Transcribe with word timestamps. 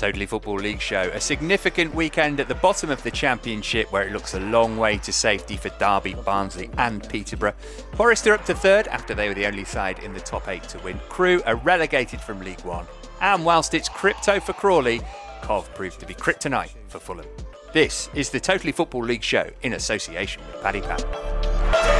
Totally 0.00 0.24
Football 0.24 0.56
League 0.56 0.80
show. 0.80 1.10
A 1.12 1.20
significant 1.20 1.94
weekend 1.94 2.40
at 2.40 2.48
the 2.48 2.54
bottom 2.54 2.88
of 2.88 3.02
the 3.02 3.10
Championship 3.10 3.92
where 3.92 4.08
it 4.08 4.12
looks 4.12 4.32
a 4.32 4.40
long 4.40 4.78
way 4.78 4.96
to 4.96 5.12
safety 5.12 5.58
for 5.58 5.68
Derby, 5.78 6.14
Barnsley, 6.14 6.70
and 6.78 7.06
Peterborough. 7.06 7.52
Forest 7.96 8.26
are 8.26 8.32
up 8.32 8.46
to 8.46 8.54
third 8.54 8.88
after 8.88 9.14
they 9.14 9.28
were 9.28 9.34
the 9.34 9.44
only 9.44 9.66
side 9.66 9.98
in 9.98 10.14
the 10.14 10.20
top 10.20 10.48
eight 10.48 10.62
to 10.70 10.78
win. 10.78 10.98
Crewe 11.10 11.42
are 11.44 11.56
relegated 11.56 12.18
from 12.18 12.40
League 12.40 12.62
One. 12.62 12.86
And 13.20 13.44
whilst 13.44 13.74
it's 13.74 13.90
crypto 13.90 14.40
for 14.40 14.54
Crawley, 14.54 15.02
Cov 15.42 15.68
proved 15.74 16.00
to 16.00 16.06
be 16.06 16.14
kryptonite 16.14 16.72
for 16.88 16.98
Fulham. 16.98 17.26
This 17.74 18.08
is 18.14 18.30
the 18.30 18.40
Totally 18.40 18.72
Football 18.72 19.04
League 19.04 19.22
show 19.22 19.50
in 19.60 19.74
association 19.74 20.40
with 20.46 20.62
Paddy 20.62 20.80
Power. 20.80 21.99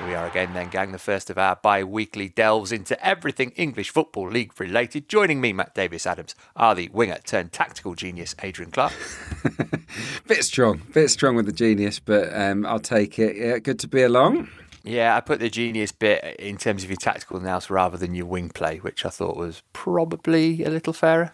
Here 0.00 0.08
we 0.08 0.14
are 0.14 0.26
again, 0.26 0.54
then, 0.54 0.70
gang. 0.70 0.92
The 0.92 0.98
first 0.98 1.28
of 1.28 1.36
our 1.36 1.56
bi 1.56 1.84
weekly 1.84 2.30
delves 2.30 2.72
into 2.72 2.98
everything 3.04 3.50
English 3.50 3.90
Football 3.90 4.30
League 4.30 4.58
related. 4.58 5.10
Joining 5.10 5.42
me, 5.42 5.52
Matt 5.52 5.74
Davies 5.74 6.06
Adams, 6.06 6.34
are 6.56 6.74
the 6.74 6.88
winger 6.88 7.18
turned 7.26 7.52
tactical 7.52 7.94
genius, 7.94 8.34
Adrian 8.42 8.70
Clark. 8.70 8.94
bit 10.26 10.42
strong, 10.42 10.80
bit 10.94 11.10
strong 11.10 11.36
with 11.36 11.44
the 11.44 11.52
genius, 11.52 11.98
but 11.98 12.34
um, 12.34 12.64
I'll 12.64 12.80
take 12.80 13.18
it. 13.18 13.36
Yeah, 13.36 13.58
good 13.58 13.78
to 13.80 13.88
be 13.88 14.02
along. 14.02 14.48
Yeah, 14.84 15.14
I 15.14 15.20
put 15.20 15.38
the 15.38 15.50
genius 15.50 15.92
bit 15.92 16.24
in 16.38 16.56
terms 16.56 16.82
of 16.82 16.88
your 16.88 16.96
tactical 16.96 17.38
nous 17.38 17.68
rather 17.68 17.98
than 17.98 18.14
your 18.14 18.24
wing 18.24 18.48
play, 18.48 18.78
which 18.78 19.04
I 19.04 19.10
thought 19.10 19.36
was 19.36 19.62
probably 19.74 20.64
a 20.64 20.70
little 20.70 20.94
fairer. 20.94 21.32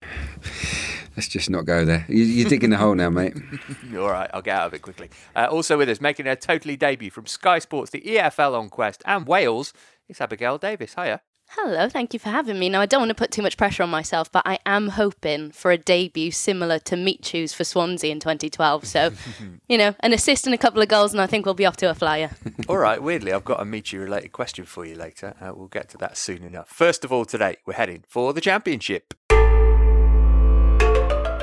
Let's 1.18 1.26
just 1.26 1.50
not 1.50 1.66
go 1.66 1.84
there. 1.84 2.06
You, 2.08 2.46
are 2.46 2.48
digging 2.48 2.72
a 2.72 2.76
hole 2.76 2.94
now, 2.94 3.10
mate. 3.10 3.34
All 3.96 4.08
right, 4.08 4.30
I'll 4.32 4.40
get 4.40 4.56
out 4.56 4.68
of 4.68 4.74
it 4.74 4.82
quickly. 4.82 5.10
Uh, 5.34 5.48
also 5.50 5.76
with 5.76 5.88
us, 5.88 6.00
making 6.00 6.26
her 6.26 6.36
totally 6.36 6.76
debut 6.76 7.10
from 7.10 7.26
Sky 7.26 7.58
Sports, 7.58 7.90
the 7.90 8.00
EFL 8.02 8.56
on 8.56 8.68
Quest, 8.68 9.02
and 9.04 9.26
Wales, 9.26 9.72
it's 10.08 10.20
Abigail 10.20 10.58
Davies. 10.58 10.94
Hiya. 10.94 11.20
Hello, 11.48 11.88
thank 11.88 12.12
you 12.12 12.20
for 12.20 12.28
having 12.28 12.56
me. 12.56 12.68
Now, 12.68 12.80
I 12.80 12.86
don't 12.86 13.00
want 13.00 13.08
to 13.08 13.16
put 13.16 13.32
too 13.32 13.42
much 13.42 13.56
pressure 13.56 13.82
on 13.82 13.90
myself, 13.90 14.30
but 14.30 14.44
I 14.46 14.60
am 14.64 14.90
hoping 14.90 15.50
for 15.50 15.72
a 15.72 15.76
debut 15.76 16.30
similar 16.30 16.78
to 16.78 16.96
Michu's 16.96 17.52
for 17.52 17.64
Swansea 17.64 18.12
in 18.12 18.20
2012. 18.20 18.86
So, 18.86 19.10
you 19.68 19.76
know, 19.76 19.96
an 19.98 20.12
assist 20.12 20.46
and 20.46 20.54
a 20.54 20.58
couple 20.58 20.80
of 20.80 20.86
goals, 20.86 21.12
and 21.12 21.20
I 21.20 21.26
think 21.26 21.46
we'll 21.46 21.54
be 21.54 21.66
off 21.66 21.78
to 21.78 21.90
a 21.90 21.94
flyer. 21.94 22.30
all 22.68 22.78
right, 22.78 23.02
weirdly, 23.02 23.32
I've 23.32 23.44
got 23.44 23.60
a 23.60 23.64
Michu 23.64 23.98
related 23.98 24.30
question 24.30 24.66
for 24.66 24.86
you 24.86 24.94
later. 24.94 25.34
Uh, 25.40 25.50
we'll 25.52 25.66
get 25.66 25.88
to 25.88 25.98
that 25.98 26.16
soon 26.16 26.44
enough. 26.44 26.68
First 26.68 27.04
of 27.04 27.10
all, 27.10 27.24
today, 27.24 27.56
we're 27.66 27.74
heading 27.74 28.04
for 28.06 28.32
the 28.32 28.40
Championship. 28.40 29.14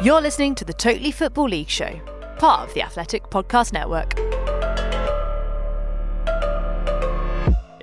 You're 0.04 0.22
listening 0.22 0.56
to 0.56 0.66
the 0.66 0.74
Totally 0.74 1.12
Football 1.12 1.50
League 1.50 1.70
Show, 1.70 2.00
part 2.38 2.68
of 2.68 2.74
the 2.74 2.82
Athletic 2.82 3.24
Podcast 3.30 3.72
Network. 3.72 4.25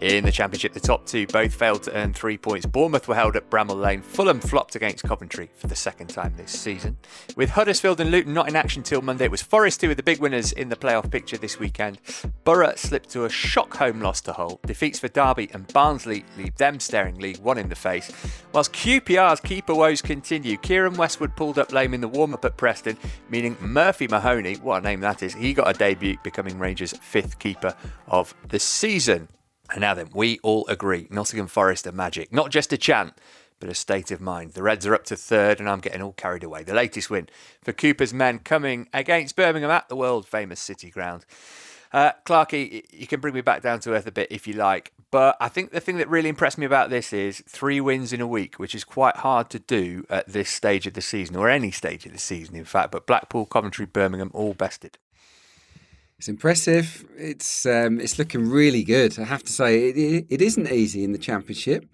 In 0.03 0.25
the 0.25 0.33
Championship, 0.33 0.73
the 0.73 0.81
top 0.81 1.07
two 1.07 1.29
both 1.29 1.55
failed 1.55 1.85
to 1.85 1.97
earn 1.97 2.13
three 2.13 2.37
points. 2.37 2.67
Bournemouth 2.67 3.07
were 3.07 3.15
held 3.15 3.37
at 3.37 3.49
Bramall 3.49 3.81
Lane. 3.81 4.03
Fulham 4.03 4.41
flopped 4.41 4.75
against 4.75 5.05
Coventry 5.05 5.49
for 5.55 5.69
the 5.69 5.77
second 5.77 6.09
time 6.09 6.35
this 6.37 6.51
season. 6.51 6.97
With 7.37 7.51
Huddersfield 7.51 8.01
and 8.01 8.11
Luton 8.11 8.35
not 8.35 8.49
in 8.49 8.57
action 8.57 8.83
till 8.83 9.01
Monday, 9.01 9.27
it 9.27 9.31
was 9.31 9.43
Forest 9.43 9.81
who 9.81 9.87
were 9.87 9.95
the 9.95 10.03
big 10.03 10.19
winners 10.19 10.51
in 10.51 10.71
the 10.71 10.75
playoff 10.75 11.09
picture 11.09 11.37
this 11.37 11.61
weekend. 11.61 12.01
Boro 12.43 12.75
slipped 12.75 13.11
to 13.11 13.27
a 13.27 13.31
shock 13.31 13.77
home 13.77 14.01
loss 14.01 14.21
to 14.23 14.33
Hull. 14.33 14.59
Defeats 14.67 14.99
for 14.99 15.07
Derby 15.07 15.49
and 15.55 15.73
Barnsley 15.73 16.25
leave 16.37 16.57
them 16.57 16.81
staring 16.81 17.21
League 17.21 17.39
One 17.39 17.57
in 17.57 17.69
the 17.69 17.77
face. 17.77 18.11
Whilst 18.53 18.73
QPR's 18.73 19.39
keeper 19.39 19.73
woes 19.73 20.03
continue, 20.03 20.57
Keiren 20.57 20.97
Westwood 20.97 21.37
pulled 21.37 21.61
up 21.61 21.71
lame 21.71 21.95
in 21.95 22.01
the 22.01 22.09
warm 22.09 22.35
up 22.35 22.45
at 22.45 22.57
Preston, 22.57 22.99
meaning 23.29 23.57
Murphy 23.61 24.09
Mahoney, 24.09 24.57
what 24.57 24.83
a 24.83 24.85
name 24.85 24.99
that 25.03 25.23
is, 25.23 25.35
he 25.35 25.55
got 25.55 25.73
a 25.73 25.79
debut 25.79 26.17
becoming 26.25 26.59
Rangers' 26.59 26.93
fifth 26.93 27.39
keeper 27.39 27.77
of 28.09 28.35
the 28.49 28.59
season. 28.59 29.29
And 29.73 29.81
now 29.81 29.95
then, 29.95 30.11
we 30.13 30.39
all 30.43 30.67
agree 30.69 31.07
Nottingham 31.11 31.47
Forest 31.47 31.87
are 31.87 31.93
magic. 31.93 32.33
Not 32.33 32.51
just 32.51 32.73
a 32.73 32.79
chant, 32.79 33.15
but 33.59 33.71
a 33.71 33.75
state 33.75 34.11
of 34.11 34.21
mind. 34.21 34.53
The 34.53 34.63
Reds 34.63 34.87
are 34.87 34.95
up 34.95 35.05
to 35.05 35.17
third, 35.17 35.61
and 35.61 35.69
I'm 35.69 35.81
getting 35.81 36.03
all 36.03 36.13
carried 36.13 36.45
away. 36.45 36.63
The 36.63 36.75
latest 36.75 37.09
win 37.09 37.29
for 37.63 37.73
Cooper's 37.73 38.13
men 38.13 38.41
coming 38.41 38.89
against 38.93 39.37
Birmingham 39.37 39.71
at 39.71 39.89
the 39.89 39.97
world 39.97 40.27
famous 40.27 40.61
City 40.61 40.91
Ground. 40.91 41.25
Uh, 41.93 42.13
Clarky, 42.25 42.85
you 42.91 43.07
can 43.07 43.21
bring 43.21 43.35
me 43.35 43.41
back 43.41 43.63
down 43.63 43.79
to 43.81 43.93
earth 43.93 44.07
a 44.07 44.13
bit 44.13 44.29
if 44.31 44.47
you 44.47 44.55
like, 44.55 44.93
but 45.11 45.37
I 45.41 45.49
think 45.49 45.73
the 45.73 45.81
thing 45.81 45.99
that 45.99 46.09
really 46.09 46.31
impressed 46.31 46.57
me 46.57 46.65
about 46.65 46.89
this 46.89 47.13
is 47.13 47.43
three 47.47 47.81
wins 47.81 48.13
in 48.13 48.21
a 48.21 48.27
week, 48.27 48.59
which 48.59 48.75
is 48.75 48.83
quite 48.83 49.17
hard 49.17 49.51
to 49.51 49.59
do 49.59 50.07
at 50.09 50.27
this 50.27 50.49
stage 50.49 50.87
of 50.87 50.95
the 50.95 51.03
season, 51.03 51.37
or 51.37 51.49
any 51.49 51.71
stage 51.71 52.07
of 52.07 52.13
the 52.13 52.19
season, 52.19 52.57
in 52.57 52.65
fact. 52.65 52.93
But 52.93 53.07
Blackpool, 53.07 53.47
Coventry, 53.47 53.87
Birmingham, 53.87 54.31
all 54.33 54.55
bested. 54.55 54.99
It's 56.23 56.29
impressive. 56.29 57.05
It's 57.19 57.67
um, 57.67 57.99
it's 57.99 58.17
looking 58.17 58.49
really 58.49 58.85
good. 58.85 59.19
I 59.19 59.25
have 59.25 59.43
to 59.43 59.53
say, 59.53 59.89
it, 59.89 60.27
it 60.31 60.41
isn't 60.41 60.71
easy 60.71 61.03
in 61.03 61.11
the 61.11 61.19
championship 61.19 61.85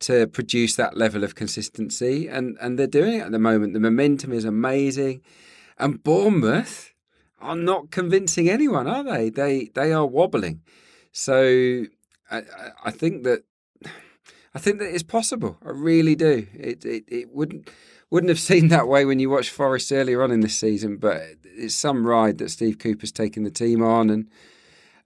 to 0.00 0.26
produce 0.26 0.76
that 0.76 0.98
level 0.98 1.24
of 1.24 1.34
consistency, 1.34 2.28
and 2.28 2.58
and 2.60 2.78
they're 2.78 2.86
doing 2.86 3.14
it 3.14 3.22
at 3.22 3.32
the 3.32 3.38
moment. 3.38 3.72
The 3.72 3.80
momentum 3.80 4.34
is 4.34 4.44
amazing, 4.44 5.22
and 5.78 6.04
Bournemouth 6.04 6.92
are 7.40 7.56
not 7.56 7.90
convincing 7.90 8.50
anyone, 8.50 8.86
are 8.86 9.02
they? 9.02 9.30
They 9.30 9.70
they 9.74 9.94
are 9.94 10.04
wobbling. 10.04 10.60
So 11.10 11.86
I, 12.30 12.42
I 12.84 12.90
think 12.90 13.24
that 13.24 13.44
I 14.54 14.58
think 14.58 14.78
that 14.80 14.92
it's 14.94 15.02
possible. 15.02 15.56
I 15.64 15.70
really 15.70 16.14
do. 16.14 16.46
It 16.52 16.84
it, 16.84 17.04
it 17.08 17.30
wouldn't 17.30 17.70
wouldn't 18.10 18.28
have 18.28 18.40
seemed 18.40 18.70
that 18.70 18.88
way 18.88 19.04
when 19.04 19.20
you 19.20 19.30
watched 19.30 19.50
Forest 19.50 19.92
earlier 19.92 20.22
on 20.22 20.30
in 20.30 20.40
this 20.40 20.56
season, 20.56 20.96
but 20.96 21.22
it's 21.44 21.74
some 21.74 22.06
ride 22.06 22.38
that 22.38 22.50
Steve 22.50 22.78
Cooper's 22.78 23.12
taken 23.12 23.44
the 23.44 23.50
team 23.50 23.82
on, 23.82 24.10
and 24.10 24.28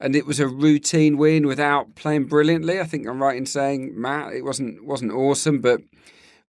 and 0.01 0.17
it 0.17 0.27
was 0.27 0.41
a 0.41 0.49
routine 0.49 1.17
win 1.17 1.47
without 1.47 1.95
playing 1.95 2.25
brilliantly. 2.25 2.81
I 2.81 2.85
think 2.85 3.07
I'm 3.07 3.23
right 3.23 3.37
in 3.37 3.47
saying 3.47 3.93
Matt, 3.99 4.33
it 4.33 4.45
wasn't 4.45 4.85
wasn't 4.85 5.13
awesome, 5.13 5.61
but 5.61 5.83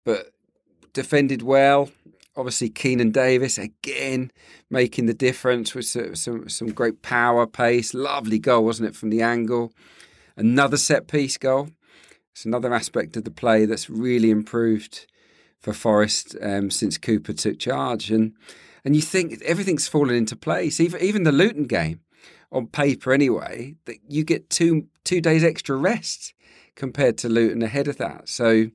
but 0.04 0.32
defended 0.94 1.42
well. 1.42 1.90
Obviously, 2.36 2.70
Keinan 2.70 3.12
Davis 3.12 3.58
again 3.58 4.32
making 4.70 5.06
the 5.06 5.14
difference 5.14 5.76
with 5.76 5.86
some 5.86 6.50
some 6.50 6.72
great 6.72 7.02
power, 7.02 7.46
pace, 7.46 7.94
lovely 7.94 8.40
goal, 8.40 8.66
wasn't 8.66 8.90
it, 8.90 8.96
from 8.96 9.10
the 9.10 9.22
angle? 9.22 9.72
Another 10.36 10.78
set 10.78 11.08
piece 11.08 11.38
goal. 11.38 11.70
It's 12.32 12.46
another 12.46 12.74
aspect 12.74 13.16
of 13.16 13.24
the 13.24 13.32
play 13.32 13.66
that's 13.66 13.92
really 13.92 14.32
improved 14.32 15.06
for 15.64 15.74
Forest 15.74 16.36
um, 16.42 16.70
since 16.70 16.98
Cooper 16.98 17.34
took 17.34 17.58
charge, 17.58 18.12
and 18.12 18.34
and 18.86 18.96
you 18.96 19.02
think 19.02 19.42
everything's 19.44 19.88
fallen 19.88 20.16
into 20.16 20.36
place. 20.36 20.80
Even 20.80 21.02
even 21.02 21.24
the 21.24 21.32
Luton 21.32 21.64
game, 21.64 22.02
on 22.52 22.68
paper 22.68 23.14
anyway, 23.14 23.76
that 23.86 23.98
you 24.08 24.24
get 24.24 24.50
two 24.50 24.88
two 25.04 25.22
days 25.22 25.44
extra 25.44 25.76
rest 25.76 26.34
compared 26.76 27.18
to 27.20 27.30
Luton 27.30 27.64
ahead 27.64 27.88
of 27.88 27.98
that. 27.98 28.30
So 28.30 28.70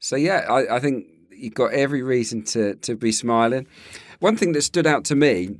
so 0.00 0.16
yeah, 0.16 0.46
I, 0.48 0.76
I 0.76 0.80
think 0.80 1.06
you've 1.30 1.54
got 1.54 1.72
every 1.72 2.02
reason 2.02 2.42
to 2.44 2.74
to 2.76 2.96
be 2.96 3.12
smiling. 3.12 3.66
One 4.18 4.36
thing 4.36 4.52
that 4.52 4.62
stood 4.62 4.86
out 4.86 5.04
to 5.06 5.14
me 5.14 5.50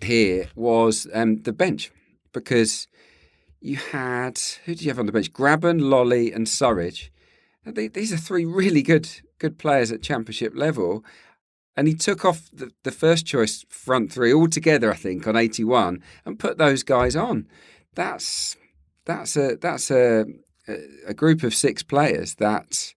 here 0.00 0.48
was 0.54 1.06
um, 1.12 1.42
the 1.42 1.52
bench 1.52 1.90
because 2.32 2.86
you 3.60 3.76
had 3.76 4.38
who 4.64 4.74
did 4.74 4.82
you 4.82 4.90
have 4.90 5.00
on 5.00 5.06
the 5.06 5.12
bench? 5.12 5.32
Grabban, 5.32 5.80
Lolley, 5.80 6.34
and 6.34 6.46
Surridge. 6.46 7.10
These 7.66 8.12
are 8.12 8.16
three 8.16 8.44
really 8.44 8.82
good 8.82 9.08
good 9.38 9.58
players 9.58 9.90
at 9.90 10.02
championship 10.02 10.52
level. 10.54 11.04
And 11.76 11.88
he 11.88 11.94
took 11.94 12.24
off 12.24 12.48
the, 12.52 12.70
the 12.84 12.92
first 12.92 13.26
choice 13.26 13.64
front 13.68 14.12
three 14.12 14.32
altogether, 14.32 14.92
I 14.92 14.96
think, 14.96 15.26
on 15.26 15.36
81 15.36 16.02
and 16.24 16.38
put 16.38 16.56
those 16.56 16.84
guys 16.84 17.16
on. 17.16 17.48
That's 17.94 18.56
that's 19.04 19.36
a 19.36 19.56
that's 19.56 19.90
a 19.90 20.24
a 21.06 21.14
group 21.14 21.42
of 21.42 21.54
six 21.54 21.82
players 21.82 22.36
that 22.36 22.94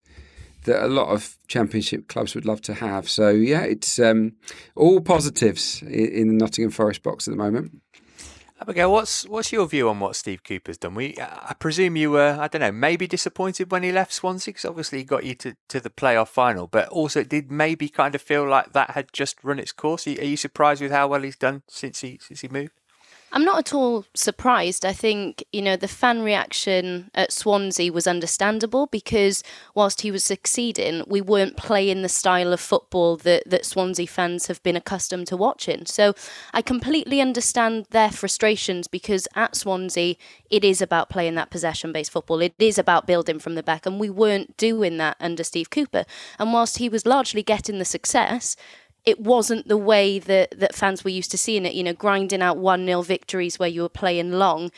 that 0.64 0.86
a 0.86 0.88
lot 0.88 1.08
of 1.08 1.38
championship 1.48 2.08
clubs 2.08 2.36
would 2.36 2.46
love 2.46 2.62
to 2.62 2.74
have. 2.76 3.10
So 3.10 3.30
yeah, 3.30 3.62
it's 3.62 4.00
um, 4.00 4.34
all 4.76 5.02
positives 5.02 5.82
in, 5.82 5.90
in 5.90 6.28
the 6.28 6.34
Nottingham 6.34 6.72
Forest 6.72 7.04
box 7.04 7.28
at 7.28 7.32
the 7.32 7.38
moment. 7.38 7.82
Abigail, 8.60 8.92
what's 8.92 9.28
what's 9.28 9.52
your 9.52 9.68
view 9.68 9.88
on 9.88 10.00
what 10.00 10.16
Steve 10.16 10.44
Cooper's 10.44 10.80
done? 10.80 10.96
We, 10.96 11.16
I 11.20 11.54
presume 11.60 11.96
you 11.96 12.10
were, 12.10 12.38
I 12.40 12.48
don't 12.48 12.62
know, 12.62 12.72
maybe 12.72 13.06
disappointed 13.06 13.72
when 13.72 13.84
he 13.84 13.92
left 13.92 14.12
Swansea 14.12 14.52
because 14.52 14.66
obviously 14.66 14.98
he 15.00 15.04
got 15.04 15.24
you 15.26 15.36
to, 15.36 15.56
to 15.68 15.80
the 15.80 15.92
playoff 15.92 16.30
final, 16.30 16.66
but 16.66 16.88
also 16.90 17.20
it 17.20 17.30
did 17.30 17.52
maybe 17.52 17.88
kind 17.88 18.16
of 18.16 18.22
feel 18.22 18.48
like 18.48 18.74
that 18.74 18.92
had 18.92 19.14
just 19.14 19.44
run 19.44 19.60
its 19.60 19.72
course. 19.72 20.08
Are 20.08 20.12
you 20.12 20.38
surprised 20.38 20.82
with 20.82 20.92
how 20.92 21.08
well 21.08 21.22
he's 21.22 21.36
done 21.36 21.62
since 21.68 22.02
he 22.02 22.18
since 22.20 22.42
he 22.42 22.48
moved? 22.48 22.77
I'm 23.32 23.44
not 23.44 23.60
at 23.60 23.74
all 23.74 24.06
surprised. 24.14 24.86
I 24.86 24.94
think, 24.94 25.44
you 25.52 25.62
know, 25.62 25.76
the 25.76 25.88
fan 25.88 26.22
reaction 26.22 27.12
at 27.14 27.34
Swansea 27.34 27.92
was 27.92 28.08
understandable 28.08 28.88
because 28.88 29.44
whilst 29.76 30.02
he 30.02 30.12
was 30.12 30.24
succeeding, 30.24 31.04
we 31.08 31.20
weren't 31.20 31.58
playing 31.58 32.04
the 32.04 32.10
style 32.10 32.54
of 32.54 32.62
football 32.62 33.18
that, 33.18 33.44
that 33.46 33.66
Swansea 33.66 34.08
fans 34.08 34.48
have 34.48 34.64
been 34.64 34.78
accustomed 34.78 35.28
to 35.28 35.36
watching. 35.36 35.86
So 35.86 36.14
I 36.54 36.62
completely 36.62 37.20
understand 37.20 37.88
their 37.90 38.12
frustrations 38.12 38.88
because 38.88 39.28
at 39.36 39.58
Swansea, 39.58 40.16
it 40.50 40.64
is 40.64 40.82
about 40.82 41.10
playing 41.10 41.36
that 41.36 41.50
possession 41.50 41.92
based 41.92 42.12
football. 42.12 42.42
It 42.42 42.56
is 42.60 42.78
about 42.78 43.08
building 43.08 43.40
from 43.40 43.56
the 43.56 43.64
back, 43.64 43.86
and 43.86 44.00
we 44.00 44.10
weren't 44.10 44.56
doing 44.56 44.98
that 44.98 45.18
under 45.20 45.44
Steve 45.44 45.70
Cooper. 45.70 46.06
And 46.40 46.54
whilst 46.54 46.78
he 46.78 46.88
was 46.88 47.06
largely 47.06 47.44
getting 47.44 47.78
the 47.78 47.86
success, 47.86 48.56
it 49.08 49.22
wasn't 49.22 49.70
the 49.70 49.78
way 49.78 50.20
that, 50.20 50.60
that 50.60 50.76
fans 50.76 51.06
were 51.06 51.10
used 51.10 51.32
to 51.32 51.38
seeing 51.38 51.66
it, 51.66 51.74
you 51.74 51.82
know, 51.82 51.94
grinding 51.94 52.42
out 52.42 52.58
1 52.58 52.86
0 52.86 53.02
victories 53.04 53.58
where 53.58 53.70
you 53.70 53.82
were 53.82 53.90
playing 53.90 54.34
long. 54.34 54.70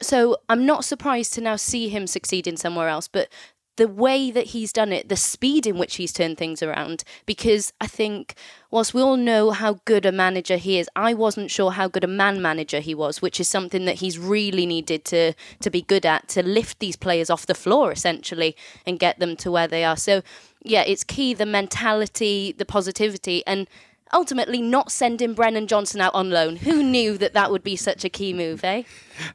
So 0.00 0.38
I'm 0.48 0.64
not 0.64 0.86
surprised 0.86 1.34
to 1.34 1.42
now 1.42 1.56
see 1.56 1.90
him 1.90 2.06
succeeding 2.06 2.56
somewhere 2.56 2.88
else, 2.88 3.08
but 3.08 3.28
the 3.76 3.86
way 3.86 4.30
that 4.30 4.46
he's 4.46 4.72
done 4.72 4.90
it, 4.90 5.10
the 5.10 5.16
speed 5.16 5.66
in 5.66 5.76
which 5.76 5.96
he's 5.96 6.14
turned 6.14 6.38
things 6.38 6.62
around, 6.62 7.04
because 7.26 7.74
I 7.78 7.86
think, 7.86 8.34
whilst 8.70 8.94
we 8.94 9.02
all 9.02 9.18
know 9.18 9.50
how 9.50 9.80
good 9.84 10.06
a 10.06 10.12
manager 10.12 10.56
he 10.56 10.78
is, 10.78 10.88
I 10.96 11.12
wasn't 11.12 11.50
sure 11.50 11.72
how 11.72 11.88
good 11.88 12.04
a 12.04 12.08
man 12.08 12.40
manager 12.40 12.80
he 12.80 12.94
was, 12.94 13.20
which 13.20 13.38
is 13.38 13.48
something 13.48 13.84
that 13.84 13.96
he's 13.96 14.18
really 14.18 14.64
needed 14.64 15.04
to, 15.06 15.34
to 15.60 15.70
be 15.70 15.82
good 15.82 16.06
at, 16.06 16.26
to 16.30 16.42
lift 16.42 16.78
these 16.78 16.96
players 16.96 17.28
off 17.28 17.46
the 17.46 17.54
floor, 17.54 17.92
essentially, 17.92 18.56
and 18.86 18.98
get 18.98 19.18
them 19.20 19.36
to 19.36 19.50
where 19.50 19.68
they 19.68 19.84
are. 19.84 19.96
So 19.96 20.22
yeah, 20.62 20.82
it's 20.82 21.04
key 21.04 21.34
the 21.34 21.46
mentality, 21.46 22.54
the 22.56 22.64
positivity, 22.64 23.46
and 23.46 23.68
ultimately 24.12 24.60
not 24.62 24.90
sending 24.90 25.34
Brennan 25.34 25.66
Johnson 25.66 26.00
out 26.00 26.14
on 26.14 26.30
loan. 26.30 26.56
Who 26.56 26.82
knew 26.82 27.18
that 27.18 27.34
that 27.34 27.50
would 27.50 27.62
be 27.62 27.76
such 27.76 28.04
a 28.04 28.08
key 28.08 28.32
move, 28.32 28.64
eh? 28.64 28.84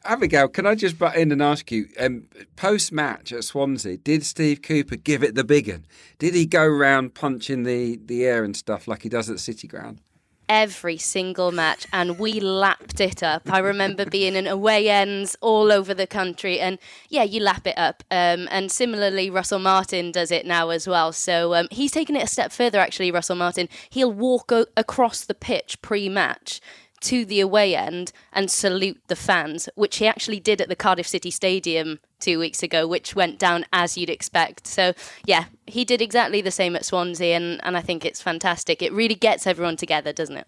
Abigail, 0.04 0.48
can 0.48 0.66
I 0.66 0.76
just 0.76 0.98
butt 0.98 1.16
in 1.16 1.32
and 1.32 1.42
ask 1.42 1.72
you, 1.72 1.88
um, 2.00 2.24
post 2.56 2.92
match 2.92 3.32
at 3.32 3.44
Swansea, 3.44 3.98
did 3.98 4.26
Steve 4.26 4.62
Cooper 4.62 4.96
give 4.96 5.24
it 5.24 5.36
the 5.36 5.44
big 5.44 5.70
one? 5.70 5.86
Did 6.20 6.34
he 6.34 6.46
go 6.46 6.64
around 6.64 7.14
punching 7.14 7.64
the, 7.64 8.00
the 8.04 8.26
air 8.26 8.44
and 8.44 8.56
stuff 8.56 8.88
like 8.88 9.04
he 9.04 9.10
does 9.10 9.30
at 9.30 9.40
City 9.40 9.68
Ground? 9.68 10.02
Every 10.50 10.98
single 10.98 11.52
match 11.52 11.88
and 11.92 12.20
we 12.20 12.40
lapped 12.40 13.00
it 13.00 13.24
up. 13.24 13.44
I 13.52 13.60
remember 13.60 14.06
being 14.06 14.36
in 14.36 14.48
away 14.48 14.90
ends 14.90 15.36
all 15.42 15.72
over 15.72 15.94
the 15.94 16.08
country 16.08 16.60
and 16.60 16.78
yeah, 17.10 17.24
you 17.24 17.42
lap 17.42 17.66
it 17.68 17.78
up. 17.78 18.04
Um, 18.12 18.48
and 18.52 18.72
similarly, 18.72 19.30
Russell 19.30 19.60
Martin 19.60 20.12
does 20.12 20.32
it 20.32 20.46
now 20.46 20.70
as 20.70 20.88
well. 20.88 21.12
So 21.12 21.54
um, 21.56 21.68
he's 21.72 21.92
taken 21.92 22.16
it 22.16 22.24
a 22.24 22.28
step 22.28 22.52
further 22.52 22.80
actually, 22.80 23.12
Russell 23.12 23.36
Martin. 23.36 23.70
He'll 23.90 24.12
walk 24.12 24.52
o- 24.52 24.66
across 24.76 25.24
the 25.24 25.34
pitch 25.34 25.82
pre 25.82 26.10
match 26.10 26.62
to 27.04 27.26
the 27.26 27.40
away 27.40 27.76
end 27.76 28.12
and 28.32 28.50
salute 28.50 29.00
the 29.08 29.16
fans, 29.16 29.70
which 29.76 29.98
he 29.98 30.08
actually 30.08 30.40
did 30.40 30.62
at 30.62 30.70
the 30.70 30.76
Cardiff 30.76 31.08
City 31.08 31.32
Stadium 31.32 32.00
two 32.20 32.40
weeks 32.40 32.64
ago, 32.64 32.88
which 32.88 33.16
went 33.16 33.38
down 33.38 33.66
as 33.74 33.98
you'd 33.98 34.10
expect. 34.10 34.66
So, 34.66 34.94
yeah, 35.26 35.46
he 35.68 35.86
did 35.86 36.02
exactly 36.02 36.42
the 36.42 36.52
same 36.52 36.76
at 36.76 36.86
Swansea, 36.86 37.36
and, 37.36 37.60
and 37.64 37.78
I 37.78 37.82
think 37.82 38.06
it's 38.06 38.22
fantastic. 38.22 38.82
It 38.82 38.94
really 38.94 39.16
gets 39.16 39.46
everyone 39.46 39.78
together, 39.78 40.14
doesn't 40.14 40.38
it? 40.38 40.48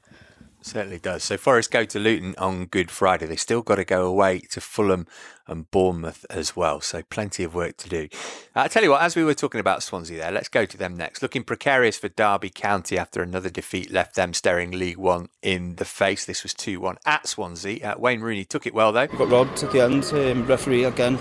Certainly 0.66 0.98
does. 0.98 1.24
So 1.24 1.38
Forest 1.38 1.70
go 1.70 1.86
to 1.86 2.00
Luton 2.00 2.34
on 2.40 2.66
Good 2.66 2.90
Friday. 2.90 3.28
They 3.28 3.36
still 3.36 3.62
got 3.62 3.76
to 3.76 3.86
go 3.86 4.08
away 4.08 4.40
to 4.50 4.60
Fulham 4.60 5.06
and 5.46 5.70
Bournemouth 5.70 6.26
as 6.28 6.56
well. 6.56 6.82
So 6.82 7.04
plenty 7.04 7.44
of 7.44 7.54
work 7.54 7.78
to 7.78 7.88
do. 7.88 8.08
Uh, 8.56 8.62
I 8.62 8.68
tell 8.68 8.82
you 8.82 8.90
what, 8.90 9.04
as 9.04 9.16
we 9.16 9.24
were 9.24 9.36
talking 9.36 9.60
about 9.60 9.84
Swansea 9.84 10.18
there, 10.18 10.32
let's 10.32 10.50
go 10.50 10.66
to 10.66 10.76
them 10.76 10.98
next. 10.98 11.22
Looking 11.22 11.44
precarious 11.44 12.00
for 12.00 12.08
Derby 12.08 12.50
County 12.50 12.98
after 12.98 13.22
another 13.22 13.52
defeat 13.52 13.92
left 13.92 14.16
them 14.16 14.34
staring 14.34 14.72
League 14.72 14.98
One 14.98 15.30
in 15.44 15.76
the 15.76 15.86
face. 15.86 16.26
This 16.26 16.42
was 16.42 16.56
2 16.56 16.80
1 16.80 16.98
at 17.06 17.28
Swansea. 17.28 17.92
Uh, 17.92 18.00
Wayne 18.00 18.22
Rooney 18.22 18.44
took 18.44 18.66
it 18.66 18.74
well 18.74 18.92
though. 18.92 19.06
Got 19.06 19.30
robbed 19.30 19.62
at 19.62 19.72
the 19.72 19.82
end. 19.82 20.06
Um, 20.14 20.48
referee 20.48 20.86
again. 20.86 21.20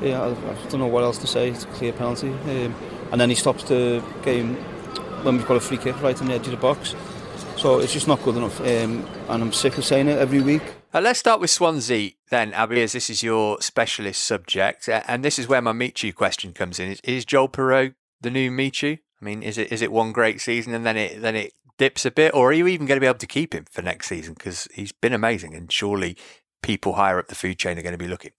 Yeah, 0.00 0.22
I, 0.22 0.28
I, 0.28 0.54
don't 0.68 0.78
know 0.78 0.86
what 0.86 1.02
else 1.02 1.18
to 1.18 1.26
say. 1.26 1.50
It's 1.50 1.64
a 1.64 1.66
clear 1.66 1.92
penalty. 1.92 2.30
Um, 2.30 2.76
and 3.10 3.20
then 3.20 3.28
he 3.28 3.34
stops 3.34 3.64
the 3.64 4.04
game 4.22 4.54
when 5.24 5.36
we've 5.36 5.48
got 5.48 5.56
a 5.56 5.60
free 5.60 5.78
kick 5.78 6.00
right 6.00 6.20
on 6.20 6.28
the 6.28 6.34
edge 6.34 6.46
of 6.46 6.52
the 6.52 6.56
box. 6.58 6.94
So 7.62 7.78
it's 7.78 7.92
just 7.92 8.08
not 8.08 8.20
good 8.24 8.34
enough. 8.34 8.60
Um, 8.60 9.08
and 9.28 9.40
I'm 9.40 9.52
sick 9.52 9.78
of 9.78 9.84
saying 9.84 10.08
it 10.08 10.18
every 10.18 10.42
week. 10.42 10.62
Uh, 10.92 11.00
let's 11.00 11.20
start 11.20 11.40
with 11.40 11.48
Swansea 11.48 12.10
then, 12.28 12.52
Abby, 12.54 12.82
as 12.82 12.90
this 12.90 13.08
is 13.08 13.22
your 13.22 13.60
specialist 13.60 14.20
subject. 14.20 14.88
Uh, 14.88 15.02
and 15.06 15.24
this 15.24 15.38
is 15.38 15.46
where 15.46 15.62
my 15.62 15.70
Michu 15.70 16.12
question 16.12 16.52
comes 16.52 16.80
in. 16.80 16.90
Is, 16.90 17.00
is 17.04 17.24
Joel 17.24 17.48
Piroe 17.48 17.94
the 18.20 18.30
new 18.30 18.50
Michu? 18.50 18.96
I 19.20 19.24
mean, 19.24 19.44
is 19.44 19.58
it 19.58 19.70
is 19.70 19.80
it 19.80 19.92
one 19.92 20.10
great 20.10 20.40
season 20.40 20.74
and 20.74 20.84
then 20.84 20.96
it 20.96 21.22
then 21.22 21.36
it 21.36 21.52
dips 21.78 22.04
a 22.04 22.10
bit, 22.10 22.34
or 22.34 22.50
are 22.50 22.52
you 22.52 22.66
even 22.66 22.84
going 22.84 22.96
to 22.96 23.00
be 23.00 23.06
able 23.06 23.18
to 23.18 23.28
keep 23.28 23.54
him 23.54 23.66
for 23.70 23.80
next 23.80 24.08
season? 24.08 24.34
Because 24.34 24.66
he's 24.74 24.90
been 24.90 25.12
amazing, 25.12 25.54
and 25.54 25.70
surely 25.70 26.16
people 26.64 26.94
higher 26.94 27.20
up 27.20 27.28
the 27.28 27.36
food 27.36 27.60
chain 27.60 27.78
are 27.78 27.82
going 27.82 27.92
to 27.92 27.96
be 27.96 28.08
looking. 28.08 28.32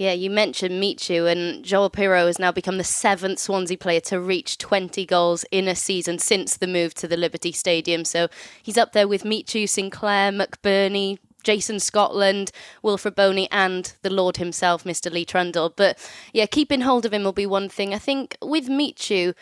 Yeah, 0.00 0.12
you 0.12 0.30
mentioned 0.30 0.80
Michu, 0.80 1.26
and 1.26 1.62
Joel 1.62 1.90
Piroe 1.90 2.24
has 2.24 2.38
now 2.38 2.50
become 2.50 2.78
the 2.78 2.84
seventh 2.84 3.38
Swansea 3.38 3.76
player 3.76 4.00
to 4.00 4.18
reach 4.18 4.56
20 4.56 5.04
goals 5.04 5.44
in 5.50 5.68
a 5.68 5.76
season 5.76 6.18
since 6.18 6.56
the 6.56 6.66
move 6.66 6.94
to 6.94 7.06
the 7.06 7.18
Liberty 7.18 7.52
Stadium. 7.52 8.06
So 8.06 8.28
he's 8.62 8.78
up 8.78 8.94
there 8.94 9.06
with 9.06 9.26
Michu, 9.26 9.66
Sinclair, 9.66 10.32
McBurnie, 10.32 11.18
Jason 11.42 11.78
Scotland, 11.80 12.50
Wilfried 12.82 13.14
Bony, 13.14 13.46
and 13.52 13.92
the 14.00 14.08
Lord 14.08 14.38
himself, 14.38 14.84
Mr. 14.84 15.12
Lee 15.12 15.26
Trundle. 15.26 15.74
But 15.76 15.98
yeah, 16.32 16.46
keeping 16.46 16.80
hold 16.80 17.04
of 17.04 17.12
him 17.12 17.22
will 17.22 17.34
be 17.34 17.44
one 17.44 17.68
thing. 17.68 17.92
I 17.92 17.98
think 17.98 18.38
with 18.40 18.70
Michu, 18.70 19.34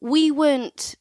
we 0.00 0.32
weren't 0.32 0.96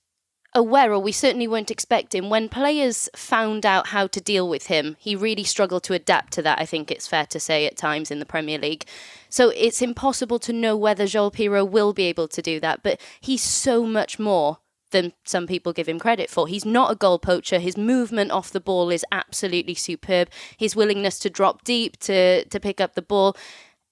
aware, 0.54 0.92
or 0.92 1.00
we 1.00 1.12
certainly 1.12 1.48
weren't 1.48 1.72
expecting, 1.72 2.30
when 2.30 2.50
players 2.50 3.10
found 3.16 3.66
out 3.66 3.88
how 3.88 4.08
to 4.08 4.20
deal 4.20 4.48
with 4.50 4.68
him, 4.68 4.96
he 5.00 5.16
really 5.16 5.44
struggled 5.44 5.84
to 5.84 5.94
adapt 5.94 6.34
to 6.34 6.42
that, 6.42 6.60
I 6.60 6.66
think 6.66 6.92
it's 6.92 7.08
fair 7.08 7.26
to 7.28 7.40
say, 7.40 7.66
at 7.66 7.78
times 7.78 8.12
in 8.12 8.20
the 8.20 8.26
Premier 8.26 8.58
League. 8.58 8.86
So 9.30 9.50
it's 9.56 9.82
impossible 9.82 10.40
to 10.40 10.54
know 10.54 10.76
whether 10.76 11.08
Joel 11.08 11.32
Piroe 11.32 11.68
will 11.68 11.94
be 11.94 12.04
able 12.04 12.28
to 12.28 12.42
do 12.42 12.60
that, 12.60 12.84
but 12.84 13.00
he's 13.20 13.42
so 13.44 13.86
much 13.86 14.20
more 14.20 14.58
than 14.92 15.14
some 15.24 15.48
people 15.48 15.72
give 15.72 15.88
him 15.88 16.00
credit 16.00 16.30
for. 16.30 16.48
He's 16.48 16.66
not 16.66 16.92
a 16.92 16.96
goal 16.96 17.18
poacher. 17.18 17.60
His 17.60 17.78
movement 17.78 18.32
off 18.32 18.52
the 18.52 18.60
ball 18.60 18.90
is 18.90 19.06
absolutely 19.10 19.74
superb. 19.74 20.30
His 20.58 20.76
willingness 20.76 21.18
to 21.20 21.30
drop 21.30 21.64
deep, 21.64 21.98
to, 22.02 22.44
to 22.44 22.60
pick 22.60 22.82
up 22.82 22.96
the 22.96 23.02
ball 23.02 23.38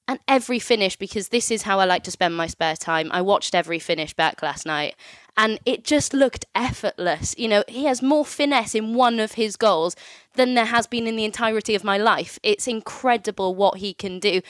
and 0.09 0.19
every 0.27 0.57
finish 0.57 0.95
because 0.95 1.29
this 1.29 1.51
is 1.51 1.61
how 1.61 1.79
I 1.79 1.85
like 1.85 2.03
to 2.05 2.11
spend 2.11 2.35
my 2.35 2.47
spare 2.47 2.75
time. 2.75 3.09
I 3.11 3.21
watched 3.21 3.53
every 3.53 3.77
finish 3.77 4.13
back 4.13 4.41
last 4.41 4.65
night 4.65 4.95
and 5.37 5.59
it 5.65 5.83
just 5.83 6.13
looked 6.13 6.45
effortless. 6.53 7.35
You 7.37 7.47
know, 7.47 7.63
he 7.67 7.85
has 7.85 8.01
more 8.01 8.25
finesse 8.25 8.75
in 8.75 8.93
one 8.93 9.19
of 9.19 9.33
his 9.33 9.55
goals 9.55 9.95
than 10.35 10.53
there 10.53 10.65
has 10.65 10.87
been 10.87 11.07
in 11.07 11.15
the 11.15 11.25
entirety 11.25 11.75
of 11.75 11.83
my 11.83 11.97
life. 11.97 12.39
It's 12.43 12.67
incredible 12.67 13.55
what 13.55 13.77
he 13.77 13.93
can 13.93 14.19
do. 14.19 14.41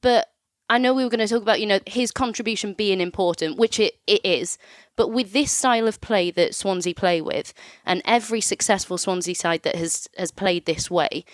But 0.00 0.28
I 0.68 0.78
know 0.78 0.94
we 0.94 1.04
were 1.04 1.10
going 1.10 1.26
to 1.26 1.28
talk 1.28 1.42
about, 1.42 1.60
you 1.60 1.66
know, 1.66 1.80
his 1.86 2.10
contribution 2.10 2.72
being 2.72 3.00
important, 3.00 3.58
which 3.58 3.78
it, 3.78 3.94
it 4.06 4.24
is. 4.24 4.58
But 4.96 5.08
with 5.08 5.32
this 5.32 5.52
style 5.52 5.86
of 5.86 6.00
play 6.00 6.30
that 6.30 6.54
Swansea 6.54 6.94
play 6.94 7.20
with, 7.20 7.52
and 7.84 8.00
every 8.04 8.40
successful 8.40 8.96
Swansea 8.96 9.34
side 9.34 9.62
that 9.64 9.76
has 9.76 10.08
has 10.16 10.30
played 10.30 10.64
this 10.64 10.90
way, 10.90 11.24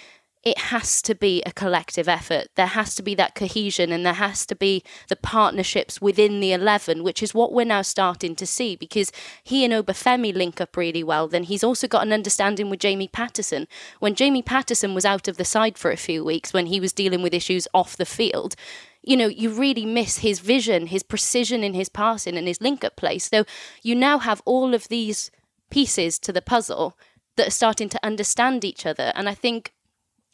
it 0.42 0.58
has 0.58 1.02
to 1.02 1.14
be 1.14 1.42
a 1.44 1.52
collective 1.52 2.08
effort. 2.08 2.48
There 2.54 2.66
has 2.66 2.94
to 2.94 3.02
be 3.02 3.14
that 3.16 3.34
cohesion 3.34 3.92
and 3.92 4.06
there 4.06 4.14
has 4.14 4.46
to 4.46 4.56
be 4.56 4.82
the 5.08 5.16
partnerships 5.16 6.00
within 6.00 6.40
the 6.40 6.52
11, 6.52 7.04
which 7.04 7.22
is 7.22 7.34
what 7.34 7.52
we're 7.52 7.66
now 7.66 7.82
starting 7.82 8.34
to 8.36 8.46
see 8.46 8.74
because 8.74 9.12
he 9.44 9.64
and 9.64 9.74
Obafemi 9.74 10.34
link 10.34 10.60
up 10.60 10.76
really 10.76 11.04
well. 11.04 11.28
Then 11.28 11.42
he's 11.42 11.62
also 11.62 11.86
got 11.86 12.06
an 12.06 12.12
understanding 12.12 12.70
with 12.70 12.80
Jamie 12.80 13.08
Paterson. 13.08 13.68
When 13.98 14.14
Jamie 14.14 14.42
Paterson 14.42 14.94
was 14.94 15.04
out 15.04 15.28
of 15.28 15.36
the 15.36 15.44
side 15.44 15.76
for 15.76 15.90
a 15.90 15.96
few 15.96 16.24
weeks, 16.24 16.54
when 16.54 16.66
he 16.66 16.80
was 16.80 16.94
dealing 16.94 17.20
with 17.22 17.34
issues 17.34 17.68
off 17.74 17.96
the 17.96 18.06
field, 18.06 18.56
you 19.02 19.16
know, 19.16 19.28
you 19.28 19.50
really 19.50 19.84
miss 19.84 20.18
his 20.18 20.40
vision, 20.40 20.86
his 20.86 21.02
precision 21.02 21.62
in 21.62 21.74
his 21.74 21.90
passing 21.90 22.36
and 22.36 22.46
his 22.46 22.62
link 22.62 22.82
up 22.82 22.96
play. 22.96 23.18
So 23.18 23.44
you 23.82 23.94
now 23.94 24.18
have 24.18 24.40
all 24.46 24.72
of 24.72 24.88
these 24.88 25.30
pieces 25.70 26.18
to 26.20 26.32
the 26.32 26.42
puzzle 26.42 26.96
that 27.36 27.48
are 27.48 27.52
starting 27.52 27.88
to 27.90 28.00
understand 28.02 28.64
each 28.64 28.86
other. 28.86 29.12
And 29.14 29.28
I 29.28 29.34
think 29.34 29.72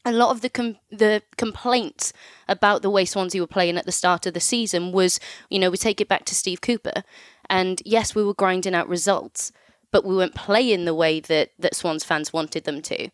a 0.07 0.13
lot 0.13 0.31
of 0.31 0.41
the 0.41 0.49
com- 0.49 0.79
the 0.91 1.21
complaints 1.37 2.13
about 2.49 2.81
the 2.81 2.89
way 2.89 3.05
Swansea 3.05 3.41
were 3.41 3.47
playing 3.47 3.77
at 3.77 3.85
the 3.85 3.93
start 3.93 4.25
of 4.25 4.35
the 4.35 4.41
season 4.41 4.93
was, 4.93 5.19
you 5.51 5.59
know, 5.59 5.69
we 5.69 5.77
take 5.77 6.01
it 6.01 6.09
back 6.09 6.25
to 6.27 6.35
Steve 6.35 6.61
Cooper, 6.61 7.03
and 7.51 7.83
yes, 7.85 8.15
we 8.15 8.25
were 8.25 8.33
grinding 8.33 8.75
out 8.75 8.89
results, 8.89 9.53
but 9.91 10.05
we 10.05 10.17
weren't 10.17 10.35
playing 10.35 10.85
the 10.85 10.95
way 10.95 11.19
that 11.21 11.51
that 11.59 11.75
Swans 11.75 12.05
fans 12.05 12.33
wanted 12.33 12.65
them 12.65 12.81
to. 12.83 13.11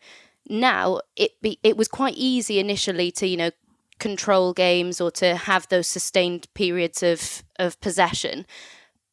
Now 0.49 1.01
it 1.17 1.41
be 1.41 1.59
it 1.63 1.79
was 1.79 1.89
quite 1.89 2.15
easy 2.17 2.59
initially 2.59 3.11
to 3.13 3.27
you 3.27 3.39
know 3.39 3.51
control 3.99 4.53
games 4.53 5.01
or 5.01 5.11
to 5.13 5.37
have 5.37 5.69
those 5.69 5.89
sustained 5.89 6.47
periods 6.53 7.03
of 7.03 7.43
of 7.59 7.81
possession, 7.81 8.45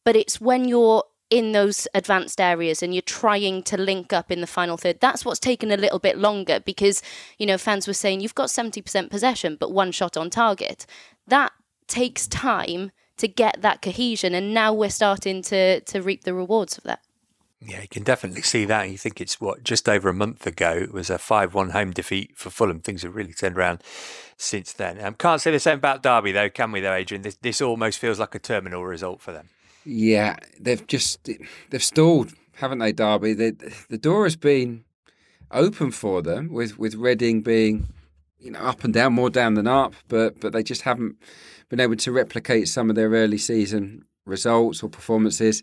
but 0.04 0.16
it's 0.16 0.38
when 0.38 0.68
you're 0.68 1.04
in 1.30 1.52
those 1.52 1.86
advanced 1.94 2.40
areas 2.40 2.82
and 2.82 2.92
you're 2.92 3.02
trying 3.02 3.62
to 3.62 3.76
link 3.76 4.12
up 4.12 4.30
in 4.30 4.40
the 4.40 4.46
final 4.46 4.76
third 4.76 5.00
that's 5.00 5.24
what's 5.24 5.40
taken 5.40 5.70
a 5.70 5.76
little 5.76 6.00
bit 6.00 6.18
longer 6.18 6.60
because 6.60 7.02
you 7.38 7.46
know 7.46 7.56
fans 7.56 7.86
were 7.86 7.94
saying 7.94 8.20
you've 8.20 8.34
got 8.34 8.48
70% 8.48 9.10
possession 9.10 9.56
but 9.58 9.72
one 9.72 9.92
shot 9.92 10.16
on 10.16 10.28
target 10.28 10.86
that 11.26 11.52
takes 11.86 12.26
time 12.26 12.90
to 13.16 13.28
get 13.28 13.62
that 13.62 13.80
cohesion 13.80 14.34
and 14.34 14.52
now 14.52 14.72
we're 14.72 14.90
starting 14.90 15.40
to 15.42 15.80
to 15.80 16.02
reap 16.02 16.24
the 16.24 16.34
rewards 16.34 16.76
of 16.76 16.84
that 16.84 17.00
yeah, 17.62 17.82
you 17.82 17.88
can 17.88 18.04
definitely 18.04 18.40
see 18.40 18.64
that. 18.64 18.88
You 18.88 18.96
think 18.96 19.20
it's 19.20 19.38
what 19.38 19.62
just 19.62 19.86
over 19.86 20.08
a 20.08 20.14
month 20.14 20.46
ago. 20.46 20.70
It 20.70 20.94
was 20.94 21.10
a 21.10 21.18
five-one 21.18 21.70
home 21.70 21.90
defeat 21.90 22.34
for 22.34 22.48
Fulham. 22.48 22.80
Things 22.80 23.02
have 23.02 23.14
really 23.14 23.34
turned 23.34 23.58
around 23.58 23.82
since 24.38 24.72
then. 24.72 24.98
Um, 24.98 25.12
can't 25.12 25.42
say 25.42 25.50
the 25.50 25.60
same 25.60 25.76
about 25.76 26.02
Derby 26.02 26.32
though, 26.32 26.48
can 26.48 26.72
we? 26.72 26.80
Though, 26.80 26.94
Adrian, 26.94 27.20
this, 27.20 27.36
this 27.36 27.60
almost 27.60 27.98
feels 27.98 28.18
like 28.18 28.34
a 28.34 28.38
terminal 28.38 28.86
result 28.86 29.20
for 29.20 29.32
them. 29.32 29.50
Yeah, 29.84 30.36
they've 30.58 30.86
just 30.86 31.28
they've 31.70 31.82
stalled, 31.82 32.32
haven't 32.54 32.78
they, 32.78 32.92
Derby? 32.92 33.34
The 33.34 33.74
the 33.88 33.98
door 33.98 34.24
has 34.24 34.36
been 34.36 34.84
open 35.50 35.90
for 35.90 36.22
them 36.22 36.52
with 36.52 36.78
with 36.78 36.94
Reading 36.94 37.42
being 37.42 37.88
you 38.38 38.50
know 38.50 38.60
up 38.60 38.84
and 38.84 38.92
down, 38.92 39.14
more 39.14 39.30
down 39.30 39.54
than 39.54 39.66
up, 39.66 39.94
but 40.08 40.40
but 40.40 40.52
they 40.52 40.62
just 40.62 40.82
haven't 40.82 41.16
been 41.68 41.80
able 41.80 41.96
to 41.96 42.12
replicate 42.12 42.68
some 42.68 42.90
of 42.90 42.96
their 42.96 43.10
early 43.10 43.38
season 43.38 44.04
results 44.26 44.82
or 44.82 44.88
performances 44.88 45.62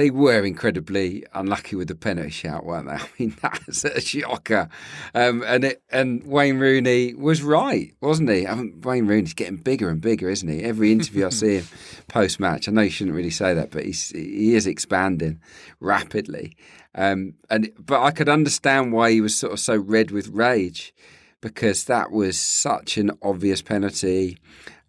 they 0.00 0.10
were 0.10 0.42
incredibly 0.46 1.26
unlucky 1.34 1.76
with 1.76 1.88
the 1.88 1.94
penalty 1.94 2.30
shout, 2.30 2.64
weren't 2.64 2.86
they? 2.86 2.94
I 2.94 3.08
mean, 3.18 3.36
that's 3.42 3.84
a 3.84 4.00
shocker. 4.00 4.70
Um, 5.14 5.44
and 5.46 5.64
it, 5.64 5.82
and 5.90 6.24
Wayne 6.24 6.58
Rooney 6.58 7.12
was 7.12 7.42
right, 7.42 7.92
wasn't 8.00 8.30
he? 8.30 8.46
I 8.46 8.54
mean, 8.54 8.80
Wayne 8.80 9.06
Rooney's 9.06 9.34
getting 9.34 9.56
bigger 9.56 9.90
and 9.90 10.00
bigger, 10.00 10.30
isn't 10.30 10.48
he? 10.48 10.62
Every 10.62 10.90
interview 10.90 11.26
I 11.26 11.28
see 11.28 11.58
him 11.58 11.66
post 12.08 12.40
match, 12.40 12.66
I 12.66 12.72
know 12.72 12.80
you 12.80 12.88
shouldn't 12.88 13.14
really 13.14 13.28
say 13.28 13.52
that, 13.52 13.70
but 13.70 13.84
he's 13.84 14.08
he 14.08 14.54
is 14.54 14.66
expanding 14.66 15.38
rapidly. 15.80 16.56
Um, 16.94 17.34
and 17.50 17.70
but 17.78 18.02
I 18.02 18.10
could 18.10 18.30
understand 18.30 18.94
why 18.94 19.10
he 19.10 19.20
was 19.20 19.36
sort 19.36 19.52
of 19.52 19.60
so 19.60 19.76
red 19.76 20.12
with 20.12 20.28
rage 20.28 20.94
because 21.42 21.84
that 21.84 22.10
was 22.10 22.40
such 22.40 22.96
an 22.96 23.10
obvious 23.20 23.60
penalty. 23.60 24.38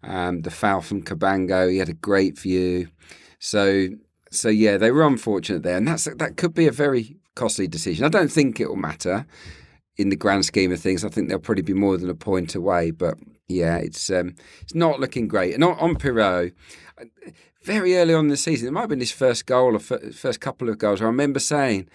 Um, 0.02 0.40
the 0.40 0.50
foul 0.50 0.80
from 0.80 1.02
Cabango, 1.02 1.70
he 1.70 1.76
had 1.76 1.90
a 1.90 1.94
great 1.94 2.38
view. 2.38 2.88
So 3.38 3.88
so 4.32 4.48
yeah, 4.48 4.76
they 4.76 4.90
were 4.90 5.06
unfortunate 5.06 5.62
there, 5.62 5.76
and 5.76 5.86
that's 5.86 6.04
that 6.04 6.36
could 6.36 6.54
be 6.54 6.66
a 6.66 6.72
very 6.72 7.16
costly 7.34 7.66
decision. 7.66 8.04
I 8.04 8.08
don't 8.08 8.30
think 8.30 8.60
it 8.60 8.68
will 8.68 8.76
matter 8.76 9.26
in 9.96 10.08
the 10.08 10.16
grand 10.16 10.44
scheme 10.44 10.72
of 10.72 10.80
things. 10.80 11.04
I 11.04 11.08
think 11.08 11.28
they'll 11.28 11.38
probably 11.38 11.62
be 11.62 11.74
more 11.74 11.96
than 11.96 12.10
a 12.10 12.14
point 12.14 12.54
away, 12.54 12.90
but 12.90 13.18
yeah, 13.48 13.76
it's 13.76 14.10
um, 14.10 14.34
it's 14.60 14.74
not 14.74 15.00
looking 15.00 15.28
great. 15.28 15.54
And 15.54 15.64
on, 15.64 15.78
on 15.78 15.96
Piroe, 15.96 16.52
very 17.62 17.96
early 17.96 18.14
on 18.14 18.24
in 18.24 18.30
the 18.30 18.36
season, 18.36 18.68
it 18.68 18.72
might 18.72 18.80
have 18.82 18.90
been 18.90 19.00
his 19.00 19.12
first 19.12 19.46
goal 19.46 19.76
or 19.76 19.78
first 19.78 20.40
couple 20.40 20.68
of 20.68 20.78
goals. 20.78 21.00
I 21.00 21.04
remember 21.04 21.38
saying, 21.38 21.88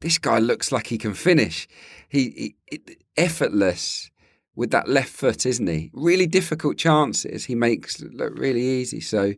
"This 0.00 0.18
guy 0.18 0.38
looks 0.38 0.72
like 0.72 0.88
he 0.88 0.98
can 0.98 1.14
finish. 1.14 1.68
He, 2.08 2.54
he 2.70 2.96
effortless." 3.16 4.10
With 4.56 4.72
that 4.72 4.88
left 4.88 5.10
foot, 5.10 5.46
isn't 5.46 5.68
he? 5.68 5.90
Really 5.94 6.26
difficult 6.26 6.76
chances 6.76 7.44
he 7.46 7.54
makes 7.54 8.02
look 8.02 8.36
really 8.36 8.60
easy. 8.60 9.00
So, 9.00 9.34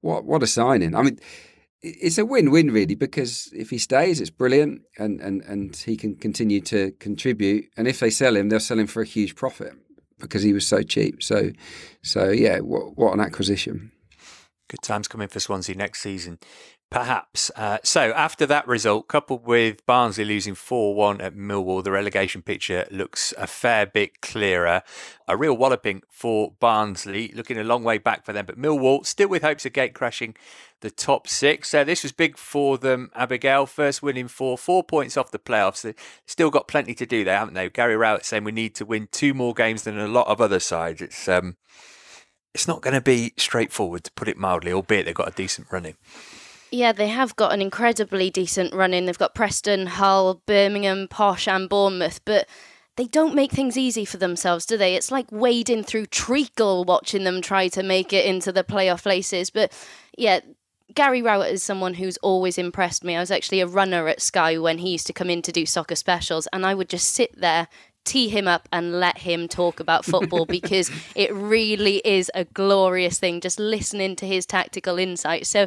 what 0.00 0.24
what 0.24 0.42
a 0.42 0.46
signing! 0.46 0.96
I 0.96 1.02
mean, 1.02 1.20
it's 1.86 2.18
a 2.18 2.26
win-win 2.26 2.70
really 2.70 2.94
because 2.94 3.50
if 3.52 3.70
he 3.70 3.78
stays, 3.78 4.20
it's 4.20 4.30
brilliant, 4.30 4.82
and 4.98 5.20
and 5.20 5.42
and 5.42 5.76
he 5.76 5.96
can 5.96 6.16
continue 6.16 6.60
to 6.62 6.92
contribute. 6.92 7.66
And 7.76 7.86
if 7.88 8.00
they 8.00 8.10
sell 8.10 8.36
him, 8.36 8.48
they'll 8.48 8.60
sell 8.60 8.78
him 8.78 8.86
for 8.86 9.02
a 9.02 9.06
huge 9.06 9.34
profit 9.34 9.72
because 10.18 10.42
he 10.42 10.52
was 10.52 10.66
so 10.66 10.82
cheap. 10.82 11.22
So, 11.22 11.50
so 12.02 12.30
yeah, 12.30 12.58
what 12.60 12.96
what 12.96 13.12
an 13.14 13.20
acquisition! 13.20 13.92
Good 14.68 14.82
times 14.82 15.08
coming 15.08 15.28
for 15.28 15.40
Swansea 15.40 15.76
next 15.76 16.02
season. 16.02 16.38
Perhaps. 16.88 17.50
Uh, 17.56 17.78
so 17.82 18.12
after 18.12 18.46
that 18.46 18.66
result, 18.68 19.08
coupled 19.08 19.44
with 19.44 19.84
Barnsley 19.86 20.24
losing 20.24 20.54
4 20.54 20.94
1 20.94 21.20
at 21.20 21.34
Millwall, 21.34 21.82
the 21.82 21.90
relegation 21.90 22.42
picture 22.42 22.86
looks 22.92 23.34
a 23.36 23.48
fair 23.48 23.86
bit 23.86 24.20
clearer. 24.20 24.82
A 25.26 25.36
real 25.36 25.56
walloping 25.56 26.02
for 26.08 26.52
Barnsley, 26.60 27.32
looking 27.34 27.58
a 27.58 27.64
long 27.64 27.82
way 27.82 27.98
back 27.98 28.24
for 28.24 28.32
them. 28.32 28.46
But 28.46 28.58
Millwall 28.58 29.04
still 29.04 29.28
with 29.28 29.42
hopes 29.42 29.66
of 29.66 29.72
gate 29.72 29.94
crashing 29.94 30.36
the 30.80 30.90
top 30.90 31.26
six. 31.26 31.70
So 31.70 31.82
this 31.82 32.04
was 32.04 32.12
big 32.12 32.38
for 32.38 32.78
them, 32.78 33.10
Abigail. 33.16 33.66
First 33.66 34.00
winning 34.00 34.28
four, 34.28 34.56
four 34.56 34.84
points 34.84 35.16
off 35.16 35.32
the 35.32 35.40
playoffs. 35.40 35.82
They 35.82 35.94
still 36.24 36.50
got 36.50 36.68
plenty 36.68 36.94
to 36.94 37.06
do 37.06 37.24
there, 37.24 37.38
haven't 37.38 37.54
they? 37.54 37.68
Gary 37.68 37.96
Rowett 37.96 38.24
saying 38.24 38.44
we 38.44 38.52
need 38.52 38.76
to 38.76 38.84
win 38.84 39.08
two 39.10 39.34
more 39.34 39.54
games 39.54 39.82
than 39.82 39.98
a 39.98 40.06
lot 40.06 40.28
of 40.28 40.40
other 40.40 40.60
sides. 40.60 41.02
It's 41.02 41.26
um, 41.26 41.56
it's 42.54 42.68
not 42.68 42.80
going 42.80 42.94
to 42.94 43.00
be 43.00 43.32
straightforward, 43.36 44.04
to 44.04 44.12
put 44.12 44.28
it 44.28 44.38
mildly, 44.38 44.72
albeit 44.72 45.04
they've 45.04 45.14
got 45.14 45.28
a 45.28 45.32
decent 45.32 45.66
running. 45.72 45.96
Yeah, 46.70 46.92
they 46.92 47.08
have 47.08 47.36
got 47.36 47.52
an 47.52 47.62
incredibly 47.62 48.30
decent 48.30 48.74
run 48.74 48.92
in. 48.92 49.06
They've 49.06 49.16
got 49.16 49.34
Preston, 49.34 49.86
Hull, 49.86 50.42
Birmingham, 50.46 51.06
Posh, 51.08 51.46
and 51.46 51.68
Bournemouth, 51.68 52.20
but 52.24 52.48
they 52.96 53.06
don't 53.06 53.34
make 53.34 53.52
things 53.52 53.76
easy 53.76 54.04
for 54.04 54.16
themselves, 54.16 54.66
do 54.66 54.76
they? 54.76 54.94
It's 54.94 55.10
like 55.10 55.30
wading 55.30 55.84
through 55.84 56.06
treacle 56.06 56.84
watching 56.84 57.24
them 57.24 57.40
try 57.40 57.68
to 57.68 57.82
make 57.82 58.12
it 58.12 58.24
into 58.24 58.52
the 58.52 58.64
playoff 58.64 59.02
places. 59.02 59.50
But 59.50 59.72
yeah, 60.16 60.40
Gary 60.94 61.22
Rowett 61.22 61.52
is 61.52 61.62
someone 61.62 61.94
who's 61.94 62.16
always 62.18 62.58
impressed 62.58 63.04
me. 63.04 63.16
I 63.16 63.20
was 63.20 63.30
actually 63.30 63.60
a 63.60 63.66
runner 63.66 64.08
at 64.08 64.22
Sky 64.22 64.56
when 64.58 64.78
he 64.78 64.90
used 64.90 65.06
to 65.08 65.12
come 65.12 65.30
in 65.30 65.42
to 65.42 65.52
do 65.52 65.66
soccer 65.66 65.94
specials, 65.94 66.48
and 66.52 66.64
I 66.64 66.74
would 66.74 66.88
just 66.88 67.12
sit 67.12 67.38
there 67.38 67.68
tee 68.06 68.28
him 68.28 68.48
up 68.48 68.68
and 68.72 69.00
let 69.00 69.18
him 69.18 69.48
talk 69.48 69.80
about 69.80 70.04
football 70.04 70.46
because 70.48 70.90
it 71.14 71.34
really 71.34 71.96
is 72.04 72.30
a 72.34 72.44
glorious 72.44 73.18
thing 73.18 73.40
just 73.40 73.58
listening 73.58 74.16
to 74.16 74.26
his 74.26 74.46
tactical 74.46 74.96
insight. 74.96 75.46
So, 75.46 75.66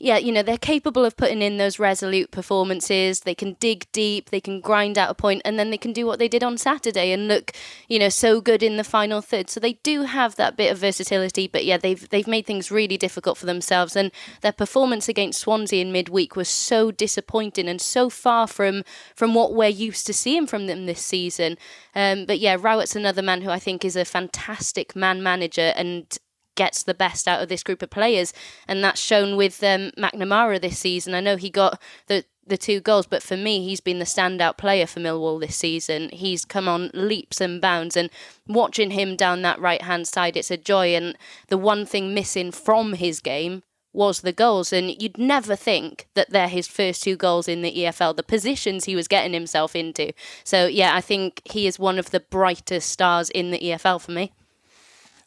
yeah, 0.00 0.16
you 0.16 0.32
know, 0.32 0.42
they're 0.42 0.56
capable 0.56 1.04
of 1.04 1.16
putting 1.18 1.42
in 1.42 1.58
those 1.58 1.78
resolute 1.78 2.30
performances. 2.30 3.20
They 3.20 3.34
can 3.34 3.58
dig 3.60 3.86
deep, 3.92 4.30
they 4.30 4.40
can 4.40 4.60
grind 4.60 4.96
out 4.96 5.10
a 5.10 5.14
point, 5.14 5.42
and 5.44 5.58
then 5.58 5.70
they 5.70 5.76
can 5.76 5.92
do 5.92 6.06
what 6.06 6.18
they 6.18 6.26
did 6.26 6.42
on 6.42 6.56
Saturday 6.56 7.12
and 7.12 7.28
look, 7.28 7.52
you 7.86 7.98
know, 7.98 8.08
so 8.08 8.40
good 8.40 8.62
in 8.62 8.78
the 8.78 8.84
final 8.84 9.20
third. 9.20 9.50
So 9.50 9.60
they 9.60 9.74
do 9.74 10.04
have 10.04 10.36
that 10.36 10.56
bit 10.56 10.72
of 10.72 10.78
versatility, 10.78 11.46
but 11.46 11.66
yeah, 11.66 11.76
they've 11.76 12.08
they've 12.08 12.26
made 12.26 12.46
things 12.46 12.70
really 12.70 12.96
difficult 12.96 13.36
for 13.36 13.44
themselves 13.44 13.94
and 13.94 14.10
their 14.40 14.52
performance 14.52 15.06
against 15.06 15.40
Swansea 15.40 15.82
in 15.82 15.92
midweek 15.92 16.34
was 16.34 16.48
so 16.48 16.90
disappointing 16.90 17.68
and 17.68 17.80
so 17.80 18.08
far 18.08 18.46
from 18.46 18.84
from 19.14 19.34
what 19.34 19.54
we're 19.54 19.68
used 19.68 20.06
to 20.06 20.14
seeing 20.14 20.46
from 20.46 20.66
them 20.66 20.86
this 20.86 21.02
season. 21.02 21.58
Um, 21.94 22.24
but 22.24 22.38
yeah, 22.38 22.56
Rowett's 22.58 22.96
another 22.96 23.22
man 23.22 23.42
who 23.42 23.50
I 23.50 23.58
think 23.58 23.84
is 23.84 23.96
a 23.96 24.06
fantastic 24.06 24.96
man 24.96 25.22
manager 25.22 25.74
and 25.76 26.18
gets 26.60 26.82
the 26.82 26.92
best 26.92 27.26
out 27.26 27.42
of 27.42 27.48
this 27.48 27.62
group 27.62 27.80
of 27.80 27.88
players, 27.88 28.34
and 28.68 28.84
that's 28.84 29.00
shown 29.00 29.34
with 29.34 29.64
um, 29.64 29.92
McNamara 29.96 30.60
this 30.60 30.78
season. 30.78 31.14
I 31.14 31.20
know 31.20 31.36
he 31.36 31.48
got 31.48 31.80
the 32.06 32.26
the 32.46 32.58
two 32.58 32.80
goals, 32.80 33.06
but 33.06 33.22
for 33.22 33.36
me, 33.36 33.64
he's 33.64 33.80
been 33.80 33.98
the 33.98 34.04
standout 34.04 34.58
player 34.58 34.86
for 34.86 35.00
Millwall 35.00 35.40
this 35.40 35.56
season. 35.56 36.10
He's 36.12 36.44
come 36.44 36.68
on 36.68 36.90
leaps 36.92 37.40
and 37.40 37.62
bounds, 37.62 37.96
and 37.96 38.10
watching 38.46 38.90
him 38.90 39.16
down 39.16 39.40
that 39.40 39.58
right 39.58 39.80
hand 39.80 40.06
side, 40.06 40.36
it's 40.36 40.50
a 40.50 40.58
joy. 40.58 40.94
And 40.94 41.16
the 41.48 41.56
one 41.56 41.86
thing 41.86 42.12
missing 42.12 42.50
from 42.50 42.92
his 42.92 43.20
game 43.20 43.62
was 43.94 44.20
the 44.20 44.32
goals. 44.32 44.70
And 44.70 45.00
you'd 45.00 45.16
never 45.16 45.56
think 45.56 46.08
that 46.12 46.28
they're 46.28 46.48
his 46.48 46.68
first 46.68 47.02
two 47.02 47.16
goals 47.16 47.48
in 47.48 47.62
the 47.62 47.74
EFL, 47.74 48.16
the 48.16 48.22
positions 48.22 48.84
he 48.84 48.96
was 48.96 49.08
getting 49.08 49.32
himself 49.32 49.74
into. 49.74 50.12
So, 50.44 50.66
yeah, 50.66 50.94
I 50.94 51.00
think 51.00 51.40
he 51.50 51.66
is 51.66 51.78
one 51.78 51.98
of 51.98 52.10
the 52.10 52.20
brightest 52.20 52.90
stars 52.90 53.30
in 53.30 53.50
the 53.50 53.58
EFL 53.60 54.00
for 54.02 54.12
me. 54.12 54.32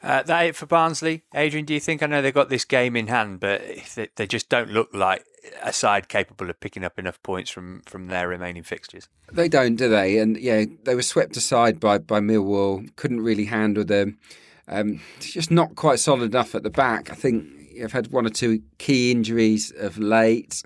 Uh, 0.04 0.22
that 0.24 0.46
it 0.46 0.56
for 0.56 0.66
Barnsley, 0.66 1.24
Adrian. 1.34 1.66
Do 1.66 1.74
you 1.74 1.80
think? 1.80 2.04
I 2.04 2.08
know 2.08 2.22
they've 2.22 2.34
got 2.34 2.50
this 2.50 2.66
game 2.66 2.96
in 2.98 3.08
hand, 3.08 3.40
but 3.40 3.62
they, 3.96 4.10
they 4.16 4.28
just 4.28 4.50
don't 4.50 4.70
look 4.70 4.90
like 4.94 5.24
a 5.62 5.72
side 5.72 6.10
capable 6.10 6.50
of 6.50 6.60
picking 6.60 6.84
up 6.84 7.00
enough 7.00 7.22
points 7.24 7.50
from 7.50 7.82
from 7.86 8.08
their 8.08 8.28
remaining 8.28 8.64
fixtures. 8.64 9.08
They 9.32 9.48
don't, 9.48 9.78
do 9.78 9.88
they? 9.88 10.18
And 10.18 10.38
yeah, 10.38 10.66
they 10.84 10.96
were 10.96 11.02
swept 11.02 11.38
aside 11.38 11.80
by 11.80 12.00
by 12.00 12.20
Millwall. 12.20 12.94
Couldn't 12.98 13.22
really 13.22 13.46
handle 13.46 13.86
them. 13.86 14.20
Um, 14.68 15.02
just 15.20 15.52
not 15.52 15.76
quite 15.76 16.00
solid 16.00 16.32
enough 16.34 16.54
at 16.54 16.64
the 16.64 16.70
back. 16.70 17.10
I 17.10 17.16
think 17.16 17.64
have 17.80 17.94
had 17.94 18.12
one 18.12 18.26
or 18.26 18.30
two 18.30 18.62
key 18.78 19.12
injuries 19.12 19.72
of 19.72 19.98
late. 19.98 20.64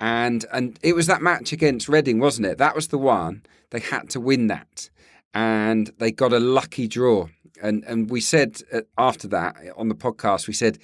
And 0.00 0.44
and 0.52 0.78
it 0.82 0.94
was 0.94 1.06
that 1.08 1.22
match 1.22 1.52
against 1.52 1.88
Reading, 1.88 2.20
wasn't 2.20 2.46
it? 2.46 2.58
That 2.58 2.74
was 2.74 2.88
the 2.88 2.98
one. 2.98 3.42
They 3.70 3.80
had 3.80 4.08
to 4.10 4.20
win 4.20 4.46
that. 4.46 4.90
And 5.34 5.90
they 5.98 6.10
got 6.10 6.32
a 6.32 6.40
lucky 6.40 6.88
draw. 6.88 7.28
And 7.62 7.84
and 7.84 8.10
we 8.10 8.20
said 8.20 8.62
uh, 8.72 8.82
after 8.96 9.28
that 9.28 9.56
on 9.76 9.88
the 9.88 9.94
podcast, 9.94 10.46
we 10.46 10.54
said 10.54 10.78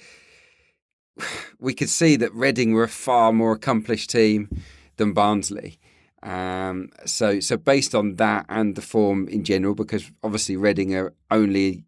we 1.59 1.73
could 1.73 1.89
see 1.89 2.15
that 2.17 2.33
Reading 2.33 2.73
were 2.73 2.83
a 2.83 2.89
far 2.89 3.31
more 3.31 3.53
accomplished 3.53 4.09
team 4.09 4.49
than 4.97 5.13
Barnsley. 5.13 5.79
Um, 6.23 6.89
so, 7.05 7.39
so 7.39 7.55
based 7.55 7.93
on 7.93 8.15
that 8.15 8.45
and 8.49 8.75
the 8.75 8.81
form 8.81 9.27
in 9.27 9.43
general, 9.43 9.75
because 9.75 10.11
obviously 10.23 10.57
Reading 10.57 10.95
are 10.95 11.13
only 11.29 11.85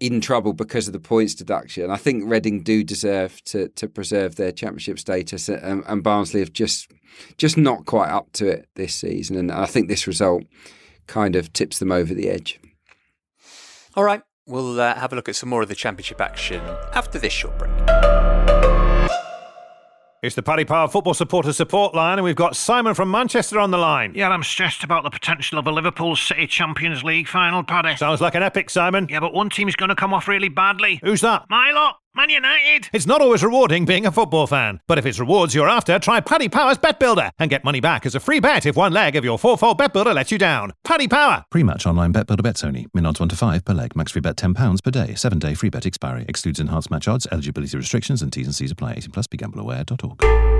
in 0.00 0.20
trouble 0.20 0.52
because 0.52 0.88
of 0.88 0.92
the 0.92 0.98
points 0.98 1.34
deduction. 1.34 1.90
I 1.90 1.96
think 1.96 2.24
Reading 2.26 2.62
do 2.62 2.82
deserve 2.82 3.42
to 3.44 3.68
to 3.68 3.88
preserve 3.88 4.36
their 4.36 4.52
championship 4.52 4.98
status, 4.98 5.48
and, 5.48 5.84
and 5.86 6.02
Barnsley 6.02 6.40
have 6.40 6.52
just 6.52 6.90
just 7.38 7.56
not 7.56 7.86
quite 7.86 8.10
up 8.10 8.32
to 8.32 8.48
it 8.48 8.68
this 8.74 8.94
season. 8.94 9.36
And 9.36 9.52
I 9.52 9.66
think 9.66 9.88
this 9.88 10.06
result 10.06 10.42
kind 11.06 11.36
of 11.36 11.52
tips 11.52 11.78
them 11.78 11.92
over 11.92 12.12
the 12.12 12.28
edge. 12.28 12.58
All 13.96 14.02
right, 14.02 14.22
we'll 14.46 14.80
uh, 14.80 14.96
have 14.96 15.12
a 15.12 15.16
look 15.16 15.28
at 15.28 15.36
some 15.36 15.48
more 15.48 15.62
of 15.62 15.68
the 15.68 15.74
championship 15.76 16.20
action 16.20 16.60
after 16.94 17.16
this 17.18 17.32
short 17.32 17.56
break. 17.58 17.70
It's 20.20 20.34
the 20.34 20.42
Paddy 20.42 20.64
Power 20.64 20.88
Football 20.88 21.14
Supporters 21.14 21.56
Support 21.58 21.94
Line, 21.94 22.18
and 22.18 22.24
we've 22.24 22.34
got 22.34 22.56
Simon 22.56 22.94
from 22.94 23.10
Manchester 23.10 23.60
on 23.60 23.70
the 23.70 23.76
line. 23.78 24.12
Yeah, 24.16 24.30
I'm 24.30 24.42
stressed 24.42 24.82
about 24.82 25.04
the 25.04 25.10
potential 25.10 25.58
of 25.58 25.66
a 25.66 25.70
Liverpool 25.70 26.16
City 26.16 26.46
Champions 26.46 27.04
League 27.04 27.28
final, 27.28 27.62
Paddy. 27.62 27.94
Sounds 27.96 28.22
like 28.22 28.34
an 28.34 28.42
epic, 28.42 28.70
Simon. 28.70 29.06
Yeah, 29.10 29.20
but 29.20 29.34
one 29.34 29.50
team's 29.50 29.76
going 29.76 29.90
to 29.90 29.94
come 29.94 30.14
off 30.14 30.26
really 30.26 30.48
badly. 30.48 30.98
Who's 31.04 31.20
that? 31.20 31.44
My 31.50 31.72
lot, 31.72 31.98
Man 32.16 32.30
United. 32.30 32.88
It's 32.92 33.06
not 33.06 33.20
always 33.20 33.42
rewarding 33.42 33.86
being 33.86 34.06
a 34.06 34.12
football 34.12 34.46
fan, 34.46 34.80
but 34.86 34.98
if 34.98 35.06
it's 35.06 35.18
rewards 35.18 35.52
you're 35.52 35.68
after, 35.68 35.98
try 35.98 36.20
Paddy 36.20 36.48
Power's 36.48 36.78
Bet 36.78 37.00
Builder 37.00 37.30
and 37.40 37.50
get 37.50 37.64
money 37.64 37.80
back 37.80 38.06
as 38.06 38.14
a 38.14 38.20
free 38.20 38.38
bet 38.38 38.66
if 38.66 38.76
one 38.76 38.92
leg 38.92 39.16
of 39.16 39.24
your 39.24 39.36
four-fold 39.36 39.78
Bet 39.78 39.92
Builder 39.92 40.14
lets 40.14 40.30
you 40.30 40.38
down. 40.38 40.72
Paddy 40.84 41.08
Power. 41.08 41.44
Pre-match 41.50 41.86
online 41.86 42.12
Bet 42.12 42.28
Builder 42.28 42.44
bets 42.44 42.62
only. 42.62 42.86
Min 42.94 43.04
odds 43.04 43.18
1 43.18 43.30
to 43.30 43.36
5 43.36 43.64
per 43.64 43.74
leg. 43.74 43.96
Max 43.96 44.12
free 44.12 44.20
bet 44.20 44.36
£10 44.36 44.84
per 44.84 44.90
day. 44.92 45.08
7-day 45.14 45.54
free 45.54 45.70
bet 45.70 45.86
expiry. 45.86 46.24
Excludes 46.28 46.60
enhanced 46.60 46.88
match 46.88 47.08
odds. 47.08 47.26
Eligibility 47.32 47.76
restrictions 47.76 48.22
and 48.22 48.32
T's 48.32 48.46
and 48.46 48.54
C's 48.54 48.70
apply. 48.70 48.92
18 48.92 49.10
plus. 49.10 49.26
BeGambleAware.org. 49.26 50.53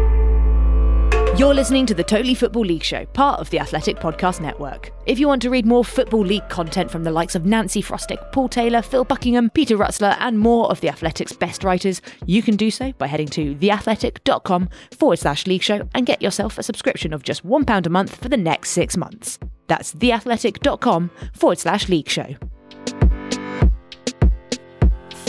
You're 1.37 1.53
listening 1.53 1.85
to 1.87 1.95
the 1.95 2.05
Totally 2.05 2.37
Football 2.37 2.67
League 2.67 2.85
Show, 2.85 3.07
part 3.07 3.41
of 3.41 3.51
the 3.51 3.59
Athletic 3.59 3.97
Podcast 3.97 4.41
Network. 4.41 4.93
If 5.07 5.19
you 5.19 5.27
want 5.27 5.43
to 5.43 5.51
read 5.51 5.67
more 5.67 5.85
Football 5.85 6.25
League 6.25 6.49
content 6.49 6.89
from 6.89 7.03
the 7.03 7.11
likes 7.11 7.35
of 7.35 7.45
Nancy 7.45 7.83
Frostick, 7.83 8.31
Paul 8.31 8.49
Taylor, 8.49 8.83
Phil 8.83 9.03
Buckingham, 9.03 9.51
Peter 9.51 9.77
Rutzler, 9.77 10.17
and 10.21 10.39
more 10.39 10.71
of 10.71 10.81
the 10.81 10.89
Athletic's 10.89 11.33
best 11.33 11.65
writers, 11.65 12.01
you 12.25 12.41
can 12.41 12.55
do 12.55 12.71
so 12.71 12.93
by 12.93 13.09
heading 13.09 13.27
to 13.31 13.57
theathletic.com 13.57 14.69
forward 14.93 15.19
slash 15.19 15.45
league 15.49 15.65
show 15.65 15.89
and 15.93 16.07
get 16.07 16.23
yourself 16.23 16.57
a 16.57 16.63
subscription 16.63 17.13
of 17.13 17.25
just 17.25 17.45
£1 17.45 17.85
a 17.85 17.91
month 17.91 18.15
for 18.15 18.29
the 18.29 18.37
next 18.37 18.71
six 18.71 18.97
months. 18.97 19.41
That's 19.67 19.93
theathletic.com 19.93 21.11
forward 21.33 21.59
slash 21.59 21.89
league 21.89 22.09
show. 22.09 22.37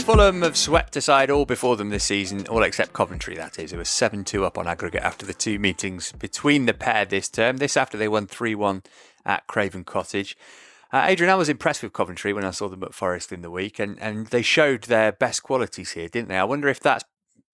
Fulham 0.06 0.42
have 0.42 0.56
swept 0.56 0.94
aside 0.94 1.30
all 1.30 1.44
before 1.44 1.74
them 1.76 1.90
this 1.90 2.04
season, 2.04 2.46
all 2.46 2.62
except 2.62 2.92
Coventry, 2.92 3.34
that 3.34 3.58
is. 3.58 3.72
It 3.72 3.76
was 3.76 3.88
7 3.88 4.22
2 4.22 4.44
up 4.44 4.56
on 4.56 4.68
aggregate 4.68 5.02
after 5.02 5.26
the 5.26 5.34
two 5.34 5.58
meetings 5.58 6.12
between 6.12 6.66
the 6.66 6.74
pair 6.74 7.04
this 7.04 7.28
term. 7.28 7.56
This 7.56 7.76
after 7.76 7.98
they 7.98 8.06
won 8.06 8.28
3 8.28 8.54
1 8.54 8.84
at 9.24 9.48
Craven 9.48 9.82
Cottage. 9.82 10.36
Uh, 10.92 11.06
Adrian, 11.08 11.32
I 11.32 11.34
was 11.34 11.48
impressed 11.48 11.82
with 11.82 11.92
Coventry 11.92 12.32
when 12.32 12.44
I 12.44 12.52
saw 12.52 12.68
them 12.68 12.84
at 12.84 12.94
Forest 12.94 13.32
in 13.32 13.42
the 13.42 13.50
week, 13.50 13.80
and, 13.80 14.00
and 14.00 14.28
they 14.28 14.42
showed 14.42 14.84
their 14.84 15.10
best 15.10 15.42
qualities 15.42 15.90
here, 15.90 16.06
didn't 16.06 16.28
they? 16.28 16.38
I 16.38 16.44
wonder 16.44 16.68
if 16.68 16.78
that's 16.78 17.02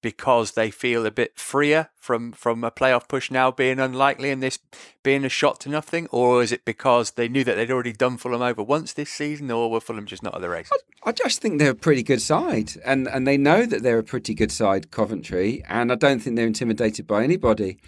because 0.02 0.52
they 0.52 0.70
feel 0.70 1.06
a 1.06 1.10
bit 1.10 1.38
freer 1.38 1.88
from 1.96 2.32
from 2.32 2.64
a 2.64 2.70
playoff 2.70 3.08
push 3.08 3.30
now 3.30 3.50
being 3.50 3.78
unlikely 3.78 4.30
and 4.30 4.42
this 4.42 4.58
being 5.02 5.24
a 5.24 5.28
shot 5.28 5.60
to 5.60 5.68
nothing, 5.68 6.08
or 6.10 6.42
is 6.42 6.52
it 6.52 6.64
because 6.64 7.12
they 7.12 7.28
knew 7.28 7.44
that 7.44 7.54
they'd 7.54 7.70
already 7.70 7.92
done 7.92 8.18
Fulham 8.18 8.42
over 8.42 8.62
once 8.62 8.92
this 8.92 9.10
season, 9.10 9.50
or 9.50 9.70
were 9.70 9.80
Fulham 9.80 10.04
just 10.04 10.22
not 10.22 10.34
at 10.34 10.40
the 10.40 10.48
race? 10.50 10.68
I, 10.72 11.10
I 11.10 11.12
just 11.12 11.40
think 11.40 11.58
they're 11.58 11.70
a 11.70 11.74
pretty 11.74 12.02
good 12.02 12.20
side, 12.20 12.72
and 12.84 13.08
and 13.08 13.26
they 13.26 13.38
know 13.38 13.64
that 13.64 13.82
they're 13.82 13.98
a 13.98 14.04
pretty 14.04 14.34
good 14.34 14.52
side, 14.52 14.90
Coventry, 14.90 15.62
and 15.68 15.90
I 15.90 15.94
don't 15.94 16.20
think 16.20 16.36
they're 16.36 16.46
intimidated 16.46 17.06
by 17.06 17.24
anybody. 17.24 17.78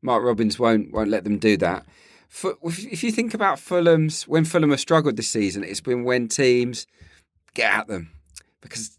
Mark 0.00 0.24
Robins 0.24 0.58
won't 0.58 0.92
won't 0.92 1.10
let 1.10 1.24
them 1.24 1.38
do 1.38 1.56
that. 1.58 1.84
For, 2.28 2.56
if 2.64 3.04
you 3.04 3.12
think 3.12 3.32
about 3.32 3.58
Fulham's 3.58 4.26
when 4.26 4.44
Fulham 4.44 4.70
have 4.70 4.80
struggled 4.80 5.16
this 5.16 5.30
season, 5.30 5.62
it's 5.62 5.80
been 5.80 6.04
when 6.04 6.28
teams 6.28 6.86
get 7.54 7.72
at 7.72 7.86
them 7.86 8.10
because 8.60 8.96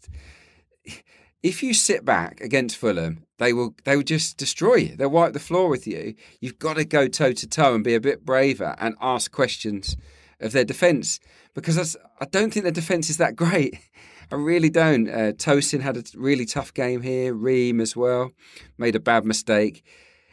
if 1.42 1.62
you 1.62 1.74
sit 1.74 2.04
back 2.04 2.40
against 2.40 2.76
Fulham, 2.76 3.24
they 3.38 3.52
will 3.52 3.74
they 3.84 3.96
will 3.96 4.02
just 4.02 4.36
destroy 4.36 4.76
you. 4.76 4.96
They'll 4.96 5.10
wipe 5.10 5.32
the 5.32 5.40
floor 5.40 5.68
with 5.68 5.86
you. 5.86 6.14
You've 6.40 6.58
got 6.58 6.76
to 6.76 6.84
go 6.84 7.08
toe 7.08 7.32
to 7.32 7.46
toe 7.46 7.74
and 7.74 7.84
be 7.84 7.94
a 7.94 8.00
bit 8.00 8.24
braver 8.24 8.74
and 8.78 8.94
ask 9.00 9.30
questions 9.30 9.96
of 10.40 10.52
their 10.52 10.64
defence 10.64 11.20
because 11.54 11.96
I 12.20 12.24
don't 12.26 12.52
think 12.52 12.64
their 12.64 12.72
defence 12.72 13.08
is 13.10 13.16
that 13.18 13.36
great. 13.36 13.78
I 14.32 14.34
really 14.34 14.70
don't. 14.70 15.08
Uh, 15.08 15.32
Tosin 15.32 15.82
had 15.82 15.96
a 15.96 16.02
really 16.16 16.46
tough 16.46 16.74
game 16.74 17.02
here. 17.02 17.32
Ream 17.32 17.80
as 17.80 17.94
well 17.94 18.32
made 18.76 18.96
a 18.96 19.00
bad 19.00 19.24
mistake. 19.24 19.84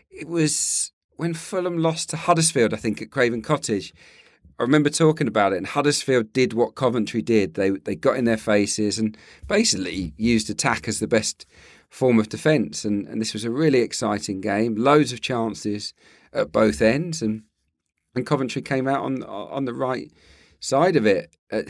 It 0.09 0.27
was 0.27 0.91
when 1.15 1.35
Fulham 1.35 1.77
lost 1.77 2.09
to 2.09 2.17
Huddersfield, 2.17 2.73
I 2.73 2.77
think, 2.77 3.01
at 3.01 3.11
Craven 3.11 3.43
Cottage. 3.43 3.93
I 4.59 4.63
remember 4.63 4.89
talking 4.89 5.27
about 5.27 5.53
it, 5.53 5.57
and 5.57 5.67
Huddersfield 5.67 6.31
did 6.31 6.53
what 6.53 6.75
Coventry 6.75 7.21
did. 7.21 7.55
They 7.55 7.71
they 7.71 7.95
got 7.95 8.17
in 8.17 8.25
their 8.25 8.37
faces 8.37 8.99
and 8.99 9.17
basically 9.47 10.13
used 10.17 10.49
attack 10.49 10.87
as 10.87 10.99
the 10.99 11.07
best 11.07 11.45
form 11.89 12.19
of 12.19 12.29
defence. 12.29 12.85
And, 12.85 13.07
and 13.07 13.21
this 13.21 13.33
was 13.33 13.43
a 13.43 13.51
really 13.51 13.79
exciting 13.79 14.41
game. 14.41 14.75
Loads 14.75 15.11
of 15.11 15.21
chances 15.21 15.93
at 16.33 16.51
both 16.51 16.81
ends, 16.81 17.21
and 17.21 17.43
and 18.15 18.25
Coventry 18.25 18.61
came 18.61 18.87
out 18.87 19.03
on 19.03 19.23
on 19.23 19.65
the 19.65 19.73
right 19.73 20.11
side 20.59 20.95
of 20.95 21.05
it. 21.05 21.35
Uh, 21.51 21.63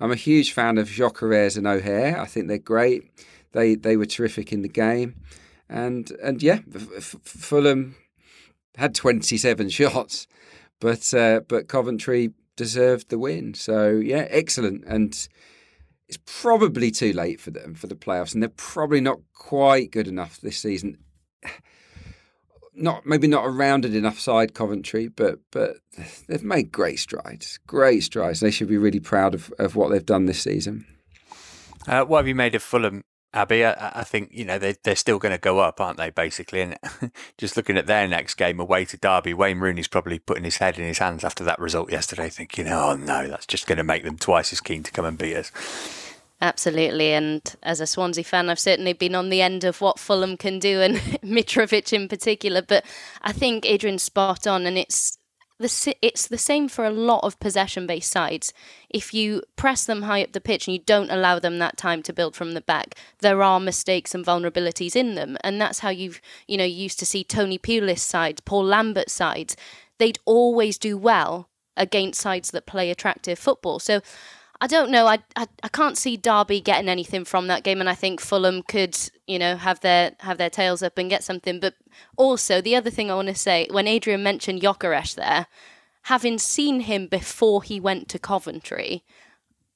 I'm 0.00 0.12
a 0.12 0.16
huge 0.16 0.52
fan 0.52 0.78
of 0.78 0.88
Gyökeres 0.88 1.56
and 1.56 1.66
O'Hare. 1.66 2.20
I 2.20 2.26
think 2.26 2.48
they're 2.48 2.58
great. 2.58 3.04
They 3.52 3.74
they 3.74 3.96
were 3.96 4.06
terrific 4.06 4.52
in 4.52 4.62
the 4.62 4.68
game, 4.68 5.16
and 5.68 6.10
and 6.22 6.42
yeah, 6.42 6.60
Fulham 7.00 7.96
had 8.76 8.94
27 8.94 9.68
shots 9.70 10.26
but 10.82 11.14
uh, 11.14 11.40
but 11.46 11.68
Coventry 11.68 12.32
deserved 12.56 13.08
the 13.08 13.18
win. 13.18 13.54
So 13.54 13.92
yeah, 13.92 14.26
excellent. 14.28 14.84
And 14.84 15.12
it's 16.08 16.18
probably 16.26 16.90
too 16.90 17.12
late 17.12 17.40
for 17.40 17.52
them 17.52 17.74
for 17.74 17.86
the 17.86 17.94
playoffs, 17.94 18.34
and 18.34 18.42
they're 18.42 18.50
probably 18.50 19.00
not 19.00 19.20
quite 19.32 19.92
good 19.92 20.08
enough 20.08 20.40
this 20.40 20.58
season. 20.58 20.98
Not 22.74 23.04
maybe 23.04 23.26
not 23.26 23.44
a 23.44 23.50
rounded 23.50 23.94
enough 23.94 24.18
side, 24.18 24.54
Coventry, 24.54 25.06
but 25.06 25.40
but 25.50 25.76
they've 26.26 26.42
made 26.42 26.72
great 26.72 26.98
strides, 26.98 27.58
great 27.66 28.02
strides. 28.02 28.40
They 28.40 28.50
should 28.50 28.68
be 28.68 28.78
really 28.78 28.98
proud 28.98 29.34
of, 29.34 29.52
of 29.58 29.76
what 29.76 29.90
they've 29.90 30.06
done 30.06 30.24
this 30.24 30.40
season. 30.40 30.86
Uh, 31.86 32.06
what 32.06 32.20
have 32.20 32.28
you 32.28 32.34
made 32.34 32.54
of 32.54 32.62
Fulham 32.62 33.04
Abby, 33.34 33.64
I, 33.64 34.00
I, 34.00 34.04
think 34.04 34.28
you 34.32 34.44
know 34.44 34.58
they 34.58 34.74
they're 34.82 34.94
still 34.94 35.18
going 35.18 35.32
to 35.32 35.38
go 35.38 35.58
up, 35.60 35.80
aren't 35.80 35.96
they? 35.96 36.10
Basically, 36.10 36.60
and 36.60 36.78
just 37.38 37.56
looking 37.56 37.78
at 37.78 37.86
their 37.86 38.06
next 38.06 38.34
game 38.34 38.60
away 38.60 38.84
to 38.84 38.98
Derby, 38.98 39.32
Wayne 39.32 39.58
Rooney's 39.58 39.88
probably 39.88 40.18
putting 40.18 40.44
his 40.44 40.58
head 40.58 40.78
in 40.78 40.84
his 40.84 40.98
hands 40.98 41.24
after 41.24 41.42
that 41.44 41.58
result 41.58 41.90
yesterday, 41.90 42.28
thinking, 42.28 42.68
"Oh 42.68 42.94
no, 42.94 43.28
that's 43.28 43.46
just 43.46 43.66
going 43.66 43.78
to 43.78 43.84
make 43.84 44.04
them 44.04 44.18
twice 44.18 44.52
as 44.52 44.60
keen 44.60 44.82
to 44.82 44.92
come 44.92 45.06
and 45.06 45.16
beat 45.16 45.36
us." 45.36 45.50
Absolutely, 46.42 47.12
and 47.12 47.56
as 47.62 47.80
a 47.80 47.86
Swansea 47.86 48.24
fan, 48.24 48.50
I've 48.50 48.58
certainly 48.58 48.92
been 48.92 49.14
on 49.14 49.30
the 49.30 49.40
end 49.40 49.64
of 49.64 49.80
what 49.80 49.98
Fulham 49.98 50.36
can 50.36 50.58
do, 50.58 50.82
and 50.82 50.96
Mitrovic 51.24 51.92
in 51.92 52.08
particular. 52.08 52.60
But 52.60 52.84
I 53.22 53.32
think 53.32 53.64
Adrian's 53.64 54.02
spot 54.02 54.46
on, 54.46 54.66
and 54.66 54.76
it's 54.76 55.16
the, 55.58 55.96
it's 56.02 56.26
the 56.26 56.38
same 56.38 56.68
for 56.68 56.84
a 56.84 56.90
lot 56.90 57.24
of 57.24 57.38
possession 57.40 57.86
based 57.86 58.10
sides. 58.10 58.52
If 58.90 59.14
you 59.14 59.42
press 59.56 59.84
them 59.84 60.02
high 60.02 60.22
up 60.22 60.32
the 60.32 60.40
pitch 60.40 60.66
and 60.66 60.74
you 60.74 60.82
don't 60.84 61.10
allow 61.10 61.38
them 61.38 61.58
that 61.58 61.76
time 61.76 62.02
to 62.04 62.12
build 62.12 62.34
from 62.34 62.52
the 62.52 62.60
back, 62.60 62.96
there 63.20 63.42
are 63.42 63.60
mistakes 63.60 64.14
and 64.14 64.24
vulnerabilities 64.24 64.96
in 64.96 65.14
them. 65.14 65.36
And 65.42 65.60
that's 65.60 65.80
how 65.80 65.90
you've, 65.90 66.20
you 66.46 66.56
know, 66.56 66.64
used 66.64 66.98
to 66.98 67.06
see 67.06 67.24
Tony 67.24 67.58
Pulis 67.58 68.00
sides, 68.00 68.40
Paul 68.40 68.64
Lambert 68.64 69.10
sides. 69.10 69.56
They'd 69.98 70.18
always 70.24 70.78
do 70.78 70.96
well 70.98 71.48
against 71.76 72.20
sides 72.20 72.50
that 72.50 72.66
play 72.66 72.90
attractive 72.90 73.38
football. 73.38 73.78
So 73.78 74.00
I 74.62 74.68
don't 74.68 74.92
know. 74.92 75.08
I, 75.08 75.18
I 75.34 75.48
I 75.64 75.68
can't 75.68 75.98
see 75.98 76.16
Derby 76.16 76.60
getting 76.60 76.88
anything 76.88 77.24
from 77.24 77.48
that 77.48 77.64
game, 77.64 77.80
and 77.80 77.90
I 77.90 77.96
think 77.96 78.20
Fulham 78.20 78.62
could, 78.62 78.96
you 79.26 79.36
know, 79.36 79.56
have 79.56 79.80
their 79.80 80.12
have 80.20 80.38
their 80.38 80.50
tails 80.50 80.84
up 80.84 80.98
and 80.98 81.10
get 81.10 81.24
something. 81.24 81.58
But 81.58 81.74
also, 82.16 82.60
the 82.60 82.76
other 82.76 82.88
thing 82.88 83.10
I 83.10 83.16
want 83.16 83.26
to 83.26 83.34
say, 83.34 83.66
when 83.72 83.88
Adrian 83.88 84.22
mentioned 84.22 84.62
Gyökeres 84.62 85.16
there, 85.16 85.48
having 86.02 86.38
seen 86.38 86.78
him 86.78 87.08
before 87.08 87.64
he 87.64 87.80
went 87.80 88.08
to 88.10 88.20
Coventry, 88.20 89.02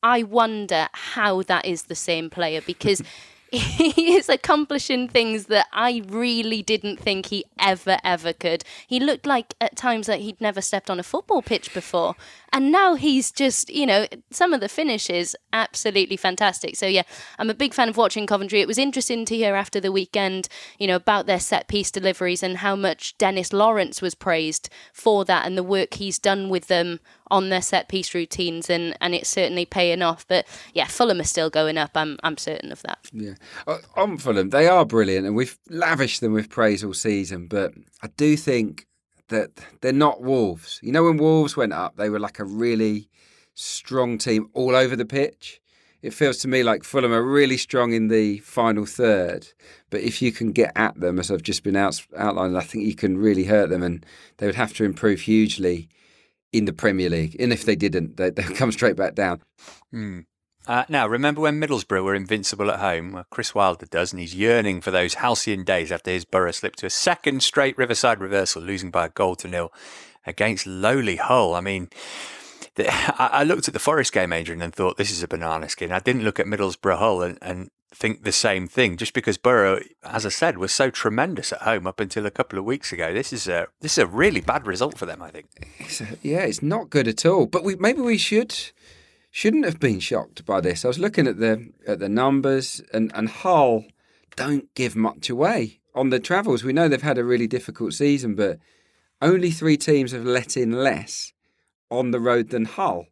I 0.05 0.23
wonder 0.23 0.87
how 0.93 1.43
that 1.43 1.67
is 1.67 1.85
the 1.85 1.97
same 1.97 2.31
player 2.31 2.61
because. 2.61 3.03
he 3.53 4.17
is 4.17 4.29
accomplishing 4.29 5.09
things 5.09 5.47
that 5.47 5.69
I 5.73 6.03
really 6.09 6.63
didn't 6.63 6.99
think 6.99 7.27
he 7.27 7.45
ever, 7.61 7.97
ever 8.03 8.33
could. 8.33 8.65
He 8.89 8.99
looked 8.99 9.25
like 9.25 9.55
at 9.61 9.77
times 9.77 10.09
that 10.09 10.19
he'd 10.19 10.41
never 10.41 10.61
stepped 10.61 10.91
on 10.91 10.99
a 10.99 11.05
football 11.05 11.43
pitch 11.43 11.73
before. 11.73 12.17
And 12.57 12.73
now 12.73 12.95
he's 12.95 13.31
just, 13.31 13.69
you 13.69 13.85
know, 13.85 14.07
some 14.31 14.55
of 14.55 14.63
the 14.63 14.69
finishes 14.71 15.37
absolutely 15.53 16.17
fantastic. 16.17 16.75
So 16.75 16.87
yeah, 16.87 17.03
I'm 17.39 17.51
a 17.51 17.55
big 17.55 17.75
fan 17.75 17.91
of 17.91 17.99
watching 17.99 18.27
Coventry. 18.27 18.63
It 18.63 18.67
was 18.67 18.79
interesting 18.79 19.27
to 19.27 19.37
hear 19.37 19.55
after 19.55 19.79
the 19.79 19.93
weekend, 19.93 20.49
you 20.79 20.87
know, 20.87 20.97
about 20.97 21.27
their 21.27 21.39
set 21.39 21.69
piece 21.69 21.91
deliveries 21.91 22.43
and 22.43 22.57
how 22.57 22.75
much 22.75 23.19
Dennis 23.19 23.53
Lawrence 23.53 24.01
was 24.01 24.15
praised 24.15 24.71
for 24.95 25.23
that 25.27 25.45
and 25.45 25.59
the 25.59 25.63
work 25.63 25.93
he's 25.93 26.19
done 26.19 26.49
with 26.49 26.69
them 26.69 26.99
on 27.31 27.51
their 27.51 27.61
set 27.61 27.91
piece 27.91 28.15
routines 28.15 28.71
and, 28.71 28.97
and 29.03 29.15
it's 29.15 29.29
certainly 29.29 29.67
paying 29.67 30.01
off. 30.01 30.27
But 30.27 30.47
yeah, 30.73 30.87
Fulham 30.87 31.21
are 31.21 31.25
still 31.25 31.51
going 31.51 31.77
up. 31.77 31.91
I'm 31.95 32.17
I'm 32.23 32.39
certain 32.39 32.73
of 32.73 32.81
that. 32.85 33.01
Yeah, 33.13 33.35
uh, 33.67 33.81
on 33.97 34.17
Fulham, 34.17 34.49
they 34.49 34.67
are 34.67 34.87
brilliant, 34.87 35.27
and 35.27 35.37
we've 35.37 35.59
lavished 35.69 36.23
them 36.23 36.33
with 36.33 36.49
praise 36.49 36.83
all 36.83 36.95
season. 36.95 37.49
But 37.49 37.75
I 38.03 38.09
do 38.17 38.35
think 38.35 38.87
that 39.29 39.51
they're 39.81 39.93
not 39.93 40.23
Wolves. 40.23 40.81
You 40.83 40.93
know, 40.93 41.05
when 41.05 41.17
Wolves 41.17 41.57
went 41.57 41.73
up, 41.73 41.97
they 41.97 42.11
were 42.11 42.21
like 42.21 42.39
a 42.39 42.45
really 42.45 43.09
strong 43.55 44.19
team 44.19 44.49
all 44.53 44.77
over 44.77 44.97
the 44.97 45.05
pitch. 45.05 45.61
It 46.03 46.15
feels 46.15 46.39
to 46.39 46.49
me 46.49 46.63
like 46.63 46.85
Fulham 46.85 47.13
are 47.13 47.23
really 47.23 47.57
strong 47.57 47.93
in 47.93 48.09
the 48.09 48.39
final 48.39 48.87
third, 48.87 49.49
but 49.91 50.03
if 50.03 50.23
you 50.23 50.31
can 50.31 50.53
get 50.53 50.71
at 50.77 51.01
them, 51.01 51.19
as 51.19 51.31
I've 51.31 51.43
just 51.43 51.65
been 51.65 51.75
out, 51.75 52.01
outlined, 52.17 52.57
I 52.57 52.61
think 52.61 52.85
you 52.85 52.95
can 52.95 53.19
really 53.19 53.45
hurt 53.45 53.71
them, 53.71 53.83
and 53.83 54.05
they 54.37 54.47
would 54.47 54.55
have 54.55 54.75
to 54.75 54.85
improve 54.85 55.23
hugely 55.23 55.89
in 56.53 56.67
the 56.67 56.73
Premier 56.73 57.11
League. 57.11 57.35
And 57.41 57.53
if 57.53 57.65
they 57.65 57.77
didn't, 57.77 58.19
they, 58.19 58.31
they'll 58.37 58.55
come 58.55 58.73
straight 58.73 58.97
back 58.97 59.15
down. 59.15 59.43
Hmm. 59.91 60.21
Uh, 60.67 60.85
now, 60.89 61.07
remember 61.07 61.41
when 61.41 61.61
Middlesbrough 61.61 62.03
were 62.03 62.15
invincible 62.15 62.71
at 62.71 62.81
home? 62.81 63.13
Well, 63.13 63.27
Chris 63.31 63.55
Wilder 63.55 63.87
does, 63.87 64.13
and 64.13 64.21
he's 64.21 64.35
yearning 64.35 64.81
for 64.81 64.91
those 64.91 65.15
halcyon 65.15 65.63
days 65.63 65.93
after 65.93 66.11
his 66.11 66.25
Boro 66.25 66.51
slipped 66.51 66.81
to 66.81 66.87
a 66.87 66.91
second 66.91 67.43
straight 67.43 67.79
Riverside 67.79 68.21
reversal, 68.21 68.63
losing 68.63 68.91
by 68.91 69.07
a 69.07 69.11
goal 69.11 69.37
to 69.37 69.49
nil 69.49 69.73
against 70.27 70.67
lowly 70.67 71.17
Hull. 71.17 71.55
I 71.55 71.61
mean, 71.61 71.89
the, 72.75 72.91
I, 73.21 73.29
I, 73.33 73.45
looked 73.45 73.69
at 73.69 73.75
the 73.75 73.81
Forest 73.81 74.13
game, 74.13 74.33
Adrian, 74.33 74.61
and 74.61 74.75
thought 74.75 74.97
this 74.97 75.13
is 75.13 75.23
a 75.23 75.29
banana 75.29 75.69
skin. 75.69 75.93
I 75.93 76.01
didn't 76.01 76.25
look 76.25 76.41
at 76.41 76.47
Middlesbrough 76.47 76.99
Hull 76.99 77.23
and, 77.23 77.39
and 77.41 77.71
think 77.95 78.25
the 78.25 78.33
same 78.33 78.67
thing, 78.67 78.97
just 78.97 79.15
because 79.15 79.39
Boro, 79.39 79.81
as 80.05 80.27
I 80.27 80.31
said, 80.31 80.59
was 80.59 80.73
so 80.73 80.91
tremendous 80.91 81.53
at 81.53 81.63
home 81.63 81.87
up 81.87 82.01
until 82.01 82.27
a 82.27 82.31
couple 82.31 82.59
of 82.59 82.65
weeks 82.65 82.93
ago. 82.93 83.13
This 83.13 83.33
is 83.33 83.49
a 83.49 83.69
this 83.81 83.93
is 83.93 83.99
a 83.99 84.07
really 84.07 84.41
bad 84.41 84.67
result 84.67 84.99
for 84.99 85.07
them, 85.07 85.23
I 85.23 85.31
think. 85.31 85.47
It's 85.79 86.01
a, 86.01 86.19
yeah, 86.23 86.41
it's 86.41 86.63
not 86.63 86.91
good 86.91 87.09
at 87.09 87.25
all. 87.25 87.47
But 87.47 87.65
we 87.65 87.77
maybe 87.77 88.01
we 88.01 88.19
should 88.19 88.55
shouldn't 89.37 89.67
have 89.67 89.79
been 89.79 90.01
shocked 90.01 90.47
by 90.47 90.63
this. 90.63 90.83
I 90.83 90.89
was 90.89 90.99
looking 90.99 91.27
at 91.27 91.39
the 91.39 91.71
at 91.87 91.99
the 91.99 92.09
numbers, 92.09 92.81
and 92.95 93.13
and 93.15 93.29
Hull 93.29 93.85
don't 94.35 94.73
give 94.75 94.97
much 94.97 95.29
away 95.29 95.81
on 95.95 96.09
the 96.09 96.19
travels. 96.19 96.65
We 96.65 96.73
know 96.73 96.89
they've 96.89 97.03
had 97.03 97.19
a 97.19 97.25
really 97.33 97.47
difficult 97.47 97.93
season, 97.93 98.35
but 98.35 98.59
only 99.21 99.51
three 99.51 99.77
teams 99.77 100.13
have 100.13 100.25
let 100.25 100.57
in 100.57 100.73
less 100.73 101.35
on 101.91 102.13
the 102.13 102.19
road 102.19 102.49
than 102.49 102.65
Hull. 102.65 103.09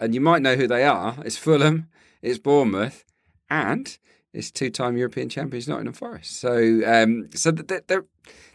And 0.00 0.12
you 0.12 0.20
might 0.20 0.42
know 0.42 0.56
who 0.56 0.66
they 0.66 0.82
are. 0.82 1.14
It's 1.24 1.36
Fulham, 1.36 1.86
it's 2.20 2.40
Bournemouth, 2.40 3.04
and 3.48 3.96
it's 4.32 4.50
two-time 4.50 4.96
European 4.96 5.28
champions 5.28 5.68
Nottingham 5.68 5.94
Forest. 5.94 6.40
So, 6.40 6.80
um, 6.84 7.30
so 7.32 7.52
they're, 7.52 7.82
they're 7.86 8.06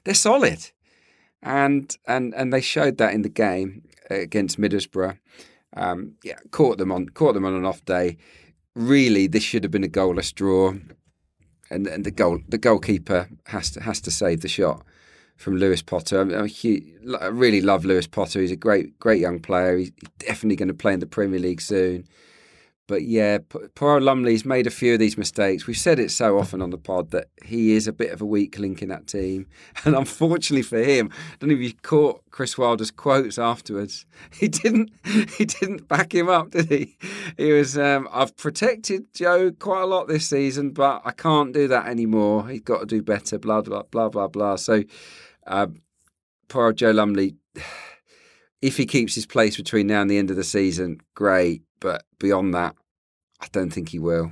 they're 0.03 0.13
solid, 0.13 0.69
and 1.41 1.95
and 2.05 2.35
and 2.35 2.51
they 2.51 2.59
showed 2.59 2.97
that 2.97 3.13
in 3.13 3.21
the 3.21 3.29
game 3.29 3.83
against 4.09 4.59
Middlesbrough. 4.59 5.17
Um, 5.75 6.13
yeah, 6.23 6.37
caught 6.51 6.77
them 6.77 6.91
on 6.91 7.09
caught 7.09 7.33
them 7.33 7.45
on 7.45 7.53
an 7.53 7.65
off 7.65 7.83
day. 7.85 8.17
Really, 8.75 9.27
this 9.27 9.43
should 9.43 9.63
have 9.63 9.71
been 9.71 9.83
a 9.83 9.89
goalless 9.89 10.33
draw, 10.33 10.73
and 11.69 11.87
and 11.87 12.05
the 12.05 12.11
goal 12.11 12.39
the 12.47 12.57
goalkeeper 12.57 13.29
has 13.47 13.71
to 13.71 13.83
has 13.83 14.01
to 14.01 14.11
save 14.11 14.41
the 14.41 14.47
shot 14.47 14.85
from 15.35 15.57
Lewis 15.57 15.81
Potter. 15.81 16.45
Huge, 16.45 16.83
I 17.19 17.27
really 17.27 17.61
love 17.61 17.85
Lewis 17.85 18.07
Potter. 18.07 18.39
He's 18.39 18.51
a 18.51 18.55
great 18.55 18.97
great 18.99 19.19
young 19.19 19.39
player. 19.39 19.77
He's 19.77 19.91
definitely 20.19 20.55
going 20.55 20.69
to 20.69 20.73
play 20.73 20.93
in 20.93 20.99
the 20.99 21.05
Premier 21.05 21.39
League 21.39 21.61
soon. 21.61 22.07
But 22.87 23.03
yeah, 23.03 23.39
poor 23.73 23.99
Lumley's 23.99 24.45
made 24.45 24.67
a 24.67 24.71
few 24.71 24.93
of 24.93 24.99
these 24.99 25.17
mistakes. 25.17 25.65
We've 25.65 25.75
said 25.75 25.97
it 25.97 26.11
so 26.11 26.37
often 26.37 26.61
on 26.61 26.69
the 26.69 26.77
pod 26.77 27.09
that 27.11 27.29
he 27.43 27.71
is 27.71 27.87
a 27.87 27.93
bit 27.93 28.11
of 28.11 28.21
a 28.21 28.25
weak 28.25 28.59
link 28.59 28.81
in 28.81 28.89
that 28.89 29.07
team. 29.07 29.47
And 29.85 29.95
unfortunately 29.95 30.63
for 30.63 30.77
him, 30.77 31.09
I 31.11 31.35
don't 31.39 31.49
know 31.49 31.55
if 31.55 31.61
you 31.61 31.73
caught 31.73 32.23
Chris 32.31 32.57
Wilder's 32.57 32.91
quotes 32.91 33.37
afterwards. 33.37 34.05
He 34.31 34.47
didn't 34.47 34.91
he 35.37 35.45
didn't 35.45 35.87
back 35.87 36.13
him 36.13 36.29
up, 36.29 36.51
did 36.51 36.69
he? 36.69 36.97
He 37.37 37.51
was 37.51 37.77
um, 37.77 38.07
I've 38.11 38.35
protected 38.35 39.13
Joe 39.13 39.51
quite 39.51 39.81
a 39.81 39.85
lot 39.85 40.07
this 40.07 40.27
season, 40.27 40.71
but 40.71 41.01
I 41.05 41.11
can't 41.11 41.53
do 41.53 41.67
that 41.67 41.87
anymore. 41.87 42.47
He's 42.49 42.61
got 42.61 42.79
to 42.79 42.85
do 42.85 43.01
better, 43.01 43.39
blah 43.39 43.61
blah 43.61 43.83
blah 43.83 44.09
blah 44.09 44.27
blah. 44.27 44.55
So 44.55 44.83
uh, 45.47 45.67
poor 46.47 46.73
Joe 46.73 46.91
Lumley 46.91 47.35
if 48.61 48.77
he 48.77 48.85
keeps 48.85 49.15
his 49.15 49.25
place 49.25 49.57
between 49.57 49.87
now 49.87 50.01
and 50.01 50.09
the 50.09 50.17
end 50.17 50.31
of 50.31 50.37
the 50.37 50.43
season, 50.43 50.99
great. 51.13 51.61
But 51.85 52.03
beyond 52.17 52.51
that, 52.55 52.75
I 53.39 53.45
don't 53.51 53.69
think 53.69 53.89
he 53.89 53.99
will. 53.99 54.31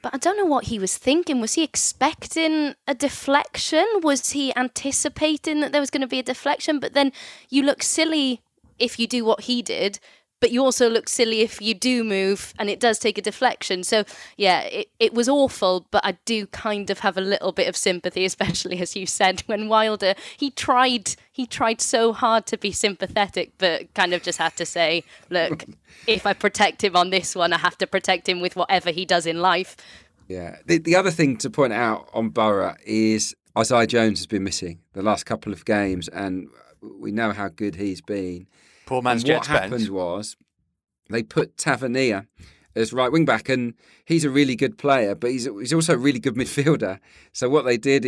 But 0.00 0.14
I 0.14 0.18
don't 0.18 0.36
know 0.36 0.44
what 0.44 0.66
he 0.66 0.78
was 0.78 0.96
thinking. 0.96 1.40
Was 1.40 1.54
he 1.54 1.64
expecting 1.64 2.76
a 2.86 2.94
deflection? 2.94 3.84
Was 4.00 4.30
he 4.30 4.54
anticipating 4.54 5.58
that 5.58 5.72
there 5.72 5.80
was 5.80 5.90
going 5.90 6.02
to 6.02 6.06
be 6.06 6.20
a 6.20 6.22
deflection? 6.22 6.78
But 6.78 6.92
then 6.92 7.10
you 7.48 7.64
look 7.64 7.82
silly 7.82 8.42
if 8.78 9.00
you 9.00 9.08
do 9.08 9.24
what 9.24 9.40
he 9.40 9.60
did 9.60 9.98
but 10.40 10.50
you 10.50 10.62
also 10.62 10.88
look 10.88 11.08
silly 11.08 11.40
if 11.40 11.62
you 11.62 11.74
do 11.74 12.04
move 12.04 12.52
and 12.58 12.68
it 12.68 12.78
does 12.78 12.98
take 12.98 13.16
a 13.18 13.22
deflection. 13.22 13.82
So 13.82 14.04
yeah, 14.36 14.60
it, 14.62 14.88
it 15.00 15.14
was 15.14 15.28
awful, 15.28 15.86
but 15.90 16.04
I 16.04 16.18
do 16.24 16.46
kind 16.48 16.90
of 16.90 17.00
have 17.00 17.16
a 17.16 17.20
little 17.20 17.52
bit 17.52 17.68
of 17.68 17.76
sympathy, 17.76 18.24
especially 18.32 18.80
as 18.80 18.96
you 18.96 19.06
said, 19.06 19.40
when 19.46 19.68
Wilder 19.68 20.14
he 20.36 20.50
tried 20.50 21.16
he 21.32 21.46
tried 21.46 21.80
so 21.80 22.12
hard 22.12 22.46
to 22.46 22.58
be 22.58 22.72
sympathetic, 22.72 23.52
but 23.58 23.92
kind 23.94 24.14
of 24.14 24.22
just 24.22 24.38
had 24.38 24.56
to 24.56 24.66
say, 24.66 25.04
look, 25.30 25.64
if 26.06 26.26
I 26.26 26.32
protect 26.32 26.82
him 26.82 26.96
on 26.96 27.10
this 27.10 27.34
one, 27.34 27.52
I 27.52 27.58
have 27.58 27.78
to 27.78 27.86
protect 27.86 28.28
him 28.28 28.40
with 28.40 28.56
whatever 28.56 28.90
he 28.90 29.04
does 29.04 29.26
in 29.26 29.40
life. 29.40 29.76
Yeah. 30.28 30.56
The 30.66 30.78
the 30.78 30.96
other 30.96 31.10
thing 31.10 31.36
to 31.38 31.50
point 31.50 31.72
out 31.72 32.08
on 32.12 32.30
Boro 32.30 32.74
is 32.84 33.34
Isaiah 33.56 33.86
Jones 33.86 34.18
has 34.18 34.26
been 34.26 34.44
missing 34.44 34.80
the 34.92 35.02
last 35.02 35.24
couple 35.24 35.52
of 35.52 35.64
games 35.64 36.08
and 36.08 36.48
we 36.82 37.10
know 37.10 37.32
how 37.32 37.48
good 37.48 37.76
he's 37.76 38.00
been. 38.02 38.46
Poor 38.86 39.02
man's 39.02 39.24
and 39.24 39.34
What 39.34 39.46
happened 39.46 39.88
was 39.90 40.36
they 41.10 41.22
put 41.22 41.56
Tavernier 41.56 42.26
as 42.74 42.92
right 42.92 43.10
wing 43.10 43.24
back, 43.24 43.48
and 43.48 43.74
he's 44.04 44.24
a 44.24 44.30
really 44.30 44.56
good 44.56 44.78
player, 44.78 45.14
but 45.14 45.30
he's 45.30 45.44
he's 45.44 45.72
also 45.72 45.94
a 45.94 45.98
really 45.98 46.20
good 46.20 46.34
midfielder. 46.34 47.00
So 47.32 47.48
what 47.48 47.64
they 47.64 47.76
did, 47.76 48.06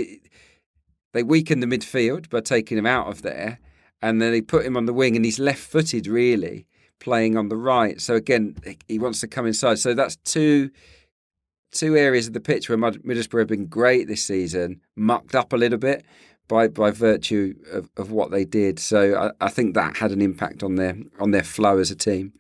they 1.12 1.22
weakened 1.22 1.62
the 1.62 1.66
midfield 1.66 2.30
by 2.30 2.40
taking 2.40 2.78
him 2.78 2.86
out 2.86 3.08
of 3.08 3.22
there, 3.22 3.58
and 4.00 4.22
then 4.22 4.30
they 4.32 4.40
put 4.40 4.64
him 4.64 4.76
on 4.76 4.86
the 4.86 4.92
wing, 4.92 5.16
and 5.16 5.24
he's 5.24 5.38
left-footed 5.38 6.06
really, 6.06 6.66
playing 7.00 7.36
on 7.36 7.48
the 7.48 7.56
right. 7.56 8.00
So 8.00 8.14
again, 8.14 8.56
he 8.86 8.98
wants 8.98 9.20
to 9.20 9.26
come 9.26 9.46
inside. 9.46 9.78
So 9.78 9.94
that's 9.94 10.16
two 10.16 10.70
two 11.70 11.96
areas 11.96 12.26
of 12.26 12.32
the 12.32 12.40
pitch 12.40 12.68
where 12.68 12.78
Middlesbrough 12.78 13.40
have 13.40 13.48
been 13.48 13.66
great 13.66 14.08
this 14.08 14.24
season, 14.24 14.80
mucked 14.96 15.34
up 15.34 15.52
a 15.52 15.56
little 15.56 15.78
bit 15.78 16.04
by 16.48 16.68
by 16.68 16.90
virtue 16.90 17.54
of, 17.70 17.90
of 17.96 18.10
what 18.10 18.30
they 18.30 18.44
did. 18.44 18.78
So 18.78 19.32
I, 19.40 19.46
I 19.46 19.50
think 19.50 19.74
that 19.74 19.98
had 19.98 20.10
an 20.10 20.22
impact 20.22 20.62
on 20.62 20.74
their 20.74 20.96
on 21.20 21.30
their 21.30 21.44
flow 21.44 21.78
as 21.78 21.90
a 21.90 21.96
team. 21.96 22.32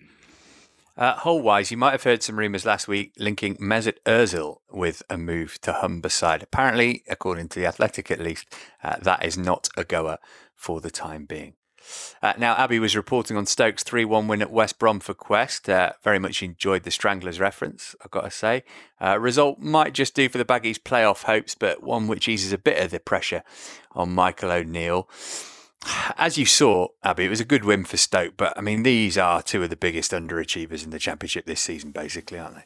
Uh, 0.96 1.14
Hull 1.14 1.40
wise, 1.40 1.70
you 1.70 1.76
might 1.76 1.92
have 1.92 2.02
heard 2.02 2.24
some 2.24 2.40
rumours 2.40 2.66
last 2.66 2.88
week 2.88 3.12
linking 3.18 3.54
Mesut 3.58 3.98
Ozil 4.04 4.56
with 4.68 5.00
a 5.08 5.16
move 5.16 5.60
to 5.60 5.72
Humberside. 5.72 6.42
Apparently, 6.42 7.04
according 7.08 7.48
to 7.50 7.60
the 7.60 7.66
Athletic 7.66 8.10
at 8.10 8.18
least, 8.18 8.52
uh, 8.82 8.96
that 9.02 9.24
is 9.24 9.38
not 9.38 9.68
a 9.76 9.84
goer 9.84 10.18
for 10.56 10.80
the 10.80 10.90
time 10.90 11.24
being. 11.24 11.54
Uh, 12.22 12.32
now, 12.38 12.54
Abby 12.54 12.78
was 12.78 12.96
reporting 12.96 13.36
on 13.36 13.46
Stoke's 13.46 13.82
3 13.82 14.04
1 14.04 14.28
win 14.28 14.42
at 14.42 14.50
West 14.50 14.78
Brom 14.78 15.00
for 15.00 15.14
Quest. 15.14 15.68
Uh, 15.68 15.92
very 16.02 16.18
much 16.18 16.42
enjoyed 16.42 16.82
the 16.82 16.90
Stranglers 16.90 17.40
reference, 17.40 17.94
I've 18.04 18.10
got 18.10 18.22
to 18.22 18.30
say. 18.30 18.64
Uh, 19.00 19.18
result 19.18 19.58
might 19.58 19.92
just 19.92 20.14
do 20.14 20.28
for 20.28 20.38
the 20.38 20.44
Baggies' 20.44 20.78
playoff 20.78 21.24
hopes, 21.24 21.54
but 21.54 21.82
one 21.82 22.08
which 22.08 22.28
eases 22.28 22.52
a 22.52 22.58
bit 22.58 22.82
of 22.82 22.90
the 22.90 23.00
pressure 23.00 23.42
on 23.92 24.14
Michael 24.14 24.50
O'Neill. 24.50 25.08
As 26.16 26.38
you 26.38 26.46
saw, 26.46 26.88
Abby, 27.02 27.24
it 27.24 27.30
was 27.30 27.40
a 27.40 27.44
good 27.44 27.64
win 27.64 27.84
for 27.84 27.96
Stoke, 27.96 28.34
but 28.36 28.56
I 28.56 28.60
mean, 28.60 28.82
these 28.82 29.16
are 29.16 29.42
two 29.42 29.62
of 29.62 29.70
the 29.70 29.76
biggest 29.76 30.12
underachievers 30.12 30.84
in 30.84 30.90
the 30.90 30.98
Championship 30.98 31.46
this 31.46 31.60
season, 31.60 31.90
basically, 31.90 32.38
aren't 32.38 32.56
they? 32.56 32.64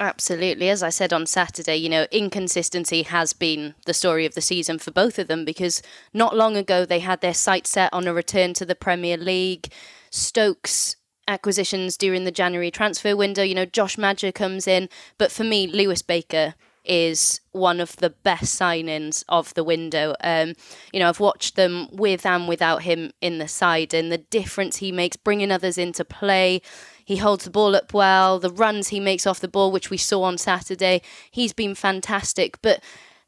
Absolutely. 0.00 0.68
As 0.68 0.82
I 0.82 0.90
said 0.90 1.12
on 1.12 1.24
Saturday, 1.24 1.76
you 1.76 1.88
know, 1.88 2.06
inconsistency 2.10 3.02
has 3.02 3.32
been 3.32 3.74
the 3.86 3.94
story 3.94 4.26
of 4.26 4.34
the 4.34 4.40
season 4.40 4.78
for 4.78 4.90
both 4.90 5.18
of 5.18 5.28
them 5.28 5.44
because 5.44 5.82
not 6.12 6.36
long 6.36 6.56
ago 6.56 6.84
they 6.84 6.98
had 6.98 7.20
their 7.20 7.34
sights 7.34 7.70
set 7.70 7.92
on 7.92 8.08
a 8.08 8.12
return 8.14 8.54
to 8.54 8.66
the 8.66 8.74
Premier 8.74 9.16
League. 9.16 9.72
Stokes 10.10 10.96
acquisitions 11.28 11.96
during 11.96 12.24
the 12.24 12.32
January 12.32 12.70
transfer 12.70 13.16
window, 13.16 13.42
you 13.42 13.54
know, 13.54 13.64
Josh 13.64 13.96
Maja 13.96 14.32
comes 14.32 14.66
in, 14.66 14.88
but 15.16 15.32
for 15.32 15.44
me, 15.44 15.66
Lewis 15.66 16.02
Baker 16.02 16.54
is 16.84 17.40
one 17.52 17.80
of 17.80 17.96
the 17.96 18.10
best 18.10 18.60
signings 18.60 19.24
of 19.28 19.54
the 19.54 19.64
window. 19.64 20.14
Um, 20.22 20.52
you 20.92 21.00
know, 21.00 21.08
I've 21.08 21.20
watched 21.20 21.56
them 21.56 21.88
with 21.92 22.26
and 22.26 22.46
without 22.46 22.82
him 22.82 23.12
in 23.22 23.38
the 23.38 23.48
side, 23.48 23.94
and 23.94 24.12
the 24.12 24.18
difference 24.18 24.76
he 24.76 24.92
makes 24.92 25.16
bringing 25.16 25.50
others 25.50 25.78
into 25.78 26.04
play. 26.04 26.60
He 27.04 27.16
holds 27.16 27.44
the 27.44 27.50
ball 27.50 27.76
up 27.76 27.92
well. 27.92 28.38
The 28.38 28.50
runs 28.50 28.88
he 28.88 29.00
makes 29.00 29.26
off 29.26 29.40
the 29.40 29.48
ball, 29.48 29.70
which 29.70 29.90
we 29.90 29.96
saw 29.96 30.22
on 30.22 30.38
Saturday, 30.38 31.02
he's 31.30 31.52
been 31.52 31.74
fantastic. 31.74 32.60
But 32.62 32.82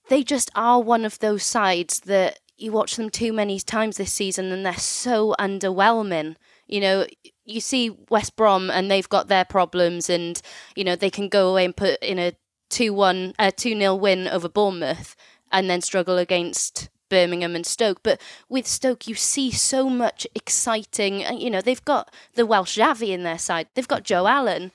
they 0.09 0.23
just 0.23 0.51
are 0.55 0.81
one 0.81 1.05
of 1.05 1.19
those 1.19 1.43
sides 1.43 2.01
that 2.01 2.41
you 2.57 2.73
watch 2.73 2.97
them 2.97 3.11
too 3.11 3.33
many 3.33 3.61
times 3.61 3.97
this 3.97 4.13
season 4.13 4.51
and 4.51 4.65
they're 4.65 4.75
so 4.75 5.35
underwhelming. 5.39 6.37
You 6.67 6.81
know, 6.81 7.07
you 7.45 7.61
see 7.61 7.97
West 8.09 8.35
Brom 8.35 8.71
and 8.71 8.91
they've 8.91 9.09
got 9.09 9.29
their 9.29 9.45
problems 9.45 10.09
and, 10.09 10.41
you 10.75 10.85
know, 10.85 10.97
they 10.97 11.11
can 11.11 11.29
go 11.29 11.51
away 11.51 11.65
and 11.65 11.77
put 11.77 12.03
in 12.03 12.19
a 12.19 12.33
2 12.71 12.93
1, 12.93 13.35
a 13.39 13.53
2 13.53 13.79
0 13.79 13.95
win 13.95 14.27
over 14.27 14.49
Bournemouth 14.49 15.15
and 15.53 15.71
then 15.71 15.81
struggle 15.81 16.19
against 16.19 16.89
Birmingham 17.09 17.55
and 17.57 17.67
Stoke. 17.67 18.03
But 18.03 18.21
with 18.49 18.67
Stoke, 18.67 19.07
you 19.09 19.15
see 19.15 19.51
so 19.51 19.89
much 19.89 20.27
exciting. 20.35 21.25
Uh, 21.25 21.33
you 21.33 21.51
know, 21.51 21.61
they've 21.61 21.85
got 21.85 22.13
the 22.35 22.47
Welsh 22.47 22.79
Xavi 22.79 23.09
in 23.09 23.23
their 23.23 23.39
side. 23.39 23.69
They've 23.75 23.89
got 23.89 24.03
Joe 24.03 24.27
Allen. 24.27 24.73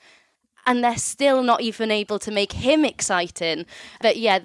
and 0.66 0.82
they're 0.84 0.96
still 0.96 1.42
not 1.42 1.60
even 1.60 1.90
able 1.90 2.18
to 2.20 2.30
make 2.30 2.52
him 2.52 2.84
exciting. 2.84 3.66
But 4.00 4.16
yeah, 4.16 4.38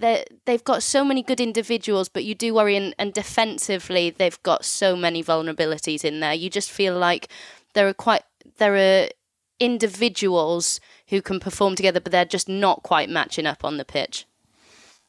they've 0.46 0.64
got 0.64 0.84
so 0.84 1.04
many 1.04 1.22
good 1.22 1.40
individuals, 1.40 2.10
but 2.10 2.24
you 2.24 2.36
do 2.36 2.54
worry, 2.54 2.76
and, 2.76 2.96
and 2.98 3.14
defensively, 3.14 4.10
they've 4.10 4.42
got 4.44 4.66
so 4.66 4.96
many 4.96 5.24
vulnerabilities 5.24 6.04
in 6.04 6.20
there. 6.20 6.34
You 6.34 6.50
just 6.50 6.72
feel 6.72 6.98
like 6.98 7.30
there 7.74 7.88
are 7.88 7.94
quite 7.94 8.24
there 8.58 8.76
are 8.76 9.10
individuals 9.60 10.80
who 11.08 11.22
can 11.22 11.40
perform 11.40 11.76
together, 11.76 12.00
but 12.00 12.12
they're 12.12 12.26
just 12.26 12.50
not 12.50 12.84
quite 12.84 13.10
matching 13.10 13.46
up 13.46 13.64
on 13.64 13.78
the 13.78 13.86
pitch. 13.86 14.26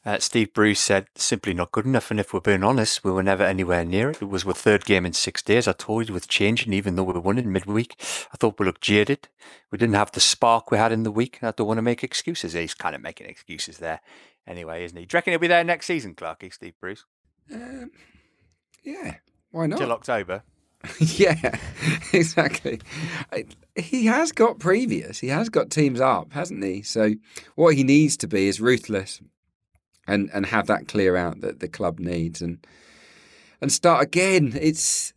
Uh, 0.05 0.17
Steve 0.17 0.53
Bruce 0.53 0.79
said, 0.79 1.07
simply 1.15 1.53
not 1.53 1.73
good 1.73 1.85
enough. 1.85 2.09
And 2.09 2.19
if 2.19 2.33
we're 2.33 2.39
being 2.39 2.63
honest, 2.63 3.03
we 3.03 3.11
were 3.11 3.21
never 3.21 3.43
anywhere 3.43 3.83
near 3.83 4.11
it. 4.11 4.21
It 4.21 4.29
was 4.29 4.45
our 4.45 4.53
third 4.53 4.85
game 4.85 5.05
in 5.05 5.11
six 5.11 5.41
days. 5.41 5.67
I 5.67 5.73
toyed 5.73 6.09
with 6.09 6.29
changing, 6.29 6.71
even 6.71 6.95
though 6.95 7.03
we 7.03 7.19
won 7.19 7.37
in 7.37 7.51
midweek. 7.51 7.95
I 8.33 8.37
thought 8.37 8.59
we 8.59 8.65
looked 8.65 8.81
jaded. 8.81 9.27
We 9.71 9.77
didn't 9.77 9.95
have 9.95 10.11
the 10.13 10.21
spark 10.21 10.71
we 10.71 10.77
had 10.77 10.93
in 10.93 11.03
the 11.03 11.11
week. 11.11 11.39
I 11.41 11.51
don't 11.51 11.67
want 11.67 11.79
to 11.79 11.83
make 11.83 12.03
excuses. 12.03 12.53
He's 12.53 12.73
kind 12.73 12.95
of 12.95 13.01
making 13.01 13.27
excuses 13.27 13.79
there 13.79 13.99
anyway, 14.47 14.85
isn't 14.85 14.97
he? 14.97 15.05
Do 15.05 15.13
you 15.13 15.17
reckon 15.17 15.31
he'll 15.31 15.39
be 15.39 15.47
there 15.47 15.65
next 15.65 15.87
season, 15.87 16.15
Clarky, 16.15 16.53
Steve 16.53 16.75
Bruce? 16.79 17.03
Um, 17.53 17.91
yeah, 18.83 19.15
why 19.51 19.67
not? 19.67 19.79
Till 19.79 19.91
October. 19.91 20.43
yeah, 20.99 21.57
exactly. 22.13 22.79
He 23.75 24.05
has 24.05 24.31
got 24.31 24.59
previous. 24.59 25.19
He 25.19 25.27
has 25.27 25.49
got 25.49 25.69
teams 25.69 25.99
up, 25.99 26.31
hasn't 26.31 26.63
he? 26.63 26.83
So 26.83 27.15
what 27.55 27.75
he 27.75 27.83
needs 27.83 28.15
to 28.17 28.27
be 28.27 28.47
is 28.47 28.61
ruthless 28.61 29.19
and 30.09 30.29
and 30.33 30.45
have 30.47 30.67
that 30.67 30.87
clear 30.87 31.15
out 31.15 31.41
that 31.41 31.59
the 31.59 31.67
club 31.67 31.99
needs 31.99 32.41
and 32.41 32.65
and 33.61 33.71
start 33.71 34.03
again. 34.03 34.57
It's 34.59 35.13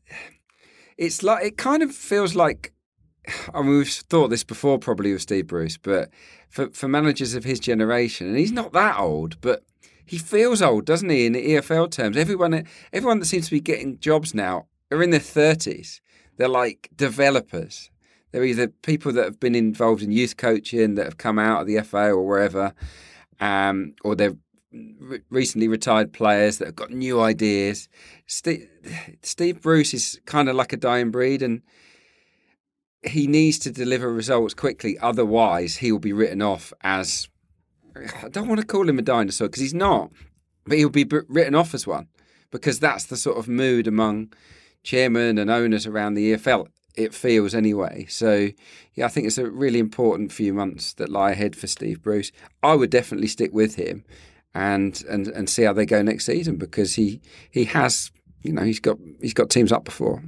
it's 0.98 1.22
like 1.22 1.44
it 1.44 1.56
kind 1.56 1.82
of 1.82 1.92
feels 1.92 2.34
like 2.34 2.72
I 3.54 3.62
mean 3.62 3.78
we've 3.78 3.88
thought 3.88 4.28
this 4.28 4.44
before 4.44 4.78
probably 4.78 5.12
with 5.12 5.22
Steve 5.22 5.46
Bruce, 5.46 5.78
but 5.78 6.10
for 6.48 6.70
for 6.70 6.88
managers 6.88 7.34
of 7.34 7.44
his 7.44 7.58
generation, 7.58 8.28
and 8.28 8.36
he's 8.36 8.52
not 8.52 8.72
that 8.72 8.98
old, 8.98 9.40
but 9.40 9.62
he 10.04 10.18
feels 10.18 10.60
old, 10.60 10.84
doesn't 10.84 11.08
he? 11.08 11.26
In 11.26 11.32
the 11.32 11.54
EFL 11.54 11.90
terms, 11.90 12.16
everyone 12.16 12.66
everyone 12.92 13.18
that 13.20 13.26
seems 13.26 13.46
to 13.46 13.52
be 13.52 13.60
getting 13.60 13.98
jobs 13.98 14.34
now 14.34 14.66
are 14.90 15.02
in 15.02 15.10
their 15.10 15.20
thirties. 15.20 16.00
They're 16.36 16.48
like 16.48 16.90
developers. 16.94 17.90
They're 18.30 18.44
either 18.44 18.68
people 18.68 19.12
that 19.12 19.24
have 19.24 19.40
been 19.40 19.54
involved 19.54 20.02
in 20.02 20.10
youth 20.10 20.38
coaching 20.38 20.94
that 20.94 21.04
have 21.04 21.18
come 21.18 21.38
out 21.38 21.60
of 21.60 21.66
the 21.66 21.80
FA 21.82 22.08
or 22.10 22.26
wherever, 22.26 22.72
um, 23.40 23.94
or 24.02 24.14
they're 24.14 24.36
re- 24.72 25.20
recently 25.30 25.68
retired 25.68 26.12
players 26.12 26.58
that 26.58 26.66
have 26.66 26.76
got 26.76 26.90
new 26.90 27.20
ideas. 27.20 27.88
Steve, 28.26 28.68
Steve 29.22 29.60
Bruce 29.60 29.94
is 29.94 30.20
kind 30.26 30.48
of 30.48 30.56
like 30.56 30.72
a 30.72 30.76
dying 30.76 31.10
breed, 31.10 31.42
and 31.42 31.62
he 33.02 33.26
needs 33.26 33.58
to 33.60 33.70
deliver 33.70 34.12
results 34.12 34.54
quickly. 34.54 34.98
Otherwise, 34.98 35.76
he 35.76 35.92
will 35.92 35.98
be 35.98 36.12
written 36.12 36.42
off 36.42 36.72
as 36.82 37.28
I 37.96 38.28
don't 38.28 38.48
want 38.48 38.60
to 38.60 38.66
call 38.66 38.88
him 38.88 38.98
a 38.98 39.02
dinosaur 39.02 39.48
because 39.48 39.62
he's 39.62 39.74
not, 39.74 40.10
but 40.64 40.78
he'll 40.78 40.88
be 40.88 41.06
written 41.28 41.54
off 41.54 41.74
as 41.74 41.86
one 41.86 42.08
because 42.50 42.78
that's 42.78 43.04
the 43.04 43.16
sort 43.16 43.38
of 43.38 43.48
mood 43.48 43.86
among 43.86 44.32
chairmen 44.82 45.38
and 45.38 45.50
owners 45.50 45.86
around 45.86 46.14
the 46.14 46.34
EFL. 46.34 46.68
It 46.94 47.14
feels 47.14 47.54
anyway. 47.54 48.06
So, 48.08 48.50
yeah, 48.94 49.06
I 49.06 49.08
think 49.08 49.26
it's 49.26 49.38
a 49.38 49.50
really 49.50 49.78
important 49.78 50.30
few 50.30 50.52
months 50.52 50.92
that 50.94 51.08
lie 51.08 51.30
ahead 51.30 51.56
for 51.56 51.66
Steve 51.66 52.02
Bruce. 52.02 52.30
I 52.62 52.74
would 52.74 52.90
definitely 52.90 53.28
stick 53.28 53.52
with 53.52 53.76
him 53.76 54.04
and 54.54 55.02
and 55.08 55.28
and 55.28 55.48
see 55.48 55.62
how 55.62 55.72
they 55.72 55.86
go 55.86 56.02
next 56.02 56.26
season 56.26 56.56
because 56.56 56.94
he 56.94 57.20
he 57.50 57.64
has 57.64 58.10
you 58.42 58.52
know 58.52 58.62
he's 58.62 58.80
got 58.80 58.98
he's 59.20 59.34
got 59.34 59.50
teams 59.50 59.72
up 59.72 59.84
before. 59.84 60.22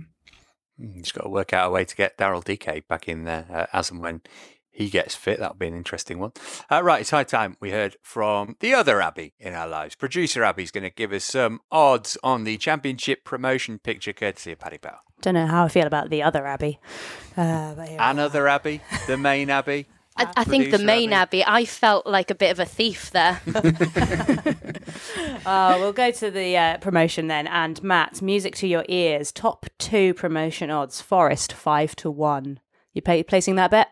Hmm, 0.79 0.93
he's 0.95 1.13
got 1.13 1.25
to 1.25 1.29
work 1.29 1.53
out 1.53 1.69
a 1.69 1.71
way 1.71 1.85
to 1.85 1.97
get 1.97 2.19
Daryl 2.19 2.43
Dike 2.43 2.89
back 2.89 3.09
in 3.09 3.25
there 3.25 3.47
uh, 3.53 3.67
as 3.73 3.91
and 3.91 4.01
when 4.01 4.23
he 4.75 4.91
gets 4.91 5.15
fit. 5.15 5.39
That'll 5.39 5.55
be 5.55 5.69
an 5.69 5.77
interesting 5.77 6.19
one. 6.19 6.33
Uh, 6.71 6.83
right, 6.83 7.01
it's 7.01 7.11
high 7.11 7.25
time 7.25 7.57
we 7.61 7.71
heard 7.71 7.97
from 8.03 8.57
the 8.59 8.75
other 8.75 9.01
Abby 9.01 9.33
in 9.39 9.55
our 9.55 9.69
lives. 9.69 9.95
Producer 9.95 10.43
Abby's 10.43 10.73
going 10.73 10.83
to 10.83 10.91
give 10.91 11.13
us 11.13 11.25
some 11.25 11.61
odds 11.71 12.19
on 12.25 12.43
the 12.43 12.57
championship 12.57 13.25
promotion 13.25 13.79
picture, 13.79 14.13
courtesy 14.13 14.53
of 14.53 14.59
Paddy 14.59 14.79
Power. 14.79 14.99
Don't 15.23 15.35
know 15.35 15.47
how 15.47 15.65
I 15.65 15.69
feel 15.69 15.87
about 15.87 16.11
the 16.11 16.25
other 16.25 16.45
Abby. 16.45 16.81
Uh, 17.37 17.75
Another 17.99 18.49
Abby, 18.49 18.81
the 19.07 19.17
main 19.17 19.49
Abby. 19.49 19.87
I, 20.17 20.33
I 20.37 20.45
think 20.45 20.71
the 20.71 20.79
main 20.79 21.13
Abby. 21.13 21.43
Abby, 21.43 21.63
I 21.63 21.65
felt 21.65 22.07
like 22.07 22.31
a 22.31 22.37
bit 22.37 22.53
of 22.53 22.61
a 22.61 22.65
thief 22.65 23.11
there. 23.11 23.41
uh, 25.45 25.77
we'll 25.81 25.93
go 25.93 26.13
to 26.13 26.31
the 26.31 26.57
uh, 26.57 26.79
promotion 26.79 27.27
then. 27.27 27.49
And 27.49 27.83
Matt, 27.83 28.23
music 28.23 28.55
to 28.57 28.69
your 28.69 28.85
ears. 28.89 29.33
Top 29.33 29.67
two 29.79 30.15
promotion 30.15 30.71
odds. 30.71 31.01
Forest 31.01 31.53
five 31.53 31.97
to 31.97 32.11
one. 32.11 32.61
You 32.93 33.03
pay, 33.03 33.25
placing 33.25 33.57
that 33.57 33.73
bet? 33.73 33.89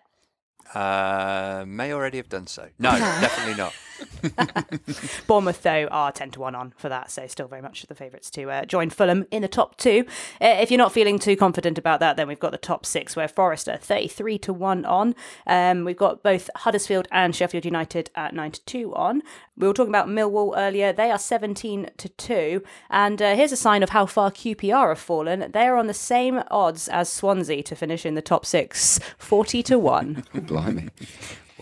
Uh, 0.72 1.64
may 1.66 1.92
already 1.92 2.18
have 2.18 2.28
done 2.28 2.46
so. 2.46 2.68
No, 2.78 2.90
definitely 2.98 3.56
not. 3.56 3.74
Bournemouth, 5.26 5.62
though, 5.62 5.88
are 5.90 6.12
10 6.12 6.30
to 6.32 6.40
1 6.40 6.54
on 6.54 6.72
for 6.76 6.88
that, 6.88 7.10
so 7.10 7.26
still 7.26 7.48
very 7.48 7.62
much 7.62 7.82
the 7.82 7.94
favourites 7.94 8.30
to 8.30 8.50
uh, 8.50 8.64
join 8.64 8.90
Fulham 8.90 9.26
in 9.30 9.42
the 9.42 9.48
top 9.48 9.76
two. 9.76 10.04
Uh, 10.40 10.58
if 10.60 10.70
you're 10.70 10.78
not 10.78 10.92
feeling 10.92 11.18
too 11.18 11.36
confident 11.36 11.78
about 11.78 12.00
that, 12.00 12.16
then 12.16 12.28
we've 12.28 12.40
got 12.40 12.52
the 12.52 12.58
top 12.58 12.86
six, 12.86 13.16
where 13.16 13.28
Forest 13.28 13.68
are 13.68 13.76
33 13.76 14.38
to 14.38 14.52
1 14.52 14.84
on. 14.84 15.14
Um, 15.46 15.84
we've 15.84 15.96
got 15.96 16.22
both 16.22 16.50
Huddersfield 16.56 17.08
and 17.10 17.34
Sheffield 17.34 17.64
United 17.64 18.10
at 18.14 18.34
9 18.34 18.52
to 18.52 18.64
2 18.64 18.94
on. 18.94 19.22
We 19.56 19.66
were 19.66 19.74
talking 19.74 19.90
about 19.90 20.08
Millwall 20.08 20.54
earlier, 20.56 20.92
they 20.92 21.10
are 21.10 21.18
17 21.18 21.90
to 21.96 22.08
2. 22.08 22.62
And 22.90 23.20
uh, 23.20 23.34
here's 23.34 23.52
a 23.52 23.56
sign 23.56 23.82
of 23.82 23.90
how 23.90 24.06
far 24.06 24.30
QPR 24.30 24.88
have 24.88 24.98
fallen. 24.98 25.50
They 25.52 25.66
are 25.66 25.76
on 25.76 25.86
the 25.86 25.94
same 25.94 26.42
odds 26.50 26.88
as 26.88 27.08
Swansea 27.08 27.62
to 27.64 27.76
finish 27.76 28.06
in 28.06 28.14
the 28.14 28.22
top 28.22 28.46
six, 28.46 28.98
40 29.18 29.62
to 29.64 29.78
1. 29.78 30.24
Blimey. 30.34 30.90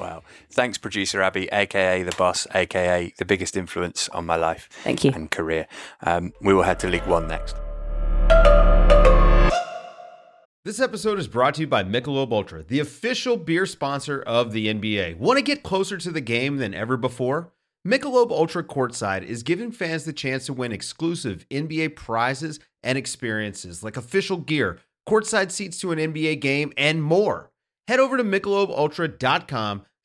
Wow. 0.01 0.23
Thanks, 0.51 0.79
producer 0.79 1.21
Abby, 1.21 1.47
aka 1.53 2.03
the 2.03 2.15
boss, 2.17 2.47
aka 2.55 3.13
the 3.19 3.27
biggest 3.27 3.55
influence 3.55 4.09
on 4.09 4.25
my 4.25 4.37
life. 4.37 4.69
Thank 4.83 5.05
you. 5.05 5.13
And 5.15 5.31
career. 5.31 5.67
Um, 6.03 6.33
we 6.41 6.55
will 6.55 6.63
head 6.63 6.81
to 6.81 6.89
League 6.89 7.07
One 7.07 7.29
next. 7.29 7.55
This 10.65 10.81
episode 10.81 11.19
is 11.19 11.29
brought 11.29 11.55
to 11.55 11.63
you 11.63 11.67
by 11.67 11.85
Michelob 11.85 12.33
Ultra, 12.33 12.63
the 12.63 12.81
official 12.81 13.37
beer 13.37 13.67
sponsor 13.67 14.23
of 14.23 14.53
the 14.53 14.69
NBA. 14.69 15.19
Want 15.19 15.39
to 15.39 15.43
get 15.43 15.63
closer 15.63 15.99
to 15.99 16.11
the 16.11 16.21
game 16.21 16.57
than 16.57 16.75
ever 16.75 16.97
before? 16.97 17.53
Michelob 17.87 18.31
Ultra 18.31 18.63
Courtside 18.63 19.23
is 19.23 19.43
giving 19.43 19.73
fans 19.73 20.05
the 20.05 20.13
chance 20.13 20.47
to 20.47 20.53
win 20.53 20.73
exclusive 20.73 21.47
NBA 21.51 21.97
prizes 21.97 22.61
and 22.83 22.97
experiences 22.97 23.83
like 23.83 23.97
official 23.97 24.37
gear, 24.39 24.79
courtside 25.09 25.51
seats 25.51 25.79
to 25.81 25.93
an 25.93 25.99
NBA 25.99 26.41
game, 26.41 26.73
and 26.77 27.03
more. 27.03 27.51
Head 27.89 27.99
over 27.99 28.17
to 28.17 28.23
michelobultra.com 28.23 29.83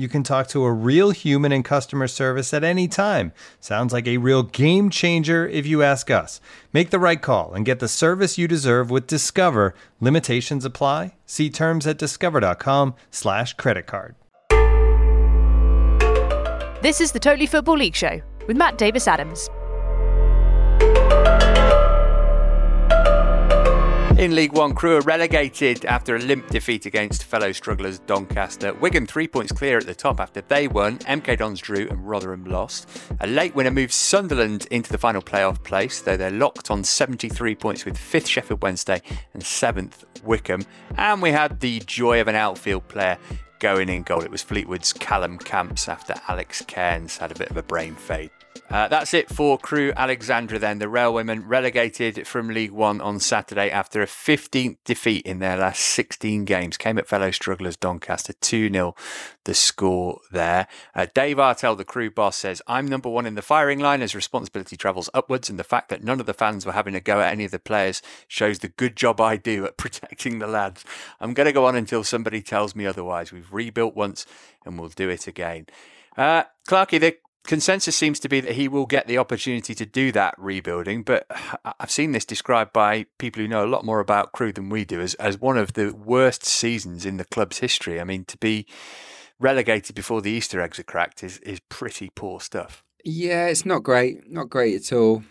you 0.00 0.08
can 0.08 0.22
talk 0.22 0.48
to 0.48 0.64
a 0.64 0.72
real 0.72 1.10
human 1.10 1.52
in 1.52 1.62
customer 1.62 2.08
service 2.08 2.54
at 2.54 2.64
any 2.64 2.88
time. 2.88 3.32
Sounds 3.60 3.92
like 3.92 4.08
a 4.08 4.16
real 4.16 4.42
game 4.42 4.88
changer 4.88 5.46
if 5.46 5.66
you 5.66 5.82
ask 5.82 6.10
us. 6.10 6.40
Make 6.72 6.88
the 6.88 6.98
right 6.98 7.20
call 7.20 7.52
and 7.52 7.66
get 7.66 7.78
the 7.80 7.88
service 7.88 8.38
you 8.38 8.48
deserve 8.48 8.90
with 8.90 9.06
Discover. 9.06 9.74
Limitations 10.00 10.64
apply. 10.64 11.16
See 11.26 11.50
terms 11.50 11.86
at 11.86 11.98
discover.com/slash 11.98 13.52
credit 13.54 13.86
card. 13.86 14.14
This 16.82 17.02
is 17.02 17.12
the 17.12 17.20
Totally 17.20 17.46
Football 17.46 17.76
League 17.76 17.94
Show 17.94 18.22
with 18.46 18.56
Matt 18.56 18.78
Davies 18.78 19.06
Adams. 19.06 19.50
In 24.20 24.34
League 24.34 24.52
One, 24.52 24.74
Crewe 24.74 24.98
are 24.98 25.00
relegated 25.00 25.86
after 25.86 26.14
a 26.14 26.18
limp 26.18 26.50
defeat 26.50 26.84
against 26.84 27.24
fellow 27.24 27.52
strugglers 27.52 28.00
Doncaster. 28.00 28.74
Wigan 28.74 29.06
three 29.06 29.26
points 29.26 29.50
clear 29.50 29.78
at 29.78 29.86
the 29.86 29.94
top 29.94 30.20
after 30.20 30.42
they 30.42 30.68
won. 30.68 30.98
MK 30.98 31.38
Dons 31.38 31.58
drew 31.58 31.88
and 31.88 32.06
Rotherham 32.06 32.44
lost. 32.44 32.86
A 33.20 33.26
late 33.26 33.54
winner 33.54 33.70
moves 33.70 33.94
Sunderland 33.94 34.66
into 34.70 34.92
the 34.92 34.98
final 34.98 35.22
playoff 35.22 35.64
place, 35.64 36.02
though 36.02 36.18
they're 36.18 36.30
locked 36.30 36.70
on 36.70 36.84
73 36.84 37.54
points 37.54 37.86
with 37.86 37.96
5th 37.96 38.26
Sheffield 38.26 38.62
Wednesday 38.62 39.00
and 39.32 39.42
7th 39.42 40.04
Wycombe. 40.22 40.66
And 40.98 41.22
we 41.22 41.30
had 41.30 41.60
the 41.60 41.80
joy 41.86 42.20
of 42.20 42.28
an 42.28 42.34
outfield 42.34 42.86
player 42.88 43.16
going 43.58 43.88
in 43.88 44.02
goal. 44.02 44.20
It 44.20 44.30
was 44.30 44.42
Fleetwood's 44.42 44.92
Callum 44.92 45.38
Camps 45.38 45.88
after 45.88 46.12
Alex 46.28 46.62
Cairns 46.66 47.16
had 47.16 47.32
a 47.32 47.38
bit 47.38 47.48
of 47.48 47.56
a 47.56 47.62
brain 47.62 47.94
fade. 47.94 48.30
Uh, 48.70 48.86
that's 48.86 49.12
it 49.14 49.28
for 49.28 49.58
Crewe 49.58 49.92
Alexandra 49.96 50.56
then. 50.56 50.78
The 50.78 50.86
Railwaymen 50.86 51.42
relegated 51.44 52.24
from 52.26 52.48
League 52.48 52.70
One 52.70 53.00
on 53.00 53.18
Saturday 53.18 53.68
after 53.68 54.00
a 54.00 54.06
15th 54.06 54.76
defeat 54.84 55.26
in 55.26 55.40
their 55.40 55.56
last 55.56 55.80
16 55.80 56.44
games. 56.44 56.76
Came 56.76 56.96
at 56.96 57.08
fellow 57.08 57.32
strugglers 57.32 57.76
Doncaster 57.76 58.32
2 58.32 58.70
0, 58.70 58.94
the 59.44 59.54
score 59.54 60.20
there. 60.30 60.68
Uh, 60.94 61.06
Dave 61.12 61.38
Artell, 61.38 61.76
the 61.76 61.84
Crewe 61.84 62.12
boss, 62.12 62.36
says, 62.36 62.62
I'm 62.68 62.86
number 62.86 63.08
one 63.08 63.26
in 63.26 63.34
the 63.34 63.42
firing 63.42 63.80
line 63.80 64.02
as 64.02 64.14
responsibility 64.14 64.76
travels 64.76 65.10
upwards, 65.12 65.50
and 65.50 65.58
the 65.58 65.64
fact 65.64 65.88
that 65.88 66.04
none 66.04 66.20
of 66.20 66.26
the 66.26 66.34
fans 66.34 66.64
were 66.64 66.72
having 66.72 66.94
a 66.94 67.00
go 67.00 67.20
at 67.20 67.32
any 67.32 67.44
of 67.44 67.50
the 67.50 67.58
players 67.58 68.02
shows 68.28 68.60
the 68.60 68.68
good 68.68 68.96
job 68.96 69.20
I 69.20 69.36
do 69.36 69.64
at 69.64 69.76
protecting 69.76 70.38
the 70.38 70.46
lads. 70.46 70.84
I'm 71.20 71.34
going 71.34 71.46
to 71.46 71.52
go 71.52 71.66
on 71.66 71.74
until 71.74 72.04
somebody 72.04 72.40
tells 72.40 72.76
me 72.76 72.86
otherwise. 72.86 73.32
We've 73.32 73.52
rebuilt 73.52 73.96
once 73.96 74.26
and 74.64 74.78
we'll 74.78 74.90
do 74.90 75.08
it 75.08 75.26
again. 75.26 75.66
Uh, 76.16 76.44
Clarky, 76.68 77.00
the 77.00 77.16
consensus 77.44 77.96
seems 77.96 78.20
to 78.20 78.28
be 78.28 78.40
that 78.40 78.52
he 78.52 78.68
will 78.68 78.86
get 78.86 79.06
the 79.06 79.18
opportunity 79.18 79.74
to 79.74 79.86
do 79.86 80.12
that 80.12 80.34
rebuilding, 80.38 81.02
but 81.02 81.26
I've 81.78 81.90
seen 81.90 82.12
this 82.12 82.24
described 82.24 82.72
by 82.72 83.06
people 83.18 83.42
who 83.42 83.48
know 83.48 83.64
a 83.64 83.68
lot 83.68 83.84
more 83.84 84.00
about 84.00 84.32
Crewe 84.32 84.52
than 84.52 84.68
we 84.68 84.84
do 84.84 85.00
as, 85.00 85.14
as 85.14 85.40
one 85.40 85.56
of 85.56 85.72
the 85.74 85.92
worst 85.92 86.44
seasons 86.44 87.06
in 87.06 87.16
the 87.16 87.24
club's 87.24 87.58
history. 87.58 88.00
I 88.00 88.04
mean, 88.04 88.24
to 88.26 88.38
be 88.38 88.66
relegated 89.38 89.96
before 89.96 90.20
the 90.20 90.30
Easter 90.30 90.60
eggs 90.60 90.78
are 90.78 90.84
cracked 90.84 91.24
is, 91.24 91.38
is 91.38 91.60
pretty 91.68 92.10
poor 92.14 92.40
stuff. 92.40 92.84
Yeah, 93.04 93.46
it's 93.46 93.64
not 93.64 93.82
great. 93.82 94.30
Not 94.30 94.50
great 94.50 94.76
at 94.76 94.92
all. 94.92 95.22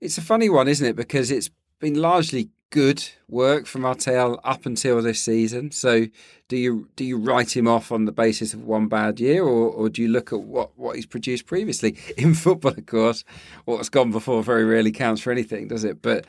It's 0.00 0.18
a 0.18 0.22
funny 0.22 0.50
one, 0.50 0.68
isn't 0.68 0.86
it? 0.86 0.96
Because 0.96 1.30
it's 1.30 1.50
been 1.80 1.94
largely 1.94 2.50
good 2.74 3.08
work 3.28 3.66
from 3.66 3.82
Artell 3.82 4.40
up 4.42 4.66
until 4.66 5.00
this 5.00 5.22
season. 5.22 5.70
So, 5.70 6.06
do 6.48 6.56
you 6.56 6.88
do 6.96 7.04
you 7.04 7.16
write 7.16 7.56
him 7.56 7.68
off 7.68 7.92
on 7.92 8.04
the 8.04 8.10
basis 8.10 8.52
of 8.52 8.64
one 8.64 8.88
bad 8.88 9.20
year, 9.20 9.44
or, 9.44 9.70
or 9.70 9.88
do 9.88 10.02
you 10.02 10.08
look 10.08 10.32
at 10.32 10.40
what, 10.40 10.76
what 10.76 10.96
he's 10.96 11.06
produced 11.06 11.46
previously 11.46 11.96
in 12.16 12.34
football? 12.34 12.72
Of 12.72 12.86
course, 12.86 13.22
what's 13.64 13.88
gone 13.88 14.10
before 14.10 14.42
very 14.42 14.64
rarely 14.64 14.90
counts 14.90 15.22
for 15.22 15.30
anything, 15.30 15.68
does 15.68 15.84
it? 15.84 16.02
But 16.02 16.26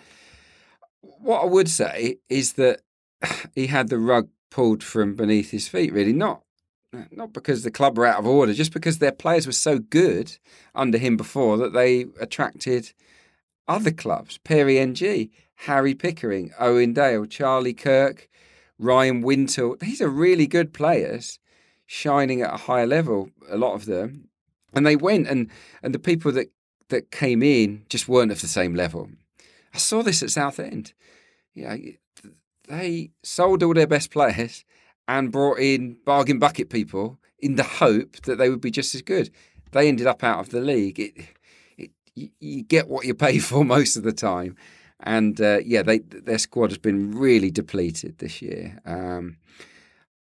what 1.02 1.42
I 1.42 1.46
would 1.46 1.68
say 1.68 2.20
is 2.30 2.54
that 2.54 2.82
he 3.56 3.66
had 3.66 3.90
the 3.90 3.98
rug 3.98 4.30
pulled 4.52 4.84
from 4.84 5.16
beneath 5.16 5.50
his 5.50 5.68
feet. 5.68 5.92
Really, 5.94 6.14
not 6.14 6.44
not 7.10 7.34
because 7.34 7.64
the 7.64 7.72
club 7.72 7.98
were 7.98 8.06
out 8.06 8.20
of 8.20 8.28
order, 8.28 8.54
just 8.54 8.72
because 8.72 9.00
their 9.00 9.12
players 9.12 9.48
were 9.48 9.52
so 9.52 9.80
good 9.80 10.38
under 10.76 11.00
him 11.00 11.18
before 11.18 11.58
that 11.58 11.74
they 11.74 12.06
attracted 12.22 12.94
other 13.68 13.92
clubs. 13.92 14.38
Perry 14.40 14.78
Ng 14.78 15.30
Harry 15.60 15.94
Pickering, 15.94 16.52
Owen 16.60 16.94
Dale, 16.94 17.26
Charlie 17.26 17.74
Kirk, 17.74 18.28
Ryan 18.78 19.22
Wintle. 19.22 19.78
These 19.80 20.02
are 20.02 20.10
really 20.10 20.48
good 20.48 20.74
players 20.74 21.40
shining 21.86 22.42
at 22.42 22.54
a 22.54 22.58
higher 22.58 22.88
level, 22.88 23.30
a 23.50 23.58
lot 23.58 23.74
of 23.74 23.86
them. 23.86 24.30
And 24.74 24.86
they 24.86 24.96
went 24.96 25.28
and 25.28 25.50
and 25.82 25.94
the 25.94 26.00
people 26.00 26.32
that, 26.34 26.48
that 26.90 27.12
came 27.12 27.42
in 27.42 27.86
just 27.90 28.10
weren't 28.10 28.32
of 28.32 28.42
the 28.42 28.48
same 28.48 28.76
level. 28.76 29.10
I 29.74 29.78
saw 29.78 30.04
this 30.04 30.22
at 30.22 30.32
Southend. 30.32 30.94
Yeah, 31.54 31.78
they 32.68 33.12
sold 33.24 33.64
all 33.64 33.74
their 33.74 33.88
best 33.88 34.12
players 34.12 34.66
and 35.08 35.32
brought 35.32 35.60
in 35.60 35.98
bargain 36.06 36.40
bucket 36.40 36.70
people 36.70 37.20
in 37.40 37.56
the 37.56 37.64
hope 37.64 38.22
that 38.24 38.38
they 38.38 38.50
would 38.50 38.62
be 38.62 38.72
just 38.72 38.96
as 38.96 39.02
good. 39.02 39.30
They 39.72 39.88
ended 39.88 40.08
up 40.08 40.24
out 40.24 40.40
of 40.40 40.50
the 40.50 40.62
league. 40.62 41.00
It, 41.00 41.35
it, 42.16 42.32
you 42.40 42.64
get 42.64 42.88
what 42.88 43.06
you 43.06 43.14
pay 43.14 43.40
for 43.40 43.64
most 43.66 43.96
of 43.96 44.04
the 44.04 44.14
time. 44.14 44.56
And 45.02 45.40
uh, 45.42 45.60
yeah, 45.66 45.84
they, 45.84 46.00
their 46.00 46.38
squad 46.38 46.72
has 46.72 46.78
been 46.78 47.12
really 47.12 47.52
depleted 47.52 48.18
this 48.20 48.42
year. 48.42 48.80
Um, 48.86 49.38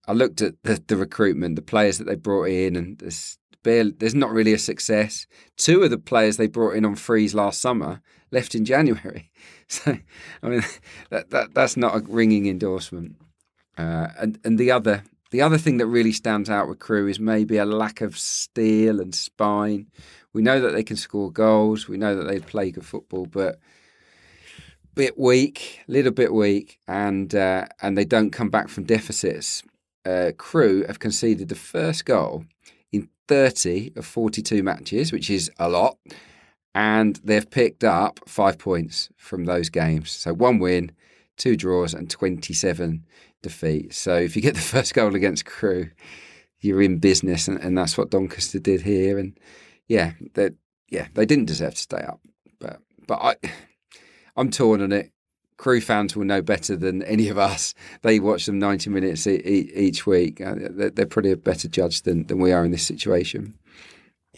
I 0.07 0.13
looked 0.13 0.43
at 0.43 0.55
the, 0.63 0.83
the, 0.87 0.97
recruitment, 0.97 1.57
the 1.57 1.63
players 1.63 1.99
that 1.99 2.05
they 2.05 2.15
brought 2.15 2.49
in, 2.49 2.77
and 2.77 2.99
there's, 2.99 3.39
barely, 3.63 3.93
there's 3.93 4.15
not 4.15 4.31
really 4.31 4.53
a 4.53 4.59
success. 4.59 5.27
Two 5.57 5.83
of 5.83 5.91
the 5.91 5.99
players 5.99 6.37
they 6.37 6.47
brought 6.47 6.77
in 6.77 6.85
on 6.85 6.95
freeze 6.95 7.35
last 7.35 7.61
summer 7.61 8.01
left 8.31 8.55
in 8.55 8.65
January. 8.65 9.31
So, 9.71 9.97
I 10.43 10.49
mean, 10.49 10.63
that, 11.11 11.31
that 11.31 11.55
that's 11.55 11.77
not 11.77 11.95
a 11.95 12.01
ringing 12.01 12.49
endorsement. 12.49 13.15
Uh, 13.79 14.09
and 14.19 14.37
and 14.43 14.59
the 14.59 14.73
other 14.73 15.05
the 15.31 15.43
other 15.43 15.59
thing 15.59 15.77
that 15.77 15.87
really 15.87 16.11
stands 16.11 16.51
out 16.51 16.69
with 16.69 16.81
Crewe 16.81 17.07
is 17.07 17.21
maybe 17.21 17.57
a 17.57 17.65
lack 17.65 18.01
of 18.01 18.19
steel 18.19 19.01
and 19.01 19.15
spine. 19.15 19.87
We 20.33 20.43
know 20.43 20.61
that 20.61 20.73
they 20.73 20.85
can 20.85 20.97
score 20.97 21.31
goals. 21.31 21.89
We 21.89 21.97
know 21.97 22.15
that 22.17 22.29
they 22.29 22.39
play 22.39 22.71
good 22.71 22.87
football, 22.87 23.27
but 23.27 23.59
bit 24.95 25.19
weak, 25.19 25.81
little 25.89 26.13
bit 26.13 26.33
weak, 26.33 26.79
and 26.87 27.35
uh, 27.35 27.67
and 27.81 27.97
they 27.97 28.05
don't 28.05 28.31
come 28.31 28.51
back 28.51 28.69
from 28.69 28.85
deficits. 28.85 29.63
Uh, 30.05 30.33
Crewe 30.37 30.85
have 30.87 30.99
conceded 30.99 31.49
the 31.49 31.55
first 31.55 32.05
goal 32.05 32.45
in 32.93 33.09
30 33.29 33.93
of 33.97 34.07
42 34.07 34.63
matches, 34.63 35.13
which 35.13 35.31
is 35.31 35.51
a 35.59 35.69
lot, 35.69 35.99
and 36.75 37.21
they've 37.25 37.51
picked 37.51 37.85
up 37.85 38.21
five 38.27 38.59
points 38.59 39.11
from 39.17 39.45
those 39.45 39.69
games. 39.69 40.11
So 40.11 40.33
one 40.33 40.59
win, 40.59 40.93
two 41.37 41.57
draws, 41.57 41.93
and 41.93 42.09
27 42.09 43.05
defeats. 43.43 43.99
So 43.99 44.17
if 44.17 44.37
you 44.37 44.43
get 44.43 44.55
the 44.55 44.61
first 44.75 44.95
goal 44.95 45.15
against 45.15 45.45
Crewe, 45.45 45.91
you're 46.61 46.83
in 46.83 46.99
business, 46.99 47.49
and, 47.49 47.59
and 47.59 47.77
that's 47.77 47.97
what 47.97 48.11
Doncaster 48.11 48.59
did 48.59 48.83
here. 48.83 49.19
And 49.19 49.39
yeah, 49.91 50.13
they 50.35 50.51
yeah 50.89 51.09
they 51.15 51.27
didn't 51.27 51.47
deserve 51.47 51.75
to 51.75 51.81
stay 51.81 51.99
up, 51.99 52.21
but 52.61 52.81
but 53.07 53.19
I 53.21 53.37
I'm 54.37 54.51
torn 54.51 54.81
on 54.81 54.93
it. 54.93 55.11
Crewe 55.57 55.81
fans 55.83 56.17
will 56.17 56.25
know 56.25 56.41
better 56.41 56.75
than 56.75 57.03
any 57.03 57.29
of 57.29 57.37
us. 57.37 57.75
They 58.01 58.19
watch 58.19 58.47
them 58.47 58.59
90 58.59 58.89
minutes 58.89 59.27
e- 59.27 59.43
e- 59.45 59.71
each 59.75 60.07
week. 60.07 60.41
Uh, 60.41 60.55
they're, 60.57 60.89
they're 60.89 61.05
probably 61.05 61.33
a 61.33 61.37
better 61.37 61.69
judge 61.69 62.01
than, 62.01 62.27
than 62.29 62.39
we 62.39 62.51
are 62.51 62.65
in 62.65 62.71
this 62.71 62.87
situation. 62.87 63.59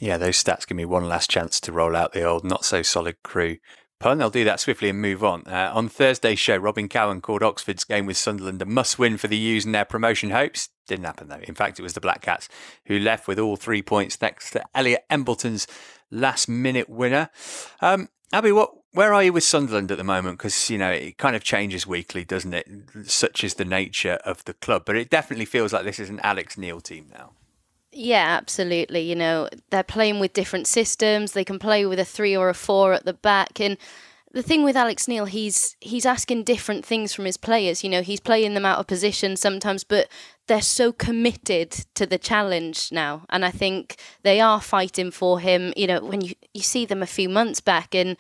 Yeah, 0.01 0.17
those 0.17 0.43
stats 0.43 0.67
give 0.67 0.77
me 0.77 0.85
one 0.85 1.07
last 1.07 1.31
chance 1.31 1.61
to 1.61 1.71
roll 1.71 1.95
out 1.95 2.13
the 2.13 2.25
old 2.25 2.43
not 2.43 2.65
so 2.65 2.83
solid 2.83 3.23
crew 3.23 3.59
pun. 4.03 4.21
I'll 4.21 4.31
do 4.31 4.45
that 4.45 4.59
swiftly 4.59 4.91
and 4.91 5.01
move 5.01 5.23
on. 5.23 5.45
Uh, 5.47 5.71
on 5.73 5.89
Thursday's 5.89 6.41
show, 6.41 6.57
Robin 6.57 6.89
Cowan 6.89 7.21
called 7.21 7.43
Oxford's 7.43 7.85
game 7.85 8.05
with 8.05 8.17
Sunderland 8.17 8.61
a 8.61 8.67
must 8.67 8.99
win 8.99 9.17
for 9.17 9.29
the 9.29 9.37
U's 9.37 9.65
and 9.65 9.75
their 9.75 9.85
promotion 9.85 10.31
hopes. 10.31 10.71
Didn't 10.87 11.05
happen 11.05 11.29
though. 11.29 11.41
In 11.43 11.55
fact, 11.55 11.79
it 11.79 11.83
was 11.83 11.95
the 11.95 12.01
Black 12.01 12.23
Cats 12.23 12.49
who 12.87 12.99
left 12.99 13.29
with 13.29 13.39
all 13.39 13.57
three 13.57 13.83
points 13.83 14.17
thanks 14.17 14.51
to 14.51 14.65
Elliot 14.75 15.05
Embleton's 15.11 15.67
last 16.11 16.49
minute 16.49 16.89
winner. 16.89 17.31
Um, 17.81 18.09
Abby, 18.33 18.53
what 18.53 18.73
where 18.93 19.15
are 19.15 19.23
you 19.23 19.33
with 19.33 19.45
Sunderland 19.45 19.91
at 19.91 19.99
the 19.99 20.05
moment? 20.05 20.39
Because 20.39 20.71
you 20.71 20.79
know 20.79 20.91
it 20.91 21.19
kind 21.19 21.37
of 21.37 21.45
changes 21.45 21.87
weekly, 21.87 22.25
doesn't 22.25 22.53
it? 22.53 22.69
Such 23.05 23.45
is 23.45 23.55
the 23.55 23.65
nature 23.65 24.19
of 24.25 24.45
the 24.45 24.55
club, 24.55 24.83
but 24.85 24.97
it 24.97 25.11
definitely 25.11 25.45
feels 25.45 25.73
like 25.73 25.85
this 25.85 25.99
is 25.99 26.11
an 26.11 26.21
Alex 26.21 26.59
Neil 26.59 26.81
team 26.81 27.11
now. 27.13 27.33
Yeah, 27.93 28.37
absolutely. 28.39 29.01
You 29.01 29.15
know 29.15 29.49
they're 29.71 29.83
playing 29.83 30.19
with 30.19 30.33
different 30.33 30.67
systems. 30.67 31.33
They 31.33 31.45
can 31.45 31.59
play 31.59 31.87
with 31.87 31.99
a 31.99 32.05
three 32.05 32.37
or 32.37 32.49
a 32.49 32.55
four 32.55 32.93
at 32.93 33.05
the 33.05 33.13
back, 33.13 33.61
and 33.61 33.77
the 34.33 34.43
thing 34.43 34.65
with 34.65 34.77
Alex 34.77 35.07
Neil, 35.09 35.27
he's 35.27 35.77
he's 35.81 36.07
asking 36.07 36.45
different 36.45 36.85
things 36.85 37.13
from 37.13 37.27
his 37.27 37.37
players. 37.37 37.85
You 37.85 37.91
know, 37.91 38.03
he's 38.03 38.21
playing 38.21 38.55
them 38.55 38.65
out 38.65 38.79
of 38.79 38.87
position 38.87 39.37
sometimes, 39.37 39.85
but 39.85 40.09
they're 40.47 40.63
so 40.63 40.93
committed 40.93 41.71
to 41.95 42.07
the 42.07 42.19
challenge 42.19 42.91
now, 42.91 43.25
and 43.29 43.45
I 43.45 43.51
think 43.51 43.97
they 44.23 44.41
are 44.41 44.61
fighting 44.61 45.11
for 45.11 45.41
him. 45.41 45.73
You 45.77 45.87
know, 45.87 46.01
when 46.01 46.23
you 46.23 46.35
you 46.55 46.63
see 46.63 46.87
them 46.87 47.03
a 47.03 47.07
few 47.07 47.29
months 47.29 47.61
back 47.61 47.95
and 47.95 48.17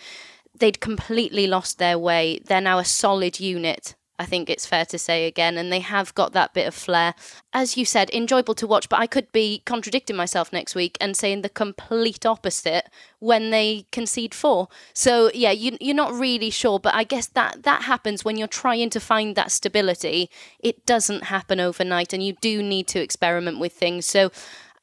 they'd 0.59 0.81
completely 0.81 1.47
lost 1.47 1.79
their 1.79 1.99
way. 1.99 2.41
They're 2.45 2.61
now 2.61 2.79
a 2.79 2.85
solid 2.85 3.41
unit. 3.41 3.95
I 4.19 4.27
think 4.27 4.49
it's 4.49 4.67
fair 4.67 4.85
to 4.87 4.99
say 4.99 5.27
again, 5.27 5.57
and 5.57 5.73
they 5.73 5.81
have 5.81 6.15
got 6.15 6.33
that 6.33 6.55
bit 6.55 6.69
of 6.69 6.75
flair. 6.75 7.15
As 7.53 7.77
you 7.77 7.85
said, 7.85 8.11
enjoyable 8.11 8.55
to 8.55 8.67
watch, 8.67 8.89
but 8.89 9.01
I 9.01 9.07
could 9.07 9.33
be 9.33 9.63
contradicting 9.65 10.17
myself 10.17 10.53
next 10.53 10.75
week 10.75 10.97
and 11.01 11.17
saying 11.17 11.43
the 11.43 11.49
complete 11.49 12.25
opposite 12.25 12.89
when 13.19 13.51
they 13.51 13.87
concede 13.91 14.35
four. 14.35 14.69
So 14.93 15.31
yeah, 15.35 15.51
you, 15.51 15.77
you're 15.81 15.97
not 15.97 16.13
really 16.13 16.51
sure, 16.51 16.79
but 16.79 16.95
I 16.95 17.05
guess 17.05 17.27
that 17.29 17.63
that 17.65 17.83
happens 17.83 18.25
when 18.25 18.37
you're 18.37 18.49
trying 18.49 18.91
to 18.91 19.01
find 19.01 19.35
that 19.35 19.51
stability. 19.51 20.31
It 20.61 20.87
doesn't 20.87 21.25
happen 21.25 21.59
overnight, 21.59 22.13
and 22.13 22.23
you 22.23 22.35
do 22.41 22.63
need 22.63 22.87
to 22.89 23.01
experiment 23.01 23.59
with 23.59 23.73
things. 23.73 24.07
So 24.07 24.31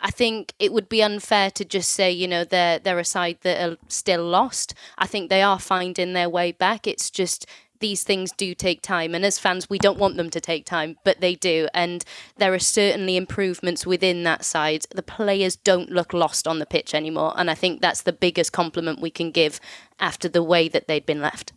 I 0.01 0.11
think 0.11 0.53
it 0.59 0.71
would 0.71 0.87
be 0.87 1.03
unfair 1.03 1.51
to 1.51 1.65
just 1.65 1.89
say, 1.91 2.11
you 2.11 2.27
know, 2.27 2.43
they're 2.43 2.79
they're 2.79 2.99
a 2.99 3.05
side 3.05 3.39
that 3.41 3.69
are 3.69 3.77
still 3.87 4.23
lost. 4.23 4.73
I 4.97 5.07
think 5.07 5.29
they 5.29 5.41
are 5.41 5.59
finding 5.59 6.13
their 6.13 6.29
way 6.29 6.51
back. 6.51 6.87
It's 6.87 7.09
just 7.09 7.45
these 7.79 8.03
things 8.03 8.31
do 8.31 8.53
take 8.53 8.81
time 8.81 9.15
and 9.15 9.25
as 9.25 9.39
fans 9.39 9.69
we 9.69 9.77
don't 9.77 9.99
want 9.99 10.17
them 10.17 10.29
to 10.29 10.39
take 10.39 10.65
time 10.65 10.97
but 11.03 11.19
they 11.21 11.35
do 11.35 11.67
and 11.73 12.03
there 12.37 12.53
are 12.53 12.59
certainly 12.59 13.15
improvements 13.17 13.85
within 13.85 14.23
that 14.23 14.43
side 14.43 14.85
the 14.91 15.03
players 15.03 15.55
don't 15.55 15.91
look 15.91 16.13
lost 16.13 16.47
on 16.47 16.59
the 16.59 16.65
pitch 16.65 16.93
anymore 16.93 17.33
and 17.37 17.49
i 17.49 17.55
think 17.55 17.81
that's 17.81 18.01
the 18.01 18.13
biggest 18.13 18.51
compliment 18.51 19.01
we 19.01 19.09
can 19.09 19.31
give 19.31 19.59
after 19.99 20.27
the 20.27 20.43
way 20.43 20.67
that 20.67 20.87
they'd 20.87 21.05
been 21.05 21.21
left 21.21 21.53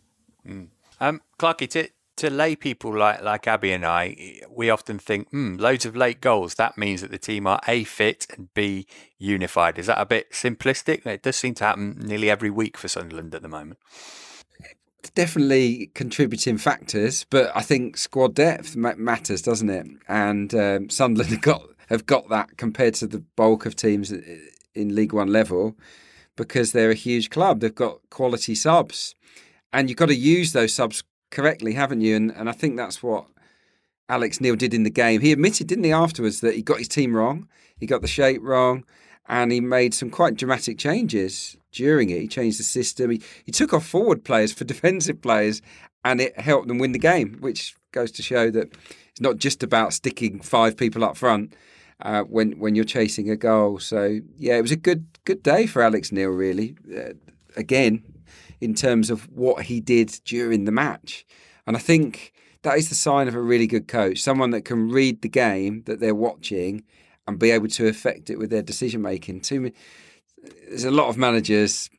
mm. 0.47 0.67
um 0.99 1.21
clarky 1.37 1.69
to, 1.69 1.89
to 2.15 2.29
lay 2.29 2.55
people 2.55 2.95
like 2.95 3.21
like 3.21 3.47
Abby 3.47 3.71
and 3.71 3.85
I, 3.85 4.41
we 4.49 4.69
often 4.69 4.99
think, 4.99 5.29
hmm, 5.29 5.55
loads 5.55 5.85
of 5.85 5.95
late 5.95 6.21
goals. 6.21 6.55
That 6.55 6.77
means 6.77 7.01
that 7.01 7.11
the 7.11 7.17
team 7.17 7.47
are 7.47 7.59
a 7.67 7.83
fit 7.83 8.27
and 8.35 8.53
b 8.53 8.85
unified. 9.17 9.79
Is 9.79 9.87
that 9.87 9.99
a 9.99 10.05
bit 10.05 10.31
simplistic? 10.31 11.05
It 11.05 11.23
does 11.23 11.35
seem 11.35 11.55
to 11.55 11.63
happen 11.63 11.97
nearly 11.99 12.29
every 12.29 12.49
week 12.49 12.77
for 12.77 12.87
Sunderland 12.87 13.33
at 13.33 13.41
the 13.41 13.47
moment. 13.47 13.79
Definitely 15.11 15.91
contributing 15.93 16.57
factors, 16.57 17.25
but 17.29 17.51
I 17.55 17.61
think 17.61 17.97
squad 17.97 18.33
depth 18.35 18.75
matters, 18.75 19.41
doesn't 19.41 19.69
it? 19.69 19.87
And 20.07 20.53
um, 20.55 20.89
Sunderland 20.89 21.31
have 21.31 21.41
got 21.41 21.63
have 21.89 22.05
got 22.05 22.29
that 22.29 22.57
compared 22.57 22.93
to 22.95 23.07
the 23.07 23.19
bulk 23.35 23.65
of 23.65 23.75
teams 23.75 24.11
in 24.11 24.95
League 24.95 25.13
One 25.13 25.27
level. 25.27 25.75
because 26.35 26.71
they're 26.71 26.91
a 26.91 26.95
huge 26.95 27.29
club. 27.29 27.59
They've 27.59 27.73
got 27.73 27.99
quality 28.09 28.55
subs, 28.55 29.15
and 29.71 29.89
you've 29.89 29.97
got 29.97 30.07
to 30.07 30.15
use 30.15 30.53
those 30.53 30.73
subs 30.73 31.03
correctly, 31.31 31.73
haven't 31.73 32.01
you? 32.01 32.15
And 32.15 32.31
and 32.31 32.49
I 32.49 32.53
think 32.53 32.77
that's 32.77 33.03
what 33.03 33.25
Alex 34.09 34.41
Neil 34.41 34.55
did 34.55 34.73
in 34.73 34.83
the 34.83 34.89
game. 34.89 35.21
He 35.21 35.31
admitted, 35.31 35.67
didn't 35.67 35.83
he, 35.83 35.91
afterwards, 35.91 36.41
that 36.41 36.55
he 36.55 36.61
got 36.61 36.79
his 36.79 36.87
team 36.87 37.15
wrong. 37.15 37.47
He 37.77 37.85
got 37.85 38.01
the 38.01 38.07
shape 38.07 38.41
wrong, 38.41 38.85
and 39.27 39.51
he 39.51 39.61
made 39.61 39.93
some 39.93 40.09
quite 40.09 40.35
dramatic 40.35 40.77
changes 40.77 41.57
during 41.71 42.09
it. 42.09 42.19
He 42.19 42.27
changed 42.27 42.59
the 42.59 42.63
system. 42.63 43.11
He, 43.11 43.21
he 43.45 43.51
took 43.51 43.73
off 43.73 43.85
forward 43.85 44.23
players 44.23 44.53
for 44.53 44.63
defensive 44.65 45.21
players, 45.21 45.61
and 46.03 46.21
it 46.21 46.39
helped 46.39 46.67
them 46.67 46.79
win 46.79 46.91
the 46.91 46.99
game, 46.99 47.37
which 47.39 47.75
goes 47.91 48.11
to 48.11 48.23
show 48.23 48.49
that 48.51 48.73
it's 49.11 49.21
not 49.21 49.37
just 49.37 49.63
about 49.63 49.93
sticking 49.93 50.39
five 50.39 50.75
people 50.75 51.03
up 51.03 51.17
front. 51.17 51.53
Uh, 52.01 52.23
when 52.23 52.53
when 52.59 52.75
you're 52.75 52.83
chasing 52.83 53.29
a 53.29 53.35
goal, 53.37 53.79
so 53.79 54.19
yeah, 54.35 54.57
it 54.57 54.61
was 54.61 54.71
a 54.71 54.75
good 54.75 55.05
good 55.23 55.41
day 55.41 55.65
for 55.65 55.81
Alex 55.81 56.11
Neil. 56.11 56.31
Really, 56.31 56.75
uh, 56.93 57.13
again, 57.55 58.03
in 58.59 58.73
terms 58.73 59.09
of 59.09 59.29
what 59.29 59.65
he 59.65 59.79
did 59.79 60.19
during 60.25 60.65
the 60.65 60.71
match, 60.71 61.23
and 61.65 61.77
I 61.77 61.79
think 61.79 62.33
that 62.63 62.77
is 62.77 62.89
the 62.89 62.95
sign 62.95 63.27
of 63.27 63.35
a 63.35 63.41
really 63.41 63.67
good 63.67 63.87
coach, 63.87 64.21
someone 64.21 64.49
that 64.49 64.65
can 64.65 64.89
read 64.89 65.21
the 65.21 65.29
game 65.29 65.83
that 65.85 65.99
they're 65.99 66.15
watching 66.15 66.83
and 67.27 67.39
be 67.39 67.51
able 67.51 67.67
to 67.67 67.87
affect 67.87 68.29
it 68.29 68.37
with 68.37 68.49
their 68.49 68.61
decision 68.61 69.01
making. 69.01 69.41
Too 69.41 69.61
many, 69.61 69.75
there's 70.67 70.83
a 70.83 70.91
lot 70.91 71.09
of 71.09 71.17
managers. 71.17 71.89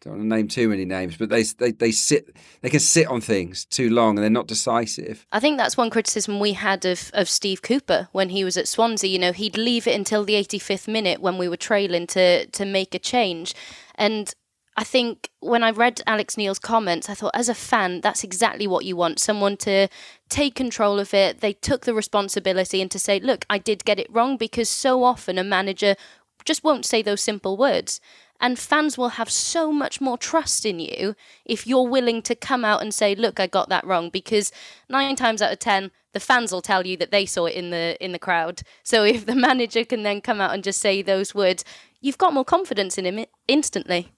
Don't 0.00 0.14
want 0.14 0.22
to 0.22 0.34
name 0.34 0.48
too 0.48 0.68
many 0.68 0.86
names, 0.86 1.18
but 1.18 1.28
they, 1.28 1.42
they 1.42 1.72
they 1.72 1.92
sit 1.92 2.34
they 2.62 2.70
can 2.70 2.80
sit 2.80 3.06
on 3.06 3.20
things 3.20 3.66
too 3.66 3.90
long 3.90 4.16
and 4.16 4.22
they're 4.22 4.30
not 4.30 4.46
decisive. 4.46 5.26
I 5.30 5.40
think 5.40 5.58
that's 5.58 5.76
one 5.76 5.90
criticism 5.90 6.40
we 6.40 6.54
had 6.54 6.86
of, 6.86 7.10
of 7.12 7.28
Steve 7.28 7.60
Cooper 7.60 8.08
when 8.12 8.30
he 8.30 8.42
was 8.42 8.56
at 8.56 8.66
Swansea. 8.66 9.10
You 9.10 9.18
know, 9.18 9.32
he'd 9.32 9.58
leave 9.58 9.86
it 9.86 9.94
until 9.94 10.24
the 10.24 10.34
85th 10.34 10.88
minute 10.88 11.20
when 11.20 11.36
we 11.36 11.48
were 11.48 11.58
trailing 11.58 12.06
to 12.08 12.46
to 12.46 12.64
make 12.64 12.94
a 12.94 12.98
change, 12.98 13.54
and 13.96 14.34
I 14.80 14.84
think 14.84 15.28
when 15.40 15.62
I 15.62 15.72
read 15.72 16.00
Alex 16.06 16.38
Neil's 16.38 16.58
comments, 16.58 17.10
I 17.10 17.14
thought, 17.14 17.32
as 17.34 17.50
a 17.50 17.54
fan, 17.54 18.00
that's 18.00 18.24
exactly 18.24 18.66
what 18.66 18.86
you 18.86 18.96
want 18.96 19.18
someone 19.18 19.58
to 19.58 19.88
take 20.30 20.54
control 20.54 20.98
of 20.98 21.12
it. 21.12 21.40
They 21.40 21.52
took 21.52 21.84
the 21.84 21.94
responsibility 21.94 22.80
and 22.80 22.90
to 22.90 22.98
say, 22.98 23.20
look, 23.20 23.44
I 23.50 23.58
did 23.58 23.84
get 23.84 23.98
it 23.98 24.10
wrong 24.10 24.36
because 24.36 24.70
so 24.70 25.04
often 25.04 25.36
a 25.36 25.44
manager 25.44 25.96
just 26.44 26.64
won't 26.64 26.86
say 26.86 27.02
those 27.02 27.20
simple 27.20 27.56
words. 27.56 28.00
And 28.40 28.58
fans 28.58 28.96
will 28.96 29.10
have 29.10 29.28
so 29.28 29.70
much 29.70 30.00
more 30.00 30.16
trust 30.16 30.64
in 30.64 30.80
you 30.80 31.14
if 31.44 31.66
you're 31.66 31.86
willing 31.86 32.22
to 32.22 32.34
come 32.34 32.64
out 32.64 32.80
and 32.80 32.94
say, 32.94 33.14
look, 33.14 33.38
I 33.38 33.46
got 33.46 33.68
that 33.68 33.86
wrong. 33.86 34.08
Because 34.08 34.50
nine 34.88 35.14
times 35.14 35.42
out 35.42 35.52
of 35.52 35.58
10, 35.58 35.90
the 36.12 36.20
fans 36.20 36.50
will 36.50 36.62
tell 36.62 36.86
you 36.86 36.96
that 36.96 37.10
they 37.10 37.26
saw 37.26 37.46
it 37.46 37.54
in 37.54 37.70
the 37.70 38.02
in 38.02 38.12
the 38.12 38.18
crowd. 38.18 38.62
So 38.82 39.04
if 39.04 39.26
the 39.26 39.34
manager 39.48 39.84
can 39.84 40.02
then 40.02 40.22
come 40.22 40.40
out 40.40 40.54
and 40.54 40.64
just 40.64 40.80
say 40.80 41.02
those 41.02 41.34
words, 41.34 41.64
you've 42.00 42.18
got 42.18 42.32
more 42.32 42.44
confidence 42.44 42.96
in 42.96 43.04
him 43.04 43.26
instantly. 43.46 44.12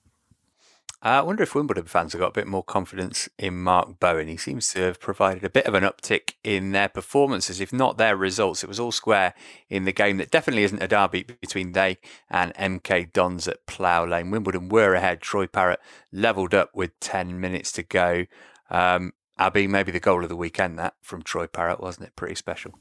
Uh, 1.04 1.18
I 1.18 1.22
wonder 1.22 1.42
if 1.42 1.56
Wimbledon 1.56 1.86
fans 1.86 2.12
have 2.12 2.20
got 2.20 2.28
a 2.28 2.40
bit 2.40 2.46
more 2.46 2.62
confidence 2.62 3.28
in 3.36 3.60
Mark 3.60 3.98
Bowen. 3.98 4.28
He 4.28 4.36
seems 4.36 4.72
to 4.72 4.82
have 4.82 5.00
provided 5.00 5.42
a 5.42 5.50
bit 5.50 5.66
of 5.66 5.74
an 5.74 5.82
uptick 5.82 6.34
in 6.44 6.70
their 6.70 6.88
performances, 6.88 7.60
if 7.60 7.72
not 7.72 7.98
their 7.98 8.16
results. 8.16 8.62
It 8.62 8.68
was 8.68 8.78
all 8.78 8.92
square 8.92 9.34
in 9.68 9.84
the 9.84 9.90
game 9.90 10.18
that 10.18 10.30
definitely 10.30 10.62
isn't 10.62 10.80
a 10.80 10.86
derby 10.86 11.24
between 11.24 11.72
they 11.72 11.98
and 12.30 12.54
MK 12.54 13.12
Dons 13.12 13.48
at 13.48 13.66
Plough 13.66 14.06
Lane. 14.06 14.30
Wimbledon 14.30 14.68
were 14.68 14.94
ahead. 14.94 15.20
Troy 15.20 15.48
Parrott 15.48 15.80
levelled 16.12 16.54
up 16.54 16.70
with 16.72 16.98
10 17.00 17.40
minutes 17.40 17.72
to 17.72 17.82
go. 17.82 18.26
Um, 18.70 19.12
Abby, 19.38 19.66
maybe 19.66 19.90
the 19.90 19.98
goal 19.98 20.22
of 20.22 20.28
the 20.28 20.36
weekend, 20.36 20.78
that 20.78 20.94
from 21.02 21.22
Troy 21.22 21.48
Parrott, 21.48 21.80
wasn't 21.80 22.06
it? 22.06 22.14
Pretty 22.14 22.36
special. 22.36 22.78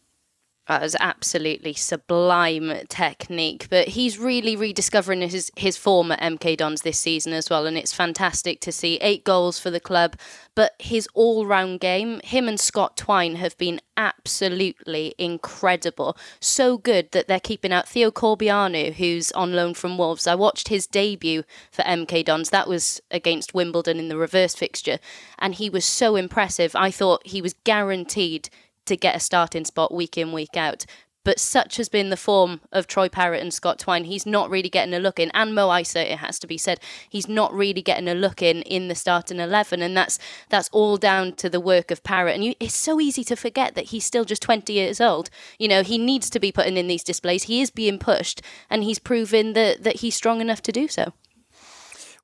That 0.72 0.84
was 0.84 0.96
absolutely 1.02 1.74
sublime 1.74 2.72
technique. 2.88 3.68
But 3.70 3.90
he's 3.90 4.18
really 4.18 4.56
rediscovering 4.56 5.20
his, 5.20 5.52
his 5.58 5.76
form 5.76 6.14
at 6.14 6.22
MK 6.22 6.56
Dons 6.56 6.84
this 6.84 6.98
season 6.98 7.34
as 7.34 7.50
well. 7.50 7.66
And 7.66 7.78
it's 7.78 7.92
fantastic 7.92 8.62
to 8.62 8.72
see 8.72 8.96
eight 9.02 9.26
goals 9.26 9.60
for 9.60 9.70
the 9.70 9.82
club. 9.82 10.16
But 10.56 10.76
his 10.80 11.10
all 11.14 11.46
round 11.46 11.82
game, 11.82 12.22
him 12.24 12.48
and 12.48 12.58
Scott 12.58 12.96
Twine 12.96 13.36
have 13.36 13.58
been 13.58 13.82
absolutely 13.98 15.14
incredible. 15.18 16.16
So 16.40 16.78
good 16.78 17.12
that 17.12 17.28
they're 17.28 17.42
keeping 17.42 17.74
out 17.74 17.90
Theo 17.90 18.10
Corbeanu, 18.10 18.94
who's 18.94 19.34
on 19.34 19.52
loan 19.52 19.74
from 19.74 19.98
Wolves. 19.98 20.26
I 20.26 20.36
watched 20.36 20.70
his 20.70 20.88
debut 20.88 21.44
for 21.70 21.82
MK 21.82 22.24
Dons. 22.24 22.50
That 22.50 22.70
was 22.70 23.02
against 23.12 23.54
Wimbledon 23.54 24.00
in 24.00 24.08
the 24.08 24.16
reverse 24.16 24.56
fixture. 24.56 25.00
And 25.38 25.56
he 25.56 25.70
was 25.70 25.84
so 25.84 26.16
impressive. 26.16 26.78
I 26.78 26.92
thought 26.92 27.28
he 27.28 27.42
was 27.42 27.56
guaranteed 27.66 28.50
to 28.86 28.98
get 28.98 29.16
a 29.16 29.20
starting 29.20 29.66
spot 29.66 29.94
week 29.94 30.18
in, 30.18 30.32
week 30.32 30.56
out. 30.56 30.86
But 31.24 31.40
such 31.40 31.78
has 31.78 31.88
been 31.88 32.10
the 32.10 32.18
form 32.18 32.62
of 32.72 32.88
Troy 32.88 33.08
Parrott 33.08 33.42
and 33.42 33.54
Scott 33.54 33.78
Twine. 33.78 34.06
He's 34.06 34.26
not 34.26 34.50
really 34.50 34.70
getting 34.70 34.94
a 34.94 35.00
look 35.00 35.20
in. 35.20 35.30
And 35.36 35.54
Mo 35.54 35.70
Eisa, 35.70 36.02
it 36.02 36.18
has 36.18 36.40
to 36.40 36.48
be 36.48 36.58
said, 36.58 36.80
he's 37.08 37.28
not 37.28 37.54
really 37.54 37.84
getting 37.84 38.08
a 38.08 38.16
look 38.16 38.42
in 38.42 38.64
in 38.64 38.88
the 38.88 38.96
starting 38.96 39.40
11. 39.40 39.84
And 39.84 39.96
that's 39.96 40.18
that's 40.50 40.70
all 40.70 40.98
down 40.98 41.34
to 41.34 41.50
the 41.50 41.60
work 41.60 41.92
of 41.92 42.04
Parrott. 42.04 42.36
And 42.36 42.44
you, 42.44 42.56
it's 42.60 42.76
so 42.76 43.00
easy 43.00 43.24
to 43.26 43.36
forget 43.36 43.76
that 43.76 43.86
he's 43.86 44.06
still 44.06 44.26
just 44.26 44.42
20 44.42 44.74
years 44.74 45.00
old. 45.00 45.30
You 45.60 45.68
know, 45.68 45.84
he 45.84 46.00
needs 46.00 46.30
to 46.32 46.40
be 46.40 46.52
putting 46.52 46.76
in 46.76 46.88
these 46.88 47.04
displays. 47.04 47.44
He 47.44 47.62
is 47.62 47.70
being 47.70 48.00
pushed, 48.00 48.42
and 48.70 48.84
he's 48.84 49.00
proven 49.00 49.54
that, 49.54 49.84
that 49.84 49.98
he's 49.98 50.16
strong 50.16 50.42
enough 50.42 50.64
to 50.64 50.72
do 50.72 50.88
so. 50.88 51.14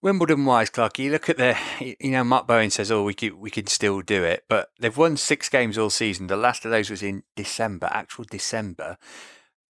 Wimbledon 0.02 0.45
wise, 0.45 0.70
Clark, 0.70 1.00
you 1.00 1.12
look 1.12 1.28
at 1.28 1.38
the, 1.38 1.58
you 2.00 2.12
know, 2.12 2.24
Mark 2.24 2.48
Bowen 2.48 2.70
says, 2.70 2.91
oh, 2.91 3.04
we 3.04 3.14
can, 3.14 3.39
we 3.39 3.50
can 3.50 3.68
still 3.68 4.02
do 4.02 4.24
it. 4.24 4.45
But 4.48 4.70
they've 4.80 4.95
won 4.95 5.18
six 5.18 5.50
games 5.50 5.78
all 5.78 5.89
season. 5.89 6.28
The 6.28 6.38
last 6.38 6.66
of 6.66 6.72
those 6.72 6.89
was 6.89 7.02
in 7.02 7.24
December, 7.36 7.89
actual 7.91 8.26
December. 8.30 8.98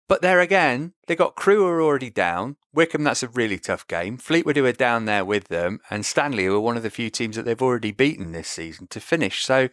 But 0.08 0.22
there 0.22 0.40
again, 0.40 0.94
they 1.08 1.16
got 1.16 1.36
Crewe 1.36 1.66
are 1.66 1.82
already 1.82 2.10
down. 2.10 2.56
Wycombe, 2.74 3.04
that's 3.04 3.24
a 3.24 3.28
really 3.28 3.60
tough 3.60 3.86
game. 3.88 4.18
Fleetwood 4.18 4.56
who 4.56 4.66
are 4.66 4.72
down 4.72 5.06
there 5.06 5.26
with 5.26 5.50
them. 5.50 5.80
And 5.90 6.06
Stanley 6.06 6.46
who 6.46 6.56
are 6.56 6.62
one 6.62 6.78
of 6.78 6.84
the 6.84 6.90
few 6.90 7.10
teams 7.10 7.36
that 7.36 7.44
they've 7.44 7.62
already 7.62 7.92
beaten 7.92 8.32
this 8.32 8.48
season 8.48 8.88
to 8.88 9.02
finish. 9.02 9.44
So 9.44 9.68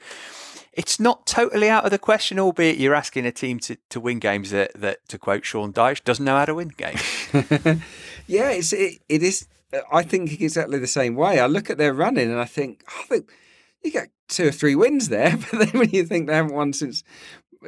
it's 0.73 0.99
not 0.99 1.27
totally 1.27 1.69
out 1.69 1.85
of 1.85 1.93
the 1.93 1.99
question, 1.99 2.41
albeit 2.41 2.79
you're 2.79 2.97
asking 2.97 3.27
a 3.27 3.33
team 3.33 3.61
to, 3.61 3.77
to 3.91 4.01
win 4.01 4.19
games 4.19 4.51
that, 4.51 4.73
that, 4.75 5.07
to 5.09 5.19
quote 5.19 5.45
Sean 5.45 5.73
Dyche, 5.73 6.03
doesn't 6.03 6.25
know 6.25 6.37
how 6.37 6.47
to 6.47 6.55
win 6.55 6.69
games. 6.69 7.29
yeah, 8.27 8.51
it's, 8.51 8.73
it, 8.73 9.03
it 9.09 9.23
is 9.23 9.47
I 9.93 10.03
think 10.03 10.41
exactly 10.41 10.79
the 10.79 10.87
same 10.87 11.15
way. 11.15 11.41
I 11.41 11.47
look 11.47 11.71
at 11.71 11.79
their 11.79 11.95
running 11.95 12.31
and 12.31 12.41
I 12.41 12.45
think, 12.45 12.85
oh, 12.91 13.05
they, 13.11 13.23
you 13.83 13.91
get 13.91 14.11
two 14.29 14.49
or 14.49 14.53
three 14.53 14.75
wins 14.75 15.09
there, 15.09 15.37
but 15.51 15.59
then 15.59 15.81
when 15.81 15.91
you 15.91 16.05
think 16.05 16.27
they 16.27 16.35
haven't 16.35 16.55
won 16.55 16.73
since 16.73 17.03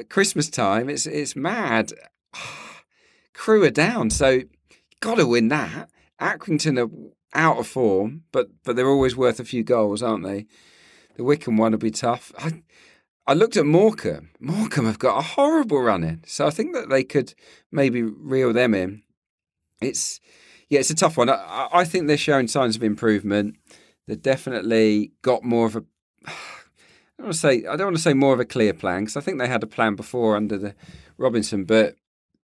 Christmas 0.09 0.49
time, 0.49 0.89
it's 0.89 1.05
it's 1.05 1.35
mad. 1.35 1.93
Crewe 3.33 3.63
are 3.63 3.69
down, 3.69 4.09
so 4.09 4.41
got 4.99 5.15
to 5.15 5.27
win 5.27 5.47
that. 5.49 5.89
Accrington 6.19 6.79
are 6.79 7.11
out 7.33 7.57
of 7.57 7.67
form, 7.67 8.23
but 8.31 8.49
but 8.63 8.75
they're 8.75 8.89
always 8.89 9.15
worth 9.15 9.39
a 9.39 9.45
few 9.45 9.63
goals, 9.63 10.01
aren't 10.01 10.23
they? 10.23 10.47
The 11.15 11.23
Wycombe 11.23 11.57
one 11.57 11.71
will 11.71 11.79
be 11.79 11.91
tough. 11.91 12.31
I, 12.37 12.63
I 13.25 13.33
looked 13.33 13.57
at 13.57 13.65
Morecambe. 13.65 14.29
Morecambe 14.39 14.85
have 14.85 14.99
got 14.99 15.17
a 15.17 15.21
horrible 15.21 15.81
run 15.81 16.03
in, 16.03 16.23
so 16.25 16.47
I 16.47 16.51
think 16.51 16.73
that 16.73 16.89
they 16.89 17.03
could 17.03 17.33
maybe 17.71 18.01
reel 18.01 18.53
them 18.53 18.73
in. 18.73 19.03
It's 19.81 20.19
yeah, 20.69 20.79
it's 20.79 20.89
a 20.89 20.95
tough 20.95 21.17
one. 21.17 21.29
I, 21.29 21.69
I 21.71 21.85
think 21.85 22.07
they're 22.07 22.17
showing 22.17 22.47
signs 22.47 22.75
of 22.75 22.83
improvement. 22.83 23.55
They've 24.07 24.21
definitely 24.21 25.11
got 25.21 25.43
more 25.43 25.65
of 25.65 25.75
a. 25.75 25.83
I 26.27 27.23
don't 27.23 27.27
want 27.27 27.33
to 27.33 27.39
say 27.39 27.65
I 27.65 27.75
don't 27.75 27.87
want 27.87 27.95
to 27.97 28.01
say 28.01 28.13
more 28.13 28.33
of 28.33 28.39
a 28.39 28.45
clear 28.45 28.73
plan 28.73 29.01
because 29.01 29.17
I 29.17 29.21
think 29.21 29.39
they 29.39 29.47
had 29.47 29.63
a 29.63 29.67
plan 29.67 29.95
before 29.95 30.35
under 30.35 30.57
the 30.57 30.75
Robinson, 31.17 31.63
but 31.63 31.95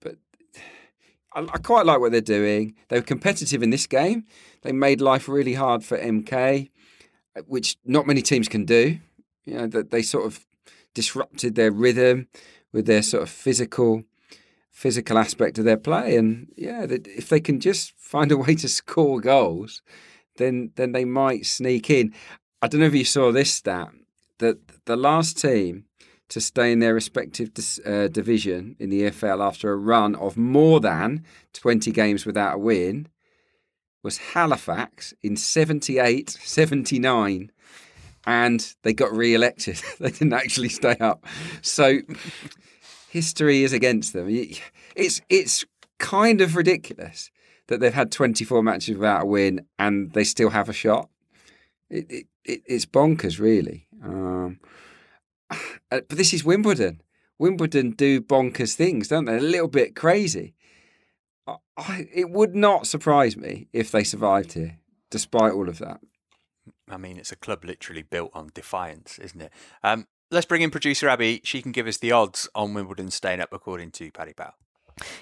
but 0.00 0.16
I, 1.34 1.40
I, 1.40 1.58
quite 1.58 1.86
like 1.86 2.00
what 2.00 2.12
they're 2.12 2.20
doing. 2.20 2.74
They 2.88 2.98
were 2.98 3.04
competitive 3.04 3.62
in 3.62 3.70
this 3.70 3.86
game. 3.86 4.26
They 4.62 4.72
made 4.72 5.00
life 5.00 5.28
really 5.28 5.54
hard 5.54 5.84
for 5.84 5.98
MK, 5.98 6.70
which 7.46 7.76
not 7.84 8.06
many 8.06 8.22
teams 8.22 8.48
can 8.48 8.64
do. 8.64 8.98
You 9.44 9.54
know 9.54 9.66
that 9.66 9.90
they 9.90 10.02
sort 10.02 10.26
of 10.26 10.46
disrupted 10.94 11.54
their 11.54 11.70
rhythm 11.70 12.28
with 12.72 12.86
their 12.86 13.02
sort 13.02 13.22
of 13.22 13.30
physical 13.30 14.04
physical 14.81 15.18
aspect 15.18 15.59
of 15.59 15.66
their 15.66 15.76
play. 15.76 16.16
And 16.16 16.49
yeah, 16.57 16.87
if 16.89 17.28
they 17.28 17.41
can 17.41 17.61
just 17.61 17.93
find 17.99 18.33
a 18.33 18.37
way 18.39 18.55
to 18.55 18.68
score 18.68 19.20
goals, 19.20 19.83
then 20.39 20.72
then 20.76 20.93
they 20.93 21.05
might 21.05 21.45
sneak 21.45 21.91
in. 21.91 22.14
I 22.62 22.68
don't 22.68 22.81
know 22.81 22.87
if 22.87 22.95
you 22.95 23.05
saw 23.05 23.31
this 23.31 23.53
stat 23.53 23.91
that 24.39 24.57
the 24.87 24.97
last 24.97 25.39
team 25.39 25.85
to 26.31 26.41
stay 26.41 26.72
in 26.72 26.78
their 26.78 26.95
respective 26.95 27.51
uh, 27.85 28.09
division 28.09 28.76
in 28.78 28.89
the 28.89 29.03
EFL 29.03 29.45
after 29.47 29.70
a 29.70 29.76
run 29.76 30.14
of 30.14 30.37
more 30.37 30.81
than 30.81 31.24
20 31.53 31.91
games 31.91 32.24
without 32.24 32.55
a 32.55 32.59
win 32.59 33.09
was 34.03 34.33
Halifax 34.33 35.12
in 35.22 35.37
78 35.37 36.31
79 36.31 37.51
and 38.26 38.74
they 38.83 38.93
got 38.93 39.12
re-elected 39.12 39.83
they 40.01 40.11
didn't 40.11 40.33
actually 40.33 40.68
stay 40.68 40.97
up 41.01 41.26
so 41.62 41.99
history 43.11 43.64
is 43.64 43.72
against 43.72 44.12
them. 44.12 44.28
It's 44.96 45.20
it's 45.28 45.64
kind 45.98 46.40
of 46.40 46.56
ridiculous 46.56 47.30
that 47.68 47.80
they've 47.80 47.94
had 47.94 48.11
24 48.11 48.62
matches 48.62 48.96
without 48.96 49.22
a 49.22 49.26
win 49.26 49.66
and 49.78 50.12
they 50.12 50.24
still 50.24 50.50
have 50.50 50.68
a 50.68 50.72
shot. 50.72 51.08
It, 51.88 52.06
it, 52.11 52.26
it 52.44 52.62
it's 52.66 52.86
bonkers, 52.86 53.38
really. 53.38 53.86
Um, 54.02 54.61
uh, 55.50 55.56
but 55.90 56.08
this 56.08 56.32
is 56.32 56.44
Wimbledon. 56.44 57.02
Wimbledon 57.38 57.92
do 57.92 58.20
bonkers 58.20 58.74
things, 58.74 59.08
don't 59.08 59.24
they? 59.24 59.36
A 59.36 59.40
little 59.40 59.68
bit 59.68 59.94
crazy. 59.96 60.54
I, 61.76 62.06
it 62.12 62.30
would 62.30 62.54
not 62.54 62.86
surprise 62.86 63.36
me 63.36 63.68
if 63.72 63.90
they 63.90 64.04
survived 64.04 64.52
here, 64.52 64.78
despite 65.11 65.52
all 65.52 65.68
of 65.68 65.78
that. 65.78 66.00
I 66.88 66.96
mean, 66.96 67.16
it's 67.16 67.32
a 67.32 67.36
club 67.36 67.64
literally 67.64 68.02
built 68.02 68.30
on 68.34 68.50
defiance, 68.52 69.18
isn't 69.18 69.40
it? 69.40 69.52
Um, 69.82 70.06
let's 70.31 70.47
bring 70.47 70.62
in 70.62 70.70
producer 70.70 71.09
Abby. 71.09 71.41
She 71.45 71.62
can 71.62 71.72
give 71.72 71.87
us 71.87 71.99
the 71.99 72.12
odds 72.12 72.49
on 72.55 72.74
Wimbledon 72.74 73.11
staying 73.11 73.41
up, 73.41 73.53
according 73.53 73.91
to 73.93 74.11
Paddy 74.11 74.33
Power. 74.33 74.55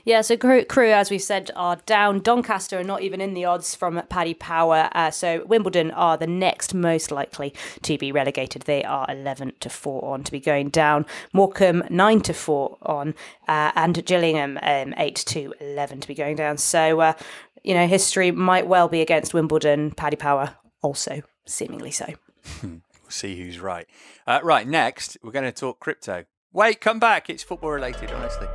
Yeah, 0.04 0.22
so 0.22 0.36
crew, 0.36 0.64
Crewe, 0.64 0.92
as 0.92 1.10
we've 1.10 1.22
said, 1.22 1.50
are 1.54 1.76
down. 1.86 2.20
Doncaster 2.20 2.80
are 2.80 2.84
not 2.84 3.02
even 3.02 3.20
in 3.20 3.34
the 3.34 3.44
odds 3.44 3.74
from 3.74 4.02
Paddy 4.08 4.34
Power. 4.34 4.88
Uh, 4.92 5.10
so 5.10 5.44
Wimbledon 5.44 5.90
are 5.92 6.16
the 6.16 6.26
next 6.26 6.74
most 6.74 7.10
likely 7.10 7.54
to 7.82 7.96
be 7.98 8.10
relegated. 8.10 8.62
They 8.62 8.84
are 8.84 9.06
11 9.08 9.52
to 9.60 9.68
4 9.68 10.04
on 10.04 10.24
to 10.24 10.32
be 10.32 10.40
going 10.40 10.70
down. 10.70 11.06
Morecambe 11.32 11.84
9 11.90 12.20
to 12.22 12.34
4 12.34 12.78
on. 12.82 13.14
Uh, 13.46 13.72
and 13.74 14.04
Gillingham 14.04 14.58
um, 14.62 14.94
8 14.96 15.14
to 15.14 15.54
11 15.60 16.00
to 16.00 16.08
be 16.08 16.14
going 16.14 16.36
down. 16.36 16.58
So, 16.58 17.00
uh, 17.00 17.12
you 17.62 17.74
know, 17.74 17.86
history 17.86 18.30
might 18.30 18.66
well 18.66 18.88
be 18.88 19.00
against 19.00 19.34
Wimbledon. 19.34 19.92
Paddy 19.92 20.16
Power 20.16 20.56
also 20.82 21.22
seemingly 21.46 21.90
so. 21.90 22.06
See 23.10 23.36
who's 23.36 23.60
right. 23.60 23.86
Uh, 24.26 24.40
right, 24.42 24.66
next, 24.66 25.16
we're 25.22 25.32
going 25.32 25.44
to 25.44 25.52
talk 25.52 25.80
crypto. 25.80 26.24
Wait, 26.52 26.80
come 26.80 26.98
back. 26.98 27.28
It's 27.28 27.42
football 27.42 27.70
related, 27.70 28.10
honestly. 28.10 28.48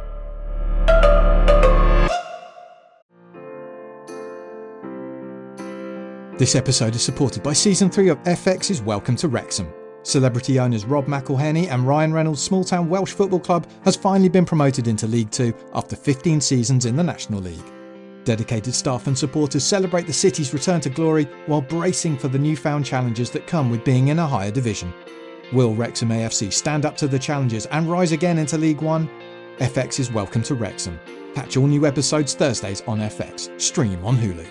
This 6.37 6.55
episode 6.55 6.95
is 6.95 7.03
supported 7.03 7.43
by 7.43 7.53
Season 7.53 7.89
3 7.89 8.09
of 8.09 8.17
FX's 8.23 8.81
Welcome 8.81 9.15
to 9.17 9.27
Wrexham. 9.27 9.71
Celebrity 10.01 10.59
owners 10.59 10.83
Rob 10.83 11.05
McElhenney 11.05 11.69
and 11.71 11.87
Ryan 11.87 12.11
Reynolds' 12.11 12.41
small 12.41 12.63
town 12.63 12.89
Welsh 12.89 13.13
football 13.13 13.39
club 13.39 13.67
has 13.85 13.95
finally 13.95 14.29
been 14.29 14.43
promoted 14.43 14.87
into 14.87 15.07
League 15.07 15.31
Two 15.31 15.53
after 15.73 15.95
15 15.95 16.41
seasons 16.41 16.85
in 16.85 16.95
the 16.95 17.03
National 17.03 17.39
League. 17.39 17.63
Dedicated 18.25 18.73
staff 18.73 19.07
and 19.07 19.17
supporters 19.17 19.63
celebrate 19.63 20.07
the 20.07 20.13
city's 20.13 20.53
return 20.53 20.79
to 20.81 20.89
glory 20.89 21.25
while 21.45 21.61
bracing 21.61 22.17
for 22.17 22.29
the 22.29 22.39
newfound 22.39 22.85
challenges 22.85 23.29
that 23.31 23.47
come 23.47 23.69
with 23.69 23.83
being 23.83 24.07
in 24.07 24.19
a 24.19 24.27
higher 24.27 24.51
division. 24.51 24.93
Will 25.51 25.75
Wrexham 25.75 26.09
AFC 26.09 26.51
stand 26.51 26.85
up 26.85 26.95
to 26.97 27.07
the 27.07 27.19
challenges 27.19 27.65
and 27.67 27.89
rise 27.89 28.11
again 28.11 28.37
into 28.37 28.57
League 28.57 28.81
One? 28.81 29.09
FX 29.57 29.99
is 29.99 30.11
Welcome 30.11 30.41
to 30.43 30.55
Wrexham. 30.55 30.99
Catch 31.35 31.57
all 31.57 31.67
new 31.67 31.85
episodes 31.85 32.33
Thursdays 32.33 32.81
on 32.87 32.99
FX. 32.99 33.59
Stream 33.59 34.03
on 34.05 34.17
Hulu. 34.17 34.47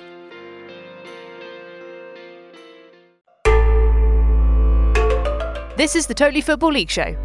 This 5.76 5.96
is 5.96 6.06
the 6.06 6.14
Totally 6.14 6.42
Football 6.42 6.72
League 6.72 6.90
Show. 6.90 7.16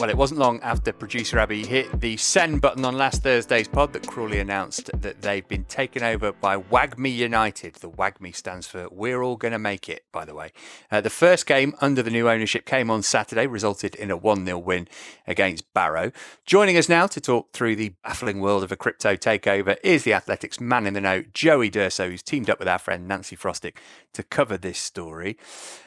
Well, 0.00 0.08
it 0.08 0.16
wasn't 0.16 0.40
long 0.40 0.60
after 0.62 0.94
producer 0.94 1.38
Abby 1.38 1.66
hit 1.66 2.00
the 2.00 2.16
send 2.16 2.62
button 2.62 2.86
on 2.86 2.96
last 2.96 3.22
Thursday's 3.22 3.68
pod 3.68 3.92
that 3.92 4.06
Crawley 4.06 4.38
announced 4.38 4.90
that 4.98 5.20
they've 5.20 5.46
been 5.46 5.64
taken 5.64 6.02
over 6.02 6.32
by 6.32 6.56
WAGMI 6.56 7.14
United. 7.14 7.74
The 7.74 7.90
WAGMI 7.90 8.34
stands 8.34 8.66
for 8.66 8.88
We're 8.90 9.22
All 9.22 9.36
Gonna 9.36 9.58
Make 9.58 9.90
It, 9.90 10.04
by 10.10 10.24
the 10.24 10.34
way. 10.34 10.52
Uh, 10.90 11.02
the 11.02 11.10
first 11.10 11.44
game 11.44 11.74
under 11.82 12.02
the 12.02 12.10
new 12.10 12.30
ownership 12.30 12.64
came 12.64 12.90
on 12.90 13.02
Saturday, 13.02 13.46
resulted 13.46 13.94
in 13.94 14.10
a 14.10 14.16
1 14.16 14.46
0 14.46 14.56
win 14.56 14.88
against 15.26 15.70
Barrow. 15.74 16.12
Joining 16.46 16.78
us 16.78 16.88
now 16.88 17.06
to 17.06 17.20
talk 17.20 17.52
through 17.52 17.76
the 17.76 17.92
baffling 18.02 18.40
world 18.40 18.64
of 18.64 18.72
a 18.72 18.76
crypto 18.76 19.16
takeover 19.16 19.76
is 19.84 20.04
the 20.04 20.14
Athletics 20.14 20.62
man 20.62 20.86
in 20.86 20.94
the 20.94 21.02
know, 21.02 21.24
Joey 21.34 21.68
D'Urso, 21.68 22.08
who's 22.08 22.22
teamed 22.22 22.48
up 22.48 22.58
with 22.58 22.68
our 22.68 22.78
friend 22.78 23.06
Nancy 23.06 23.36
Froston 23.36 23.74
to 24.14 24.22
cover 24.22 24.56
this 24.56 24.78
story. 24.78 25.36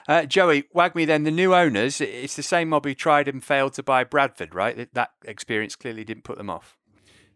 Uh, 0.07 0.25
Joey, 0.25 0.63
WAGMI 0.75 1.07
then, 1.07 1.23
the 1.23 1.31
new 1.31 1.55
owners, 1.55 2.01
it's 2.01 2.35
the 2.35 2.43
same 2.43 2.69
mob 2.69 2.85
who 2.85 2.93
tried 2.93 3.27
and 3.27 3.43
failed 3.43 3.73
to 3.73 3.83
buy 3.83 4.03
Bradford, 4.03 4.53
right? 4.53 4.89
That 4.93 5.11
experience 5.23 5.75
clearly 5.75 6.03
didn't 6.03 6.23
put 6.23 6.37
them 6.37 6.49
off. 6.49 6.77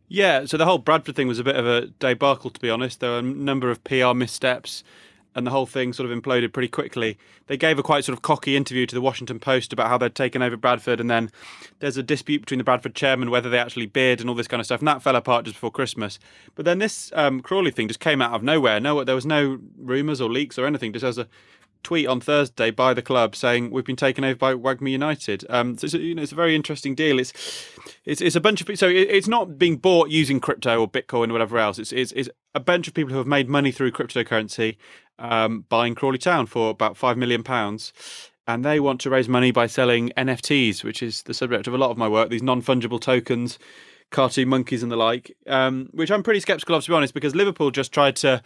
Yeah, 0.10 0.46
so 0.46 0.58
the 0.58 0.66
whole 0.66 0.78
Bradford 0.78 1.16
thing 1.16 1.28
was 1.28 1.40
a 1.40 1.44
bit 1.44 1.56
of 1.56 1.66
a 1.66 1.88
debacle, 1.88 2.50
to 2.50 2.60
be 2.60 2.70
honest. 2.70 3.00
There 3.00 3.12
were 3.12 3.20
a 3.20 3.22
number 3.22 3.70
of 3.70 3.84
PR 3.84 4.14
missteps, 4.14 4.84
and 5.36 5.46
the 5.46 5.52
whole 5.52 5.66
thing 5.66 5.94
sort 5.94 6.10
of 6.10 6.18
imploded 6.18 6.54
pretty 6.54 6.70
quickly. 6.70 7.18
They 7.48 7.58
gave 7.58 7.78
a 7.78 7.84
quite 7.84 8.06
sort 8.06 8.18
of 8.18 8.22
cocky 8.22 8.56
interview 8.56 8.86
to 8.86 8.96
the 8.96 9.02
Washington 9.02 9.38
Post 9.40 9.74
about 9.74 9.88
how 9.88 9.98
they'd 9.98 10.16
taken 10.16 10.42
over 10.42 10.56
Bradford, 10.56 11.00
and 11.02 11.10
then 11.10 11.30
there's 11.80 11.98
a 11.98 12.04
dispute 12.04 12.40
between 12.40 12.58
the 12.58 12.64
Bradford 12.64 12.96
chairman 12.96 13.30
whether 13.30 13.50
they 13.50 13.60
actually 13.60 13.86
bid 13.86 14.22
and 14.22 14.30
all 14.30 14.36
this 14.36 14.48
kind 14.48 14.60
of 14.60 14.66
stuff, 14.66 14.80
and 14.80 14.88
that 14.88 15.02
fell 15.02 15.16
apart 15.16 15.46
just 15.46 15.56
before 15.56 15.72
Christmas. 15.72 16.20
But 16.56 16.66
then 16.66 16.80
this 16.80 17.12
um, 17.16 17.42
Crawley 17.42 17.72
thing 17.72 17.88
just 17.88 18.00
came 18.00 18.22
out 18.22 18.34
of 18.34 18.44
nowhere. 18.44 18.80
No, 18.80 19.04
there 19.04 19.16
was 19.16 19.26
no 19.26 19.60
rumours 19.78 20.22
or 20.22 20.30
leaks 20.30 20.58
or 20.58 20.66
anything. 20.66 20.94
Just 20.94 21.06
as 21.06 21.18
a 21.18 21.28
tweet 21.88 22.06
on 22.06 22.20
Thursday 22.20 22.70
by 22.70 22.94
the 22.94 23.02
club 23.02 23.34
saying 23.34 23.72
we've 23.72 23.86
been 23.86 23.96
taken 23.96 24.26
over 24.26 24.36
by 24.36 24.54
WAGMI 24.54 24.92
United. 24.92 25.46
Um, 25.50 25.78
so 25.78 25.86
it's 25.86 25.94
a, 25.94 26.00
you 26.00 26.14
know 26.14 26.22
it's 26.22 26.34
a 26.34 26.36
very 26.36 26.54
interesting 26.54 26.96
deal. 26.96 27.18
It's 27.18 27.32
it's, 28.04 28.20
it's 28.20 28.36
a 28.36 28.42
bunch 28.42 28.60
of 28.60 28.78
so 28.78 28.90
it, 28.90 29.08
it's 29.10 29.30
not 29.30 29.58
being 29.58 29.78
bought 29.78 30.10
using 30.10 30.42
crypto 30.42 30.82
or 30.82 30.90
Bitcoin 30.90 31.30
or 31.30 31.32
whatever 31.32 31.58
else. 31.58 31.80
It's, 31.80 31.94
it's 31.94 32.12
it's 32.12 32.30
a 32.54 32.60
bunch 32.60 32.90
of 32.90 32.94
people 32.94 33.14
who 33.14 33.20
have 33.20 33.26
made 33.28 33.48
money 33.48 33.72
through 33.72 33.94
cryptocurrency 33.94 34.76
um, 35.18 35.64
buying 35.70 35.96
Crawley 35.96 36.18
Town 36.18 36.46
for 36.46 36.72
about 36.72 36.98
five 36.98 37.18
million 37.18 37.42
pounds. 37.42 37.94
And 38.50 38.66
they 38.66 38.82
want 38.82 39.00
to 39.02 39.10
raise 39.10 39.30
money 39.30 39.52
by 39.52 39.68
selling 39.68 40.10
NFTs, 40.18 40.84
which 40.84 41.02
is 41.02 41.24
the 41.24 41.34
subject 41.34 41.68
of 41.68 41.74
a 41.74 41.78
lot 41.78 41.92
of 41.92 41.98
my 41.98 42.10
work. 42.10 42.30
These 42.30 42.44
non 42.44 42.62
fungible 42.62 43.00
tokens, 43.00 43.60
cartoon 44.12 44.50
monkeys, 44.50 44.84
and 44.84 44.92
the 44.92 44.98
like. 44.98 45.38
Um, 45.48 45.88
which 45.94 46.12
I'm 46.12 46.24
pretty 46.24 46.42
skeptical 46.42 46.76
of, 46.76 46.84
to 46.84 46.92
be 46.92 46.96
honest, 46.96 47.14
because 47.14 47.34
Liverpool 47.34 47.72
just 47.72 47.94
tried 47.94 48.18
to 48.18 48.44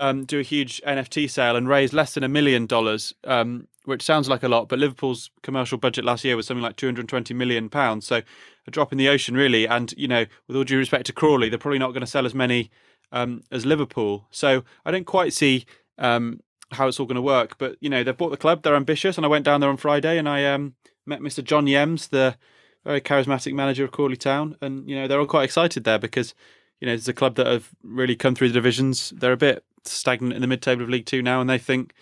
um, 0.00 0.24
do 0.24 0.40
a 0.40 0.42
huge 0.42 0.80
NFT 0.86 1.30
sale 1.30 1.54
and 1.54 1.68
raise 1.68 1.92
less 1.92 2.14
than 2.14 2.24
a 2.24 2.28
million 2.28 2.66
dollars, 2.66 3.14
um, 3.24 3.68
which 3.84 4.02
sounds 4.02 4.28
like 4.28 4.42
a 4.42 4.48
lot, 4.48 4.68
but 4.68 4.78
Liverpool's 4.78 5.30
commercial 5.42 5.78
budget 5.78 6.04
last 6.04 6.24
year 6.24 6.36
was 6.36 6.46
something 6.46 6.62
like 6.62 6.76
220 6.76 7.34
million 7.34 7.68
pounds. 7.68 8.06
So 8.06 8.22
a 8.66 8.70
drop 8.70 8.92
in 8.92 8.98
the 8.98 9.08
ocean, 9.08 9.36
really. 9.36 9.66
And 9.66 9.92
you 9.96 10.08
know, 10.08 10.24
with 10.48 10.56
all 10.56 10.64
due 10.64 10.78
respect 10.78 11.06
to 11.06 11.12
Crawley, 11.12 11.48
they're 11.48 11.58
probably 11.58 11.78
not 11.78 11.90
going 11.90 12.00
to 12.00 12.06
sell 12.06 12.26
as 12.26 12.34
many 12.34 12.70
um, 13.12 13.42
as 13.50 13.66
Liverpool. 13.66 14.26
So 14.30 14.64
I 14.84 14.90
don't 14.90 15.06
quite 15.06 15.32
see 15.32 15.66
um, 15.98 16.40
how 16.72 16.88
it's 16.88 16.98
all 16.98 17.06
going 17.06 17.16
to 17.16 17.22
work. 17.22 17.58
But 17.58 17.76
you 17.80 17.90
know, 17.90 18.02
they've 18.02 18.16
bought 18.16 18.30
the 18.30 18.36
club; 18.36 18.62
they're 18.62 18.76
ambitious. 18.76 19.18
And 19.18 19.26
I 19.26 19.28
went 19.28 19.44
down 19.44 19.60
there 19.60 19.70
on 19.70 19.76
Friday 19.76 20.18
and 20.18 20.28
I 20.28 20.44
um, 20.46 20.74
met 21.04 21.20
Mr. 21.20 21.44
John 21.44 21.66
Yems, 21.66 22.08
the 22.08 22.36
very 22.84 23.00
charismatic 23.00 23.52
manager 23.52 23.84
of 23.84 23.90
Crawley 23.90 24.16
Town, 24.16 24.56
and 24.62 24.88
you 24.88 24.96
know 24.96 25.06
they're 25.06 25.20
all 25.20 25.26
quite 25.26 25.44
excited 25.44 25.84
there 25.84 25.98
because 25.98 26.34
you 26.80 26.86
know 26.86 26.94
it's 26.94 27.08
a 27.08 27.12
club 27.12 27.36
that 27.36 27.46
have 27.46 27.70
really 27.82 28.16
come 28.16 28.34
through 28.34 28.48
the 28.48 28.54
divisions. 28.54 29.10
They're 29.10 29.32
a 29.32 29.36
bit 29.36 29.64
stagnant 29.84 30.34
in 30.34 30.40
the 30.40 30.46
mid-table 30.46 30.82
of 30.82 30.88
League 30.88 31.06
Two 31.06 31.22
now, 31.22 31.40
and 31.40 31.48
they 31.48 31.58
think 31.58 31.92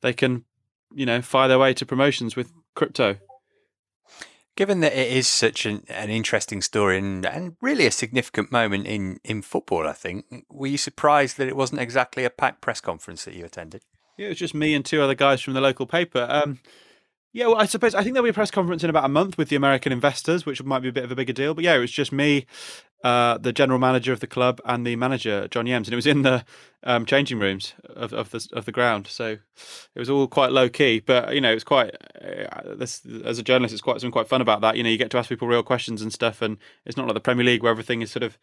they 0.00 0.12
can, 0.12 0.44
you 0.94 1.06
know, 1.06 1.22
fire 1.22 1.48
their 1.48 1.58
way 1.58 1.74
to 1.74 1.86
promotions 1.86 2.36
with 2.36 2.52
crypto. 2.74 3.16
Given 4.56 4.80
that 4.80 4.92
it 4.92 5.10
is 5.10 5.26
such 5.26 5.66
an, 5.66 5.82
an 5.88 6.10
interesting 6.10 6.62
story 6.62 6.96
and, 6.96 7.26
and 7.26 7.56
really 7.60 7.86
a 7.86 7.90
significant 7.90 8.52
moment 8.52 8.86
in, 8.86 9.18
in 9.24 9.42
football, 9.42 9.88
I 9.88 9.92
think, 9.92 10.44
were 10.48 10.68
you 10.68 10.78
surprised 10.78 11.38
that 11.38 11.48
it 11.48 11.56
wasn't 11.56 11.80
exactly 11.80 12.24
a 12.24 12.30
packed 12.30 12.60
press 12.60 12.80
conference 12.80 13.24
that 13.24 13.34
you 13.34 13.44
attended? 13.44 13.82
Yeah, 14.16 14.26
it 14.26 14.28
was 14.28 14.38
just 14.38 14.54
me 14.54 14.72
and 14.74 14.84
two 14.84 15.02
other 15.02 15.16
guys 15.16 15.40
from 15.40 15.54
the 15.54 15.60
local 15.60 15.86
paper. 15.86 16.24
Um, 16.30 16.60
yeah, 17.32 17.48
well, 17.48 17.56
I 17.56 17.66
suppose 17.66 17.96
I 17.96 18.04
think 18.04 18.14
there'll 18.14 18.22
be 18.22 18.30
a 18.30 18.34
press 18.34 18.52
conference 18.52 18.84
in 18.84 18.90
about 18.90 19.06
a 19.06 19.08
month 19.08 19.36
with 19.36 19.48
the 19.48 19.56
American 19.56 19.90
investors, 19.90 20.46
which 20.46 20.62
might 20.62 20.82
be 20.82 20.88
a 20.88 20.92
bit 20.92 21.02
of 21.02 21.10
a 21.10 21.16
bigger 21.16 21.32
deal. 21.32 21.52
But 21.52 21.64
yeah, 21.64 21.74
it 21.74 21.80
was 21.80 21.90
just 21.90 22.12
me, 22.12 22.46
uh, 23.04 23.36
the 23.36 23.52
general 23.52 23.78
manager 23.78 24.12
of 24.14 24.20
the 24.20 24.26
club, 24.26 24.60
and 24.64 24.86
the 24.86 24.96
manager 24.96 25.46
John 25.48 25.66
Yems, 25.66 25.84
and 25.84 25.92
it 25.92 25.96
was 25.96 26.06
in 26.06 26.22
the 26.22 26.42
um, 26.82 27.04
changing 27.04 27.38
rooms 27.38 27.74
of, 27.94 28.14
of 28.14 28.30
the 28.30 28.48
of 28.54 28.64
the 28.64 28.72
ground. 28.72 29.06
So 29.06 29.36
it 29.94 29.98
was 29.98 30.08
all 30.08 30.26
quite 30.26 30.52
low 30.52 30.70
key, 30.70 31.00
but 31.00 31.34
you 31.34 31.40
know, 31.40 31.52
it's 31.52 31.64
quite. 31.64 31.94
Uh, 32.20 32.74
this, 32.74 33.02
as 33.24 33.38
a 33.38 33.42
journalist, 33.42 33.74
it's 33.74 33.82
quite 33.82 34.00
something 34.00 34.10
quite 34.10 34.28
fun 34.28 34.40
about 34.40 34.62
that. 34.62 34.78
You 34.78 34.82
know, 34.82 34.88
you 34.88 34.96
get 34.96 35.10
to 35.10 35.18
ask 35.18 35.28
people 35.28 35.46
real 35.46 35.62
questions 35.62 36.00
and 36.00 36.12
stuff, 36.12 36.40
and 36.40 36.56
it's 36.86 36.96
not 36.96 37.06
like 37.06 37.14
the 37.14 37.20
Premier 37.20 37.44
League 37.44 37.62
where 37.62 37.70
everything 37.70 38.00
is 38.00 38.10
sort 38.10 38.22
of 38.22 38.38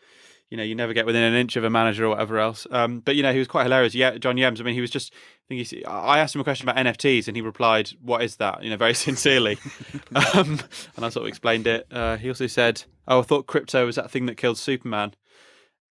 you 0.51 0.57
know, 0.57 0.63
you 0.63 0.75
never 0.75 0.93
get 0.93 1.05
within 1.05 1.23
an 1.23 1.33
inch 1.33 1.55
of 1.55 1.63
a 1.63 1.69
manager 1.69 2.05
or 2.05 2.09
whatever 2.09 2.37
else. 2.37 2.67
Um, 2.69 2.99
but 2.99 3.15
you 3.15 3.23
know, 3.23 3.31
he 3.31 3.39
was 3.39 3.47
quite 3.47 3.63
hilarious. 3.63 3.95
Yeah, 3.95 4.17
John 4.17 4.35
Yems. 4.35 4.59
I 4.59 4.63
mean, 4.63 4.75
he 4.75 4.81
was 4.81 4.91
just. 4.91 5.13
I 5.13 5.47
think 5.47 5.65
he. 5.65 5.85
I 5.85 6.19
asked 6.19 6.35
him 6.35 6.41
a 6.41 6.43
question 6.43 6.67
about 6.67 6.85
NFTs, 6.85 7.29
and 7.29 7.37
he 7.37 7.41
replied, 7.41 7.89
"What 8.01 8.21
is 8.21 8.35
that?" 8.35 8.61
You 8.61 8.69
know, 8.69 8.75
very 8.75 8.93
sincerely. 9.07 9.57
um, 10.35 10.59
and 10.97 11.05
I 11.05 11.09
sort 11.09 11.23
of 11.23 11.27
explained 11.27 11.67
it. 11.67 11.87
Uh, 11.89 12.17
he 12.17 12.27
also 12.27 12.47
said, 12.47 12.83
"Oh, 13.07 13.19
I 13.19 13.21
thought 13.23 13.47
crypto 13.47 13.85
was 13.85 13.95
that 13.95 14.11
thing 14.11 14.25
that 14.25 14.35
killed 14.35 14.57
Superman." 14.57 15.13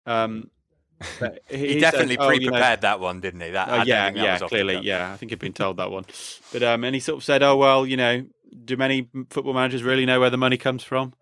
Um, 0.05 0.51
he, 1.49 1.57
he, 1.57 1.79
definitely 1.79 2.15
said, 2.15 2.27
pre-prepared 2.27 2.37
oh, 2.37 2.37
you 2.37 2.51
know, 2.51 2.75
that 2.81 2.99
one, 2.99 3.19
didn't 3.19 3.41
he? 3.41 3.49
That, 3.49 3.67
uh, 3.67 3.83
yeah, 3.87 4.11
yeah, 4.13 4.37
clearly, 4.37 4.81
yeah. 4.83 5.11
I 5.11 5.17
think 5.17 5.31
he'd 5.31 5.39
been 5.39 5.53
told 5.53 5.77
that 5.77 5.89
one. 5.89 6.05
But 6.53 6.61
um, 6.61 6.83
and 6.83 6.93
he 6.93 6.99
sort 6.99 7.17
of 7.17 7.23
said, 7.23 7.41
"Oh 7.41 7.55
well, 7.55 7.87
you 7.87 7.97
know, 7.97 8.27
do 8.63 8.77
many 8.77 9.09
football 9.31 9.55
managers 9.55 9.81
really 9.81 10.05
know 10.05 10.19
where 10.19 10.29
the 10.29 10.37
money 10.37 10.57
comes 10.57 10.83
from?" 10.83 11.15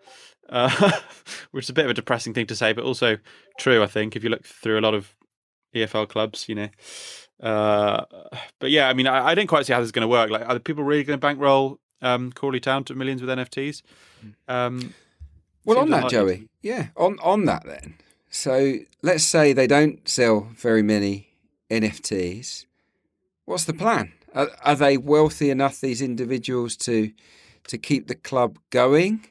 Uh, 0.50 0.92
which 1.52 1.66
is 1.66 1.70
a 1.70 1.74
bit 1.74 1.86
of 1.86 1.92
a 1.92 1.94
depressing 1.94 2.34
thing 2.34 2.48
to 2.48 2.56
say, 2.56 2.74
but 2.74 2.84
also 2.84 3.18
true. 3.58 3.84
I 3.84 3.88
think 3.88 4.16
if 4.16 4.24
you 4.24 4.30
look 4.30 4.46
through 4.46 4.80
a 4.80 4.82
lot 4.82 4.94
of 4.94 5.16
EFL 5.76 6.08
clubs, 6.08 6.48
you 6.50 6.56
know. 6.56 6.70
Uh, 7.40 8.04
but 8.60 8.72
yeah, 8.72 8.90
I 8.90 8.94
mean, 8.94 9.08
I, 9.08 9.28
I 9.28 9.36
didn't 9.36 9.50
quite 9.50 9.66
see 9.66 9.74
how 9.74 9.80
this 9.80 9.88
is 9.88 9.92
going 9.92 10.04
to 10.04 10.08
work. 10.08 10.30
Like, 10.30 10.48
are 10.48 10.60
people 10.60 10.84
really 10.84 11.04
going 11.04 11.18
to 11.18 11.22
bankroll 11.22 11.80
um, 12.02 12.32
Crawley 12.32 12.60
Town 12.60 12.84
to 12.86 12.96
millions 12.96 13.22
with 13.22 13.30
NFTs? 13.30 13.82
Um, 14.48 14.94
well, 15.66 15.78
on 15.78 15.90
that, 15.92 16.06
unlikely. 16.06 16.36
Joey, 16.38 16.48
yeah, 16.62 16.88
on 16.98 17.18
on 17.22 17.46
that 17.46 17.64
then. 17.66 17.96
So 18.30 18.76
let's 19.02 19.24
say 19.24 19.54
they 19.54 19.68
don't 19.68 20.08
sell 20.08 20.50
very 20.56 20.84
many 20.84 21.30
NFTs. 21.72 22.66
What's 23.46 23.66
the 23.66 23.74
plan? 23.74 24.14
Are, 24.36 24.50
are 24.64 24.76
they 24.76 24.98
wealthy 24.98 25.50
enough, 25.50 25.82
these 25.82 26.02
individuals, 26.02 26.76
to 26.78 27.12
to 27.68 27.78
keep 27.78 28.08
the 28.08 28.16
club 28.16 28.58
going 28.70 29.28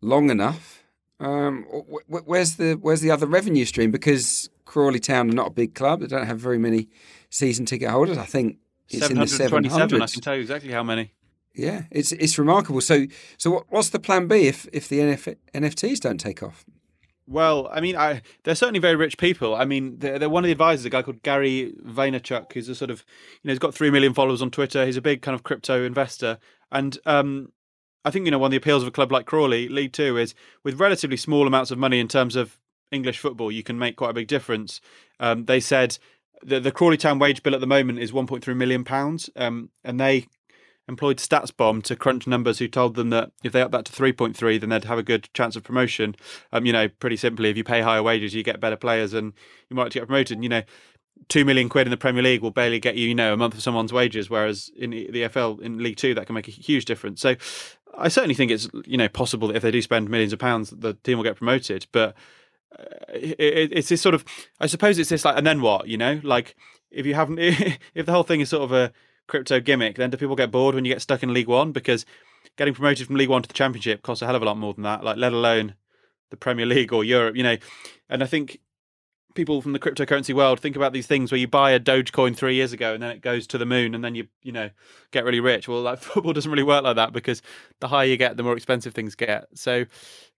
long 0.00 0.30
enough. 0.30 0.84
Um, 1.20 1.64
where's 2.06 2.56
the 2.56 2.74
where's 2.74 3.00
the 3.00 3.10
other 3.10 3.26
revenue 3.26 3.64
stream? 3.64 3.90
Because 3.90 4.48
Crawley 4.64 5.00
Town 5.00 5.30
are 5.30 5.34
not 5.34 5.48
a 5.48 5.52
big 5.52 5.74
club; 5.74 6.00
they 6.00 6.06
don't 6.06 6.26
have 6.26 6.38
very 6.38 6.58
many 6.58 6.88
season 7.30 7.66
ticket 7.66 7.90
holders. 7.90 8.18
I 8.18 8.24
think 8.24 8.58
it's 8.88 9.10
in 9.10 9.18
the 9.18 9.26
seven 9.26 9.64
hundreds. 9.64 10.02
I 10.02 10.06
can 10.06 10.22
tell 10.22 10.34
you 10.34 10.42
exactly 10.42 10.70
how 10.70 10.84
many. 10.84 11.12
Yeah, 11.54 11.84
it's 11.90 12.12
it's 12.12 12.38
remarkable. 12.38 12.80
So 12.80 13.06
so 13.36 13.50
what, 13.50 13.64
what's 13.68 13.90
the 13.90 13.98
plan 13.98 14.28
B 14.28 14.46
if 14.46 14.68
if 14.72 14.88
the 14.88 15.00
NF, 15.00 15.36
NFTs 15.54 15.98
don't 16.00 16.18
take 16.18 16.42
off? 16.42 16.64
Well, 17.26 17.68
I 17.70 17.80
mean, 17.82 17.94
I, 17.94 18.22
they're 18.44 18.54
certainly 18.54 18.80
very 18.80 18.96
rich 18.96 19.18
people. 19.18 19.54
I 19.54 19.66
mean, 19.66 19.98
they're, 19.98 20.18
they're, 20.18 20.30
one 20.30 20.44
of 20.44 20.46
the 20.46 20.52
advisors, 20.52 20.86
a 20.86 20.90
guy 20.90 21.02
called 21.02 21.22
Gary 21.22 21.74
Vaynerchuk, 21.84 22.54
who's 22.54 22.70
a 22.70 22.74
sort 22.74 22.90
of, 22.90 23.04
you 23.42 23.48
know, 23.48 23.52
he's 23.52 23.58
got 23.58 23.74
three 23.74 23.90
million 23.90 24.14
followers 24.14 24.40
on 24.40 24.50
Twitter. 24.50 24.86
He's 24.86 24.96
a 24.96 25.02
big 25.02 25.20
kind 25.20 25.34
of 25.34 25.42
crypto 25.42 25.84
investor, 25.84 26.38
and 26.72 26.96
um, 27.04 27.52
I 28.04 28.10
think 28.10 28.24
you 28.24 28.30
know 28.30 28.38
one 28.38 28.48
of 28.48 28.52
the 28.52 28.58
appeals 28.58 28.82
of 28.82 28.88
a 28.88 28.92
club 28.92 29.12
like 29.12 29.26
Crawley 29.26 29.68
League 29.68 29.92
Two 29.92 30.16
is 30.16 30.34
with 30.64 30.80
relatively 30.80 31.16
small 31.16 31.46
amounts 31.46 31.70
of 31.70 31.78
money 31.78 32.00
in 32.00 32.08
terms 32.08 32.36
of 32.36 32.58
English 32.90 33.18
football, 33.18 33.52
you 33.52 33.62
can 33.62 33.78
make 33.78 33.96
quite 33.96 34.10
a 34.10 34.14
big 34.14 34.28
difference. 34.28 34.80
Um, 35.20 35.44
they 35.44 35.60
said 35.60 35.98
the 36.42 36.60
the 36.60 36.72
Crawley 36.72 36.96
Town 36.96 37.18
wage 37.18 37.42
bill 37.42 37.54
at 37.54 37.60
the 37.60 37.66
moment 37.66 37.98
is 37.98 38.12
1.3 38.12 38.56
million 38.56 38.84
pounds, 38.84 39.28
um, 39.36 39.70
and 39.84 40.00
they 40.00 40.26
employed 40.88 41.18
StatsBomb 41.18 41.82
to 41.82 41.94
crunch 41.94 42.26
numbers 42.26 42.58
who 42.58 42.66
told 42.66 42.94
them 42.94 43.10
that 43.10 43.30
if 43.44 43.52
they 43.52 43.60
up 43.60 43.70
that 43.72 43.84
to 43.84 43.92
3.3 43.92 44.58
then 44.58 44.70
they'd 44.70 44.84
have 44.84 44.98
a 44.98 45.02
good 45.02 45.28
chance 45.34 45.54
of 45.54 45.62
promotion 45.62 46.16
um, 46.50 46.64
you 46.64 46.72
know 46.72 46.88
pretty 46.88 47.14
simply 47.18 47.50
if 47.50 47.58
you 47.58 47.62
pay 47.62 47.82
higher 47.82 48.02
wages 48.02 48.34
you 48.34 48.42
get 48.42 48.58
better 48.58 48.74
players 48.74 49.12
and 49.12 49.34
you 49.68 49.76
might 49.76 49.92
get 49.92 50.06
promoted 50.06 50.38
and, 50.38 50.42
you 50.42 50.48
know 50.48 50.62
two 51.28 51.44
million 51.44 51.68
quid 51.68 51.86
in 51.86 51.90
the 51.90 51.96
Premier 51.96 52.22
League 52.22 52.42
will 52.42 52.50
barely 52.50 52.78
get 52.78 52.96
you, 52.96 53.08
you 53.08 53.14
know, 53.14 53.32
a 53.32 53.36
month 53.36 53.54
of 53.54 53.62
someone's 53.62 53.92
wages, 53.92 54.30
whereas 54.30 54.70
in 54.76 54.90
the 54.90 55.26
FL 55.28 55.60
in 55.60 55.82
League 55.82 55.96
Two 55.96 56.14
that 56.14 56.26
can 56.26 56.34
make 56.34 56.48
a 56.48 56.52
huge 56.52 56.84
difference. 56.84 57.20
So, 57.20 57.36
I 57.98 58.08
certainly 58.08 58.34
think 58.34 58.50
it's 58.50 58.68
you 58.86 58.96
know 58.96 59.08
possible 59.08 59.48
that 59.48 59.56
if 59.56 59.62
they 59.62 59.70
do 59.70 59.82
spend 59.82 60.08
millions 60.08 60.32
of 60.32 60.38
pounds, 60.38 60.70
the 60.70 60.94
team 60.94 61.18
will 61.18 61.24
get 61.24 61.36
promoted. 61.36 61.86
But 61.92 62.14
uh, 62.78 62.84
it, 63.12 63.72
it's 63.72 63.88
this 63.88 64.00
sort 64.00 64.14
of, 64.14 64.24
I 64.60 64.66
suppose 64.66 64.98
it's 64.98 65.10
this 65.10 65.24
like, 65.24 65.36
and 65.36 65.46
then 65.46 65.60
what? 65.60 65.88
You 65.88 65.98
know, 65.98 66.20
like 66.22 66.56
if 66.90 67.06
you 67.06 67.14
haven't, 67.14 67.38
if 67.94 68.06
the 68.06 68.12
whole 68.12 68.22
thing 68.22 68.40
is 68.40 68.48
sort 68.48 68.64
of 68.64 68.72
a 68.72 68.92
crypto 69.26 69.60
gimmick, 69.60 69.96
then 69.96 70.10
do 70.10 70.16
people 70.16 70.36
get 70.36 70.50
bored 70.50 70.74
when 70.74 70.84
you 70.84 70.92
get 70.92 71.02
stuck 71.02 71.22
in 71.22 71.34
League 71.34 71.48
One? 71.48 71.72
Because 71.72 72.06
getting 72.56 72.74
promoted 72.74 73.06
from 73.06 73.16
League 73.16 73.28
One 73.28 73.42
to 73.42 73.48
the 73.48 73.54
Championship 73.54 74.02
costs 74.02 74.22
a 74.22 74.26
hell 74.26 74.36
of 74.36 74.42
a 74.42 74.46
lot 74.46 74.58
more 74.58 74.74
than 74.74 74.84
that. 74.84 75.04
Like, 75.04 75.16
let 75.16 75.32
alone 75.32 75.74
the 76.30 76.36
Premier 76.36 76.66
League 76.66 76.92
or 76.92 77.04
Europe, 77.04 77.36
you 77.36 77.42
know. 77.42 77.56
And 78.08 78.22
I 78.22 78.26
think 78.26 78.60
people 79.34 79.62
from 79.62 79.72
the 79.72 79.78
cryptocurrency 79.78 80.34
world 80.34 80.58
think 80.58 80.74
about 80.74 80.92
these 80.92 81.06
things 81.06 81.30
where 81.30 81.38
you 81.38 81.46
buy 81.46 81.70
a 81.70 81.80
Dogecoin 81.80 82.36
three 82.36 82.54
years 82.54 82.72
ago 82.72 82.94
and 82.94 83.02
then 83.02 83.10
it 83.10 83.20
goes 83.20 83.46
to 83.48 83.58
the 83.58 83.66
moon 83.66 83.94
and 83.94 84.02
then 84.02 84.14
you 84.14 84.26
you 84.42 84.52
know 84.52 84.70
get 85.10 85.24
really 85.24 85.40
rich. 85.40 85.68
Well, 85.68 85.82
like 85.82 85.98
football 86.02 86.32
doesn't 86.32 86.50
really 86.50 86.62
work 86.62 86.84
like 86.84 86.96
that 86.96 87.12
because 87.12 87.42
the 87.80 87.88
higher 87.88 88.06
you 88.06 88.16
get, 88.16 88.36
the 88.36 88.42
more 88.42 88.56
expensive 88.56 88.94
things 88.94 89.14
get. 89.14 89.46
So, 89.54 89.84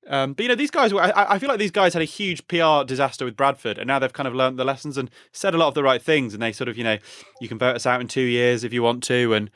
um, 0.09 0.35
but 0.35 0.43
you 0.43 0.49
know 0.49 0.55
these 0.55 0.71
guys, 0.71 0.93
I, 0.93 1.13
I 1.35 1.39
feel 1.39 1.49
like 1.49 1.59
these 1.59 1.71
guys 1.71 1.93
had 1.95 2.03
a 2.03 2.07
huge 2.07 2.47
PR 2.49 2.85
disaster 2.85 3.25
with 3.25 3.37
Bradford, 3.37 3.79
and 3.79 3.87
now 3.87 3.99
they've 3.99 4.13
kind 4.13 4.27
of 4.27 4.35
learned 4.35 4.59
the 4.59 4.65
lessons 4.65 4.97
and 4.97 5.11
said 5.33 5.55
a 5.55 5.59
lot 5.59 5.69
of 5.69 5.75
the 5.75 5.83
right 5.83 6.03
things. 6.03 6.35
And 6.35 6.43
they 6.43 6.53
sort 6.53 6.69
of 6.69 6.77
you 6.77 6.85
know 6.85 6.99
you 7.41 7.49
can 7.49 7.59
vote 7.59 7.77
us 7.77 7.87
out 7.87 8.01
in 8.01 8.09
two 8.09 8.23
years 8.23 8.65
if 8.65 8.73
you 8.73 8.83
want 8.83 9.03
to, 9.05 9.35
and 9.35 9.51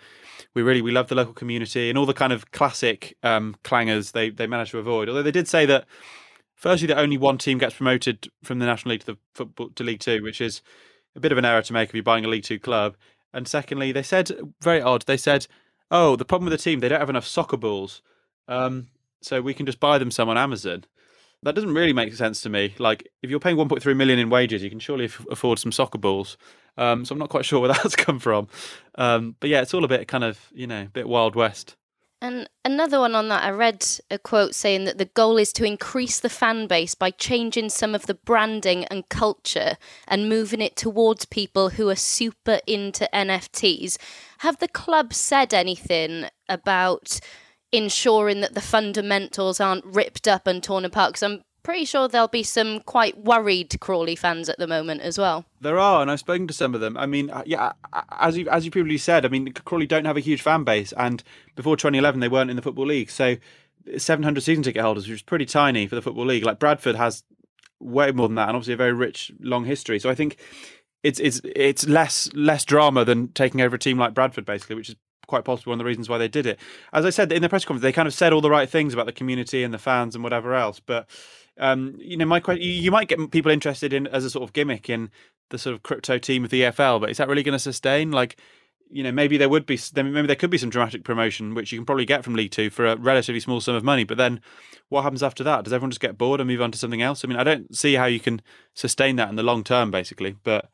we 0.54 0.62
really 0.62 0.82
we 0.82 0.92
love 0.92 1.08
the 1.08 1.14
local 1.14 1.34
community 1.34 1.88
and 1.88 1.98
all 1.98 2.06
the 2.06 2.14
kind 2.14 2.32
of 2.32 2.50
classic 2.52 3.16
um, 3.22 3.56
clangers 3.64 4.12
they 4.12 4.30
they 4.30 4.46
managed 4.46 4.70
to 4.70 4.78
avoid. 4.78 5.08
Although 5.08 5.22
they 5.22 5.30
did 5.30 5.48
say 5.48 5.66
that 5.66 5.86
firstly 6.54 6.88
that 6.88 6.98
only 6.98 7.18
one 7.18 7.38
team 7.38 7.58
gets 7.58 7.74
promoted 7.74 8.30
from 8.42 8.58
the 8.58 8.66
National 8.66 8.90
League 8.92 9.00
to 9.00 9.06
the 9.06 9.18
football 9.34 9.70
to 9.70 9.84
League 9.84 10.00
Two, 10.00 10.22
which 10.22 10.40
is 10.40 10.62
a 11.16 11.20
bit 11.20 11.32
of 11.32 11.38
an 11.38 11.44
error 11.44 11.62
to 11.62 11.72
make 11.72 11.88
if 11.88 11.94
you're 11.94 12.02
buying 12.02 12.24
a 12.24 12.28
League 12.28 12.44
Two 12.44 12.58
club. 12.58 12.96
And 13.32 13.48
secondly, 13.48 13.92
they 13.92 14.02
said 14.02 14.30
very 14.60 14.80
odd. 14.80 15.04
They 15.06 15.16
said, 15.16 15.46
"Oh, 15.90 16.16
the 16.16 16.24
problem 16.24 16.50
with 16.50 16.58
the 16.58 16.62
team 16.62 16.80
they 16.80 16.88
don't 16.88 17.00
have 17.00 17.10
enough 17.10 17.26
soccer 17.26 17.56
balls, 17.56 18.02
um, 18.48 18.88
so 19.20 19.40
we 19.40 19.54
can 19.54 19.66
just 19.66 19.80
buy 19.80 19.98
them 19.98 20.10
some 20.10 20.28
on 20.28 20.38
Amazon." 20.38 20.84
That 21.42 21.54
doesn't 21.54 21.74
really 21.74 21.92
make 21.92 22.14
sense 22.14 22.40
to 22.42 22.48
me. 22.48 22.74
Like, 22.78 23.06
if 23.22 23.28
you're 23.28 23.38
paying 23.38 23.58
1.3 23.58 23.94
million 23.94 24.18
in 24.18 24.30
wages, 24.30 24.62
you 24.62 24.70
can 24.70 24.78
surely 24.78 25.10
afford 25.30 25.58
some 25.58 25.72
soccer 25.72 25.98
balls. 25.98 26.38
Um, 26.78 27.04
so 27.04 27.12
I'm 27.12 27.18
not 27.18 27.28
quite 27.28 27.44
sure 27.44 27.60
where 27.60 27.72
that's 27.72 27.96
come 27.96 28.18
from. 28.18 28.48
Um, 28.94 29.36
but 29.40 29.50
yeah, 29.50 29.60
it's 29.60 29.74
all 29.74 29.84
a 29.84 29.88
bit 29.88 30.08
kind 30.08 30.24
of 30.24 30.40
you 30.54 30.66
know, 30.66 30.82
a 30.82 30.88
bit 30.88 31.08
wild 31.08 31.36
west. 31.36 31.76
And 32.24 32.48
another 32.64 33.00
one 33.00 33.14
on 33.14 33.28
that, 33.28 33.44
I 33.44 33.50
read 33.50 33.84
a 34.10 34.18
quote 34.18 34.54
saying 34.54 34.84
that 34.84 34.96
the 34.96 35.04
goal 35.04 35.36
is 35.36 35.52
to 35.52 35.64
increase 35.66 36.18
the 36.18 36.30
fan 36.30 36.66
base 36.66 36.94
by 36.94 37.10
changing 37.10 37.68
some 37.68 37.94
of 37.94 38.06
the 38.06 38.14
branding 38.14 38.86
and 38.86 39.06
culture 39.10 39.76
and 40.08 40.26
moving 40.26 40.62
it 40.62 40.74
towards 40.74 41.26
people 41.26 41.68
who 41.68 41.90
are 41.90 41.94
super 41.94 42.60
into 42.66 43.06
NFTs. 43.12 43.98
Have 44.38 44.56
the 44.56 44.68
club 44.68 45.12
said 45.12 45.52
anything 45.52 46.30
about 46.48 47.20
ensuring 47.72 48.40
that 48.40 48.54
the 48.54 48.62
fundamentals 48.62 49.60
aren't 49.60 49.84
ripped 49.84 50.26
up 50.26 50.46
and 50.46 50.62
torn 50.62 50.86
apart? 50.86 51.10
Because 51.10 51.24
I'm 51.24 51.42
pretty 51.64 51.84
sure 51.84 52.06
there'll 52.06 52.28
be 52.28 52.44
some 52.44 52.78
quite 52.80 53.18
worried 53.18 53.76
Crawley 53.80 54.14
fans 54.14 54.48
at 54.48 54.58
the 54.58 54.68
moment 54.68 55.00
as 55.00 55.18
well. 55.18 55.44
There 55.60 55.78
are, 55.78 56.00
and 56.00 56.10
I've 56.10 56.20
spoken 56.20 56.46
to 56.46 56.54
some 56.54 56.74
of 56.74 56.80
them. 56.80 56.96
I 56.96 57.06
mean, 57.06 57.30
uh, 57.30 57.42
yeah, 57.44 57.72
as 58.12 58.36
you 58.36 58.48
as 58.48 58.64
you 58.64 58.70
previously 58.70 58.98
said, 58.98 59.24
I 59.24 59.28
mean, 59.28 59.52
Crawley 59.52 59.86
don't 59.86 60.04
have 60.04 60.16
a 60.16 60.20
huge 60.20 60.42
fan 60.42 60.62
base, 60.62 60.92
and 60.92 61.24
before 61.56 61.76
2011 61.76 62.20
they 62.20 62.28
weren't 62.28 62.50
in 62.50 62.56
the 62.56 62.62
football 62.62 62.86
league, 62.86 63.10
so 63.10 63.36
700 63.96 64.40
season 64.42 64.62
ticket 64.62 64.82
holders, 64.82 65.08
which 65.08 65.16
is 65.16 65.22
pretty 65.22 65.46
tiny 65.46 65.86
for 65.86 65.96
the 65.96 66.02
football 66.02 66.26
league. 66.26 66.44
Like 66.44 66.60
Bradford 66.60 66.94
has 66.94 67.24
way 67.80 68.12
more 68.12 68.28
than 68.28 68.36
that, 68.36 68.48
and 68.48 68.56
obviously 68.56 68.74
a 68.74 68.78
very 68.78 68.92
rich, 68.92 69.32
long 69.40 69.64
history. 69.64 69.98
So 69.98 70.08
I 70.08 70.14
think 70.14 70.36
it's 71.02 71.18
it's 71.18 71.40
it's 71.44 71.88
less 71.88 72.32
less 72.34 72.64
drama 72.64 73.04
than 73.04 73.28
taking 73.28 73.60
over 73.60 73.76
a 73.76 73.78
team 73.78 73.98
like 73.98 74.14
Bradford, 74.14 74.44
basically, 74.44 74.76
which 74.76 74.90
is 74.90 74.96
quite 75.26 75.44
possibly 75.44 75.70
one 75.70 75.80
of 75.80 75.84
the 75.84 75.88
reasons 75.88 76.08
why 76.08 76.18
they 76.18 76.28
did 76.28 76.44
it. 76.46 76.58
As 76.92 77.06
I 77.06 77.10
said 77.10 77.32
in 77.32 77.40
the 77.40 77.48
press 77.48 77.64
conference, 77.64 77.82
they 77.82 77.92
kind 77.92 78.06
of 78.06 78.12
said 78.12 78.32
all 78.34 78.42
the 78.42 78.50
right 78.50 78.68
things 78.68 78.92
about 78.92 79.06
the 79.06 79.12
community 79.12 79.64
and 79.64 79.72
the 79.72 79.78
fans 79.78 80.14
and 80.14 80.22
whatever 80.22 80.54
else, 80.54 80.80
but 80.80 81.08
um, 81.58 81.94
you 81.98 82.16
know, 82.16 82.24
my 82.26 82.40
question, 82.40 82.62
you 82.62 82.90
might 82.90 83.08
get 83.08 83.30
people 83.30 83.52
interested 83.52 83.92
in 83.92 84.06
as 84.08 84.24
a 84.24 84.30
sort 84.30 84.42
of 84.42 84.52
gimmick 84.52 84.90
in 84.90 85.10
the 85.50 85.58
sort 85.58 85.74
of 85.74 85.82
crypto 85.82 86.18
team 86.18 86.44
of 86.44 86.50
the 86.50 86.62
EFL, 86.62 87.00
but 87.00 87.10
is 87.10 87.18
that 87.18 87.28
really 87.28 87.42
going 87.42 87.52
to 87.54 87.58
sustain? 87.58 88.10
Like, 88.10 88.36
you 88.90 89.02
know, 89.02 89.12
maybe 89.12 89.36
there 89.36 89.48
would 89.48 89.66
be, 89.66 89.78
maybe 89.94 90.26
there 90.26 90.36
could 90.36 90.50
be 90.50 90.58
some 90.58 90.70
dramatic 90.70 91.04
promotion, 91.04 91.54
which 91.54 91.72
you 91.72 91.78
can 91.78 91.86
probably 91.86 92.04
get 92.04 92.24
from 92.24 92.34
League 92.34 92.50
Two 92.50 92.70
for 92.70 92.86
a 92.86 92.96
relatively 92.96 93.40
small 93.40 93.60
sum 93.60 93.74
of 93.74 93.84
money. 93.84 94.04
But 94.04 94.18
then, 94.18 94.40
what 94.88 95.02
happens 95.02 95.22
after 95.22 95.42
that? 95.44 95.64
Does 95.64 95.72
everyone 95.72 95.90
just 95.90 96.00
get 96.00 96.18
bored 96.18 96.40
and 96.40 96.48
move 96.48 96.62
on 96.62 96.70
to 96.72 96.78
something 96.78 97.02
else? 97.02 97.24
I 97.24 97.28
mean, 97.28 97.38
I 97.38 97.44
don't 97.44 97.74
see 97.74 97.94
how 97.94 98.06
you 98.06 98.20
can 98.20 98.42
sustain 98.74 99.16
that 99.16 99.30
in 99.30 99.36
the 99.36 99.42
long 99.42 99.64
term, 99.64 99.90
basically. 99.90 100.36
But 100.42 100.70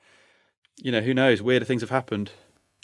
you 0.77 0.93
know, 0.93 1.01
who 1.01 1.15
knows? 1.15 1.43
Weirder 1.43 1.65
things 1.65 1.83
have 1.83 1.91
happened. 1.91 2.31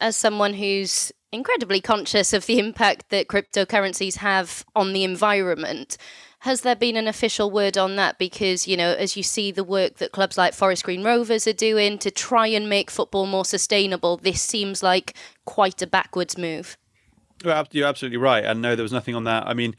As 0.00 0.16
someone 0.16 0.54
who's 0.54 1.12
incredibly 1.32 1.80
conscious 1.80 2.32
of 2.32 2.46
the 2.46 2.58
impact 2.58 3.10
that 3.10 3.28
cryptocurrencies 3.28 4.16
have 4.16 4.64
on 4.74 4.92
the 4.92 5.04
environment, 5.04 5.96
has 6.40 6.60
there 6.60 6.76
been 6.76 6.96
an 6.96 7.08
official 7.08 7.50
word 7.50 7.76
on 7.76 7.96
that? 7.96 8.18
Because, 8.18 8.68
you 8.68 8.76
know, 8.76 8.94
as 8.94 9.16
you 9.16 9.22
see 9.22 9.50
the 9.50 9.64
work 9.64 9.96
that 9.96 10.12
clubs 10.12 10.38
like 10.38 10.54
Forest 10.54 10.84
Green 10.84 11.02
Rovers 11.02 11.46
are 11.46 11.52
doing 11.52 11.98
to 11.98 12.10
try 12.10 12.46
and 12.46 12.68
make 12.68 12.90
football 12.90 13.26
more 13.26 13.44
sustainable, 13.44 14.16
this 14.16 14.42
seems 14.42 14.82
like 14.82 15.16
quite 15.44 15.82
a 15.82 15.86
backwards 15.86 16.38
move. 16.38 16.76
Well, 17.44 17.66
you're 17.72 17.88
absolutely 17.88 18.18
right. 18.18 18.44
And 18.44 18.62
no, 18.62 18.76
there 18.76 18.82
was 18.82 18.92
nothing 18.92 19.14
on 19.14 19.24
that. 19.24 19.46
I 19.46 19.54
mean, 19.54 19.76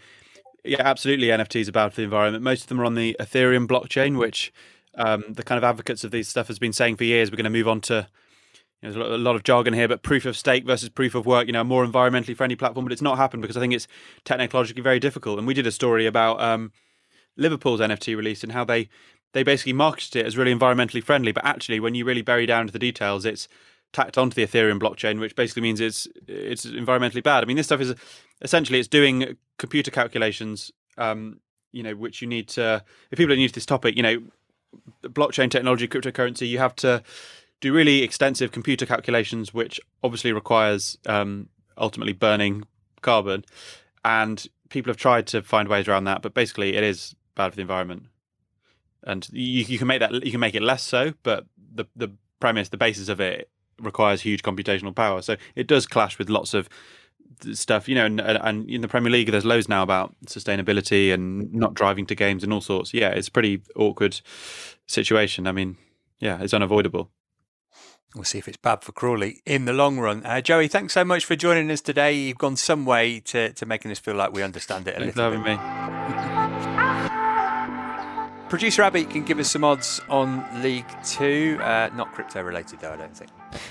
yeah, 0.63 0.81
absolutely. 0.81 1.27
NFTs 1.27 1.69
about 1.69 1.95
the 1.95 2.03
environment. 2.03 2.43
Most 2.43 2.63
of 2.63 2.67
them 2.67 2.81
are 2.81 2.85
on 2.85 2.95
the 2.95 3.15
Ethereum 3.19 3.67
blockchain, 3.67 4.17
which 4.17 4.53
um, 4.95 5.23
the 5.29 5.43
kind 5.43 5.57
of 5.57 5.63
advocates 5.63 6.03
of 6.03 6.11
these 6.11 6.27
stuff 6.27 6.47
has 6.47 6.59
been 6.59 6.73
saying 6.73 6.97
for 6.97 7.03
years. 7.03 7.31
We're 7.31 7.37
going 7.37 7.45
to 7.45 7.49
move 7.49 7.67
on 7.67 7.81
to 7.81 8.07
there's 8.81 8.95
a 8.95 8.99
lot 8.99 9.35
of 9.35 9.43
jargon 9.43 9.73
here, 9.73 9.87
but 9.87 10.03
proof 10.03 10.25
of 10.25 10.37
stake 10.37 10.65
versus 10.65 10.89
proof 10.89 11.15
of 11.15 11.25
work, 11.25 11.47
you 11.47 11.53
know, 11.53 11.61
a 11.61 11.63
more 11.63 11.85
environmentally 11.85 12.35
friendly 12.35 12.55
platform, 12.55 12.85
but 12.85 12.93
it's 12.93 13.01
not 13.01 13.17
happened 13.17 13.41
because 13.41 13.57
I 13.57 13.59
think 13.59 13.73
it's 13.73 13.87
technologically 14.23 14.83
very 14.83 14.99
difficult. 14.99 15.39
And 15.39 15.47
we 15.47 15.55
did 15.55 15.65
a 15.65 15.71
story 15.71 16.05
about 16.05 16.39
um, 16.39 16.71
Liverpool's 17.35 17.79
NFT 17.79 18.15
release 18.15 18.43
and 18.43 18.51
how 18.51 18.63
they 18.63 18.89
they 19.33 19.43
basically 19.43 19.73
marketed 19.73 20.15
it 20.15 20.25
as 20.25 20.37
really 20.37 20.53
environmentally 20.53 21.03
friendly, 21.03 21.31
but 21.31 21.45
actually, 21.45 21.79
when 21.79 21.95
you 21.95 22.05
really 22.05 22.21
bury 22.21 22.45
down 22.45 22.61
into 22.61 22.73
the 22.73 22.79
details, 22.79 23.25
it's 23.25 23.47
tacked 23.93 24.17
onto 24.17 24.35
the 24.35 24.45
Ethereum 24.45 24.79
blockchain, 24.79 25.19
which 25.19 25.35
basically 25.35 25.61
means 25.61 25.79
it's 25.79 26.07
it's 26.27 26.65
environmentally 26.65 27.23
bad. 27.23 27.43
I 27.43 27.47
mean, 27.47 27.57
this 27.57 27.65
stuff 27.65 27.81
is 27.81 27.93
essentially 28.41 28.79
it's 28.79 28.87
doing 28.87 29.37
computer 29.57 29.91
calculations, 29.91 30.71
um, 30.97 31.39
you 31.71 31.83
know, 31.83 31.95
which 31.95 32.21
you 32.21 32.27
need 32.27 32.47
to. 32.49 32.83
If 33.11 33.17
people 33.17 33.33
are 33.33 33.37
new 33.37 33.47
to 33.47 33.53
this 33.53 33.65
topic, 33.65 33.95
you 33.97 34.03
know, 34.03 34.23
blockchain 35.03 35.51
technology, 35.51 35.87
cryptocurrency, 35.87 36.47
you 36.47 36.59
have 36.59 36.75
to 36.77 37.03
do 37.59 37.73
really 37.73 38.03
extensive 38.03 38.51
computer 38.51 38.85
calculations, 38.85 39.53
which 39.53 39.79
obviously 40.03 40.31
requires 40.31 40.97
um, 41.05 41.49
ultimately 41.77 42.13
burning 42.13 42.63
carbon. 43.01 43.45
And 44.05 44.45
people 44.69 44.89
have 44.89 44.97
tried 44.97 45.27
to 45.27 45.41
find 45.41 45.67
ways 45.67 45.87
around 45.87 46.05
that, 46.05 46.21
but 46.21 46.33
basically, 46.33 46.75
it 46.75 46.83
is 46.83 47.15
bad 47.35 47.51
for 47.51 47.55
the 47.55 47.61
environment. 47.61 48.03
And 49.03 49.27
you, 49.31 49.63
you 49.63 49.77
can 49.77 49.87
make 49.87 49.99
that 49.99 50.25
you 50.25 50.31
can 50.31 50.39
make 50.39 50.55
it 50.55 50.61
less 50.61 50.83
so, 50.83 51.13
but 51.23 51.45
the 51.73 51.85
the 51.95 52.11
premise, 52.39 52.69
the 52.69 52.77
basis 52.77 53.09
of 53.09 53.19
it 53.19 53.49
requires 53.81 54.21
huge 54.21 54.43
computational 54.43 54.95
power. 54.95 55.21
So 55.21 55.35
it 55.55 55.67
does 55.67 55.85
clash 55.85 56.17
with 56.17 56.29
lots 56.29 56.53
of 56.53 56.69
stuff, 57.53 57.87
you 57.87 57.95
know, 57.95 58.05
and, 58.05 58.19
and 58.19 58.69
in 58.69 58.81
the 58.81 58.87
Premier 58.87 59.11
League, 59.11 59.31
there's 59.31 59.45
loads 59.45 59.69
now 59.69 59.83
about 59.83 60.15
sustainability 60.25 61.13
and 61.13 61.53
not 61.53 61.73
driving 61.73 62.05
to 62.07 62.15
games 62.15 62.43
and 62.43 62.51
all 62.51 62.61
sorts. 62.61 62.93
Yeah, 62.93 63.09
it's 63.09 63.27
a 63.27 63.31
pretty 63.31 63.61
awkward 63.75 64.19
situation. 64.87 65.47
I 65.47 65.51
mean, 65.51 65.77
yeah, 66.19 66.41
it's 66.41 66.53
unavoidable. 66.53 67.11
We'll 68.15 68.23
see 68.23 68.37
if 68.39 68.47
it's 68.47 68.57
bad 68.57 68.83
for 68.83 68.93
Crawley 68.93 69.41
in 69.45 69.65
the 69.65 69.73
long 69.73 69.99
run. 69.99 70.25
Uh, 70.25 70.41
Joey, 70.41 70.67
thanks 70.67 70.93
so 70.93 71.03
much 71.05 71.25
for 71.25 71.35
joining 71.35 71.69
us 71.69 71.81
today. 71.81 72.13
You've 72.13 72.37
gone 72.37 72.55
some 72.55 72.85
way 72.85 73.19
to, 73.19 73.51
to 73.53 73.65
making 73.65 73.91
us 73.91 73.99
feel 73.99 74.15
like 74.15 74.31
we 74.33 74.41
understand 74.41 74.87
it 74.87 74.95
a 74.95 74.99
Thanks 74.99 75.15
for 75.15 75.29
little 75.29 75.43
having 75.43 75.57
bit. 75.57 75.61
me. 78.41 78.49
Producer 78.49 78.81
Abby 78.83 79.03
can 79.03 79.23
give 79.23 79.39
us 79.39 79.51
some 79.51 79.63
odds 79.65 79.99
on 80.09 80.63
League 80.63 80.87
Two. 81.03 81.59
Uh, 81.61 81.89
not 81.95 82.13
crypto 82.13 82.41
related, 82.41 82.79
though, 82.79 82.93
I 82.93 82.95
don't 82.95 83.15
think. 83.15 83.29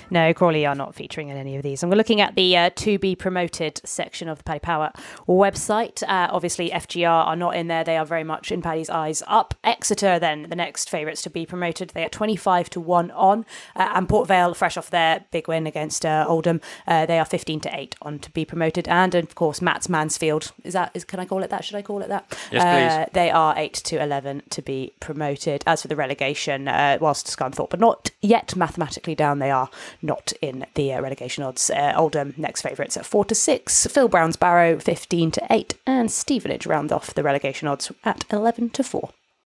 No, 0.09 0.33
Crawley 0.33 0.65
are 0.65 0.75
not 0.75 0.95
featuring 0.95 1.29
in 1.29 1.37
any 1.37 1.55
of 1.55 1.63
these. 1.63 1.83
And 1.83 1.91
we're 1.91 1.97
looking 1.97 2.21
at 2.21 2.35
the 2.35 2.55
uh, 2.55 2.69
to 2.75 2.97
be 2.99 3.15
promoted 3.15 3.81
section 3.83 4.27
of 4.29 4.39
the 4.39 4.43
Paddy 4.43 4.59
Power 4.59 4.91
website. 5.27 6.03
Uh, 6.03 6.29
obviously, 6.31 6.69
FGR 6.69 7.09
are 7.09 7.35
not 7.35 7.55
in 7.55 7.67
there. 7.67 7.83
They 7.83 7.97
are 7.97 8.05
very 8.05 8.23
much 8.23 8.51
in 8.51 8.61
Paddy's 8.61 8.89
eyes 8.89 9.23
up. 9.27 9.53
Exeter, 9.63 10.19
then, 10.19 10.47
the 10.49 10.55
next 10.55 10.89
favourites 10.89 11.21
to 11.23 11.29
be 11.29 11.45
promoted. 11.45 11.89
They 11.89 12.03
are 12.03 12.09
25 12.09 12.69
to 12.71 12.79
1 12.79 13.11
on. 13.11 13.45
Uh, 13.75 13.91
and 13.95 14.09
Port 14.09 14.27
Vale, 14.27 14.53
fresh 14.53 14.77
off 14.77 14.89
their 14.89 15.25
big 15.31 15.47
win 15.47 15.67
against 15.67 16.05
uh, 16.05 16.25
Oldham, 16.27 16.61
uh, 16.87 17.05
they 17.05 17.19
are 17.19 17.25
15 17.25 17.59
to 17.61 17.77
8 17.77 17.95
on 18.01 18.19
to 18.19 18.31
be 18.31 18.45
promoted. 18.45 18.87
And, 18.87 19.15
of 19.15 19.35
course, 19.35 19.61
Matt's 19.61 19.89
Mansfield. 19.89 20.51
Is 20.63 20.73
that, 20.73 20.91
is, 20.93 21.03
can 21.03 21.19
I 21.19 21.25
call 21.25 21.43
it 21.43 21.49
that? 21.49 21.63
Should 21.63 21.75
I 21.75 21.81
call 21.81 22.01
it 22.01 22.09
that? 22.09 22.25
Yes, 22.51 22.63
please. 22.63 23.05
Uh, 23.05 23.05
they 23.13 23.29
are 23.29 23.53
8 23.57 23.73
to 23.73 24.01
11 24.01 24.43
to 24.49 24.61
be 24.61 24.93
promoted. 24.99 25.63
As 25.67 25.81
for 25.81 25.87
the 25.87 25.95
relegation, 25.95 26.67
uh, 26.67 26.97
whilst 26.99 27.27
Scunthorpe 27.27 27.73
are 27.73 27.77
not 27.77 28.11
yet 28.21 28.55
mathematically 28.55 29.15
down, 29.15 29.39
they 29.39 29.51
are 29.51 29.66
not 30.01 30.33
in 30.41 30.65
the 30.75 30.93
uh, 30.93 31.01
relegation 31.01 31.43
odds. 31.43 31.69
Uh, 31.69 31.93
Oldham 31.95 32.33
next 32.37 32.61
favourites 32.61 32.97
at 32.97 33.05
4 33.05 33.25
to 33.25 33.35
6, 33.35 33.87
Phil 33.87 34.07
Brown's 34.07 34.37
Barrow 34.37 34.79
15 34.79 35.31
to 35.31 35.47
8, 35.49 35.73
and 35.85 36.11
Stevenage 36.11 36.65
round 36.65 36.91
off 36.91 37.13
the 37.13 37.23
relegation 37.23 37.67
odds 37.67 37.91
at 38.03 38.25
11 38.31 38.71
to 38.71 38.83
4. 38.83 39.09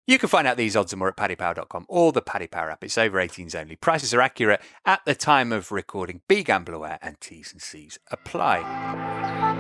You 0.05 0.19
can 0.19 0.27
find 0.27 0.45
out 0.45 0.57
these 0.57 0.75
odds 0.75 0.91
and 0.91 0.99
more 0.99 1.07
at 1.07 1.15
paddypower.com 1.15 1.85
or 1.87 2.11
the 2.11 2.21
Paddy 2.21 2.47
Power 2.47 2.69
app. 2.69 2.83
It's 2.83 2.97
over 2.97 3.19
18s 3.19 3.55
only. 3.55 3.77
Prices 3.77 4.13
are 4.13 4.21
accurate 4.21 4.61
at 4.85 4.99
the 5.05 5.15
time 5.15 5.53
of 5.53 5.71
recording. 5.71 6.21
Be 6.27 6.43
gamble 6.43 6.73
aware 6.73 6.99
and 7.01 7.19
T's 7.21 7.53
and 7.53 7.61
C's 7.61 7.97
apply. 8.11 9.52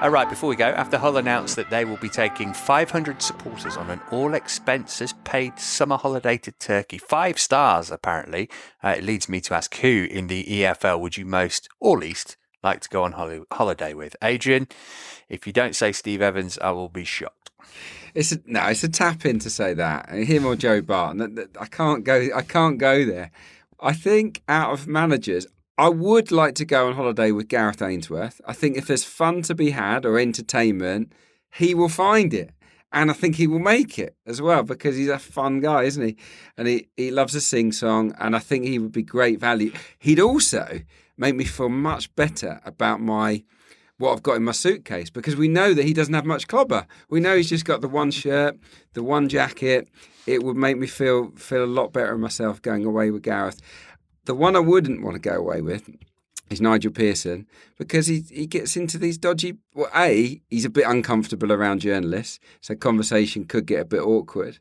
All 0.00 0.10
right, 0.10 0.28
before 0.28 0.50
we 0.50 0.56
go, 0.56 0.66
after 0.66 0.98
Hull 0.98 1.16
announced 1.16 1.56
that 1.56 1.70
they 1.70 1.86
will 1.86 1.96
be 1.96 2.10
taking 2.10 2.52
500 2.52 3.22
supporters 3.22 3.76
on 3.76 3.88
an 3.90 4.00
all 4.10 4.34
expenses 4.34 5.14
paid 5.24 5.58
summer 5.58 5.96
holiday 5.96 6.36
to 6.38 6.52
Turkey, 6.52 6.98
five 6.98 7.38
stars 7.38 7.90
apparently, 7.90 8.50
uh, 8.82 8.94
it 8.98 9.04
leads 9.04 9.30
me 9.30 9.40
to 9.40 9.54
ask 9.54 9.74
who 9.76 10.06
in 10.10 10.26
the 10.26 10.44
EFL 10.44 11.00
would 11.00 11.16
you 11.16 11.24
most 11.24 11.68
or 11.80 11.98
least 11.98 12.36
like 12.62 12.80
to 12.80 12.88
go 12.90 13.02
on 13.02 13.12
holi- 13.12 13.44
holiday 13.52 13.94
with? 13.94 14.14
Adrian, 14.22 14.68
if 15.30 15.46
you 15.46 15.54
don't 15.54 15.74
say 15.74 15.90
Steve 15.90 16.20
Evans, 16.20 16.58
I 16.58 16.72
will 16.72 16.90
be 16.90 17.04
shocked. 17.04 17.50
It's 18.14 18.32
a, 18.32 18.40
no, 18.44 18.66
it's 18.66 18.84
a 18.84 18.88
tap 18.88 19.24
in 19.24 19.38
to 19.38 19.48
say 19.48 19.72
that. 19.74 20.10
Him 20.10 20.44
or 20.44 20.54
Joe 20.54 20.82
Barton. 20.82 21.48
I 21.58 21.66
can't 21.66 22.04
go. 22.04 22.28
I 22.34 22.42
can't 22.42 22.78
go 22.78 23.04
there. 23.06 23.30
I 23.80 23.92
think 23.92 24.42
out 24.48 24.72
of 24.72 24.86
managers, 24.86 25.46
I 25.76 25.88
would 25.88 26.30
like 26.30 26.54
to 26.56 26.64
go 26.64 26.86
on 26.86 26.94
holiday 26.94 27.32
with 27.32 27.48
Gareth 27.48 27.82
Ainsworth. 27.82 28.40
I 28.46 28.52
think 28.52 28.76
if 28.76 28.86
there's 28.86 29.02
fun 29.02 29.42
to 29.42 29.56
be 29.56 29.70
had 29.70 30.06
or 30.06 30.20
entertainment, 30.20 31.12
he 31.52 31.74
will 31.74 31.88
find 31.88 32.32
it. 32.32 32.50
And 32.92 33.10
I 33.10 33.14
think 33.14 33.34
he 33.34 33.48
will 33.48 33.58
make 33.58 33.98
it 33.98 34.14
as 34.24 34.40
well 34.40 34.62
because 34.62 34.96
he's 34.96 35.08
a 35.08 35.18
fun 35.18 35.58
guy, 35.58 35.82
isn't 35.82 36.06
he? 36.06 36.16
And 36.56 36.68
he, 36.68 36.86
he 36.96 37.10
loves 37.10 37.34
a 37.34 37.40
sing 37.40 37.72
song. 37.72 38.14
And 38.20 38.36
I 38.36 38.38
think 38.38 38.66
he 38.66 38.78
would 38.78 38.92
be 38.92 39.02
great 39.02 39.40
value. 39.40 39.72
He'd 39.98 40.20
also 40.20 40.80
make 41.16 41.34
me 41.34 41.42
feel 41.42 41.68
much 41.68 42.14
better 42.14 42.60
about 42.64 43.00
my 43.00 43.42
what 43.98 44.12
I've 44.12 44.22
got 44.24 44.36
in 44.36 44.44
my 44.44 44.52
suitcase 44.52 45.08
because 45.08 45.36
we 45.36 45.46
know 45.46 45.72
that 45.72 45.84
he 45.84 45.92
doesn't 45.92 46.14
have 46.14 46.24
much 46.24 46.48
clobber. 46.48 46.84
We 47.08 47.20
know 47.20 47.36
he's 47.36 47.48
just 47.48 47.64
got 47.64 47.80
the 47.80 47.88
one 47.88 48.10
shirt, 48.10 48.58
the 48.92 49.04
one 49.04 49.28
jacket. 49.28 49.88
It 50.26 50.42
would 50.42 50.56
make 50.56 50.78
me 50.78 50.86
feel 50.86 51.30
feel 51.36 51.64
a 51.64 51.66
lot 51.66 51.92
better 51.92 52.16
myself 52.18 52.60
going 52.60 52.84
away 52.84 53.10
with 53.10 53.22
Gareth. 53.22 53.60
The 54.24 54.34
one 54.34 54.56
I 54.56 54.60
wouldn't 54.60 55.02
want 55.02 55.14
to 55.14 55.20
go 55.20 55.36
away 55.36 55.60
with 55.60 55.90
is 56.50 56.60
Nigel 56.60 56.92
Pearson 56.92 57.46
because 57.78 58.06
he 58.06 58.24
he 58.30 58.46
gets 58.46 58.76
into 58.76 58.98
these 58.98 59.18
dodgy. 59.18 59.58
Well, 59.74 59.90
a 59.94 60.40
he's 60.50 60.64
a 60.64 60.70
bit 60.70 60.86
uncomfortable 60.86 61.52
around 61.52 61.80
journalists, 61.80 62.40
so 62.60 62.74
conversation 62.74 63.44
could 63.44 63.66
get 63.66 63.80
a 63.80 63.84
bit 63.84 64.02
awkward. 64.02 64.58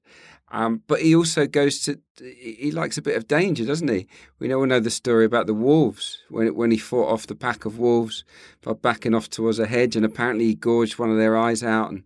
Um, 0.52 0.84
but 0.86 1.02
he 1.02 1.16
also 1.16 1.48
goes 1.48 1.80
to 1.82 2.00
he 2.20 2.72
likes 2.72 2.98
a 2.98 3.02
bit 3.02 3.18
of 3.18 3.28
danger, 3.28 3.66
doesn't 3.66 3.88
he? 3.88 4.08
We 4.38 4.54
all 4.54 4.68
know 4.68 4.80
the 4.80 4.92
story 4.92 5.26
about 5.26 5.48
the 5.48 5.54
wolves 5.54 6.20
when 6.30 6.54
when 6.56 6.72
he 6.72 6.78
fought 6.78 7.12
off 7.12 7.28
the 7.28 7.36
pack 7.36 7.66
of 7.66 7.80
wolves 7.80 8.24
by 8.62 8.74
backing 8.74 9.16
off 9.16 9.30
towards 9.30 9.60
a 9.60 9.66
hedge, 9.66 9.96
and 9.96 10.06
apparently 10.06 10.46
he 10.46 10.56
gorged 10.56 11.00
one 11.00 11.10
of 11.10 11.18
their 11.18 11.36
eyes 11.36 11.64
out 11.64 11.90
and 11.90 12.04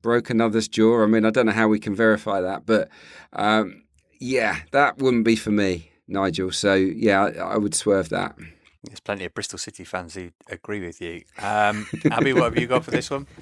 broke 0.00 0.30
another's 0.30 0.68
jaw. 0.68 1.02
I 1.02 1.06
mean, 1.06 1.24
I 1.24 1.30
don't 1.30 1.46
know 1.46 1.52
how 1.52 1.68
we 1.68 1.80
can 1.80 1.94
verify 1.94 2.40
that, 2.40 2.66
but 2.66 2.88
um, 3.32 3.82
yeah, 4.20 4.60
that 4.70 4.98
wouldn't 4.98 5.24
be 5.24 5.34
for 5.36 5.50
me, 5.50 5.87
Nigel. 6.08 6.50
So 6.50 6.74
yeah, 6.74 7.24
I, 7.24 7.54
I 7.54 7.56
would 7.56 7.74
swerve 7.74 8.08
that. 8.08 8.36
There's 8.84 9.00
plenty 9.00 9.24
of 9.24 9.34
Bristol 9.34 9.58
City 9.58 9.84
fans 9.84 10.14
who 10.14 10.30
agree 10.48 10.80
with 10.80 11.00
you. 11.00 11.22
Um, 11.38 11.86
Abby, 12.10 12.32
what 12.32 12.44
have 12.44 12.58
you 12.58 12.66
got 12.66 12.84
for 12.84 12.90
this 12.90 13.10
one? 13.10 13.26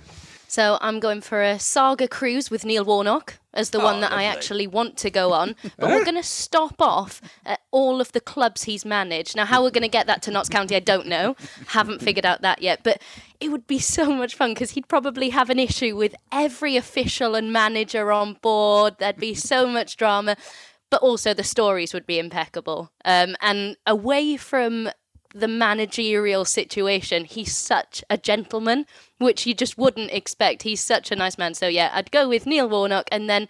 So 0.49 0.79
I'm 0.81 1.01
going 1.01 1.23
for 1.23 1.43
a 1.43 1.59
saga 1.59 2.07
cruise 2.07 2.53
with 2.53 2.65
Neil 2.65 2.85
Warnock 2.85 3.35
as 3.53 3.71
the 3.71 3.81
Oh, 3.81 3.85
one 3.85 4.01
that 4.01 4.13
I 4.13 4.23
actually 4.25 4.69
want 4.69 4.97
to 4.99 5.11
go 5.11 5.33
on. 5.33 5.57
But 5.77 5.91
we're 5.91 6.05
going 6.05 6.17
to 6.17 6.23
stop 6.23 6.81
off 6.81 7.21
at 7.45 7.61
all 7.73 8.01
of 8.01 8.13
the 8.13 8.21
clubs 8.21 8.63
he's 8.63 8.85
managed. 8.85 9.35
Now, 9.35 9.45
how 9.45 9.63
we're 9.63 9.73
going 9.73 9.83
to 9.83 9.89
get 9.89 10.07
that 10.07 10.23
to 10.23 10.31
Notts 10.31 10.49
County, 10.49 10.77
I 10.77 10.81
don't 10.81 11.09
know. 11.09 11.35
Haven't 11.67 12.01
figured 12.01 12.25
out 12.25 12.43
that 12.43 12.63
yet. 12.63 12.81
But 12.85 13.03
it 13.41 13.51
would 13.51 13.67
be 13.67 13.81
so 13.81 14.13
much 14.13 14.37
fun 14.37 14.55
because 14.55 14.71
he'd 14.71 14.87
probably 14.89 15.31
have 15.31 15.51
an 15.51 15.59
issue 15.59 15.97
with 15.97 16.15
every 16.31 16.77
official 16.77 17.35
and 17.35 17.53
manager 17.53 18.13
on 18.13 18.35
board. 18.35 18.95
There'd 18.99 19.17
be 19.17 19.35
so 19.35 19.67
much 19.67 19.97
drama. 19.97 20.37
But 20.91 21.03
also 21.03 21.35
the 21.35 21.45
stories 21.45 21.93
would 21.93 22.07
be 22.07 22.19
impeccable. 22.19 22.93
Um, 23.05 23.37
and 23.41 23.77
away 23.87 24.37
from 24.37 24.89
the 25.35 25.49
managerial 25.49 26.45
situation, 26.45 27.25
he's 27.25 27.55
such 27.55 28.03
a 28.09 28.17
gentleman, 28.17 28.87
which 29.19 29.47
you 29.47 29.55
just 29.55 29.77
wouldn't 29.77 30.13
expect. 30.13 30.63
He's 30.63 30.81
such 30.81 31.11
a 31.11 31.17
nice 31.17 31.37
man. 31.37 31.55
So 31.55 31.67
yeah, 31.69 31.91
I'd 31.93 32.11
go 32.11 32.29
with 32.29 32.47
Neil 32.47 32.69
Warnock 32.69 33.09
and 33.13 33.29
then 33.29 33.49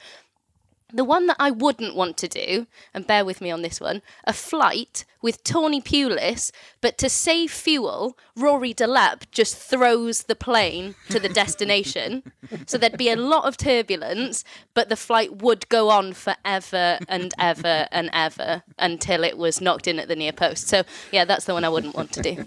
the 0.93 1.05
one 1.05 1.27
that 1.27 1.37
I 1.39 1.51
wouldn't 1.51 1.97
want 1.97 2.17
to 2.19 2.29
do, 2.29 2.67
and 2.95 3.07
bear 3.07 3.25
with 3.25 3.41
me 3.41 3.51
on 3.51 3.63
this 3.63 3.81
one, 3.81 4.03
a 4.25 4.33
flight 4.33 5.05
with 5.23 5.43
Tony 5.43 5.81
Pulis, 5.81 6.53
but 6.81 6.97
to 6.99 7.09
save 7.09 7.51
fuel, 7.51 8.17
Rory 8.37 8.73
Delap 8.73 9.23
just 9.33 9.57
throws 9.57 10.25
the 10.25 10.37
plane 10.37 10.95
to 11.09 11.19
the 11.19 11.29
destination. 11.29 12.23
so 12.67 12.79
there'd 12.79 12.97
be 12.97 13.11
a 13.11 13.17
lot 13.17 13.45
of 13.45 13.57
turbulence, 13.57 14.45
but 14.75 14.89
the 14.89 14.95
flight 14.97 15.43
would 15.43 15.69
go 15.69 15.91
on 15.91 16.13
forever 16.13 16.99
and 17.09 17.35
ever 17.41 17.89
and 17.91 18.09
ever 18.13 18.63
until 18.79 19.25
it 19.25 19.37
was 19.37 19.61
knocked 19.61 19.89
in 19.89 19.99
at 19.99 20.07
the 20.07 20.15
near 20.15 20.33
post. 20.33 20.69
So 20.69 20.85
yeah, 21.11 21.25
that's 21.25 21.47
the 21.47 21.55
one 21.55 21.65
I 21.65 21.71
wouldn't 21.71 21.97
want 21.97 22.13
to 22.13 22.23
do. 22.23 22.45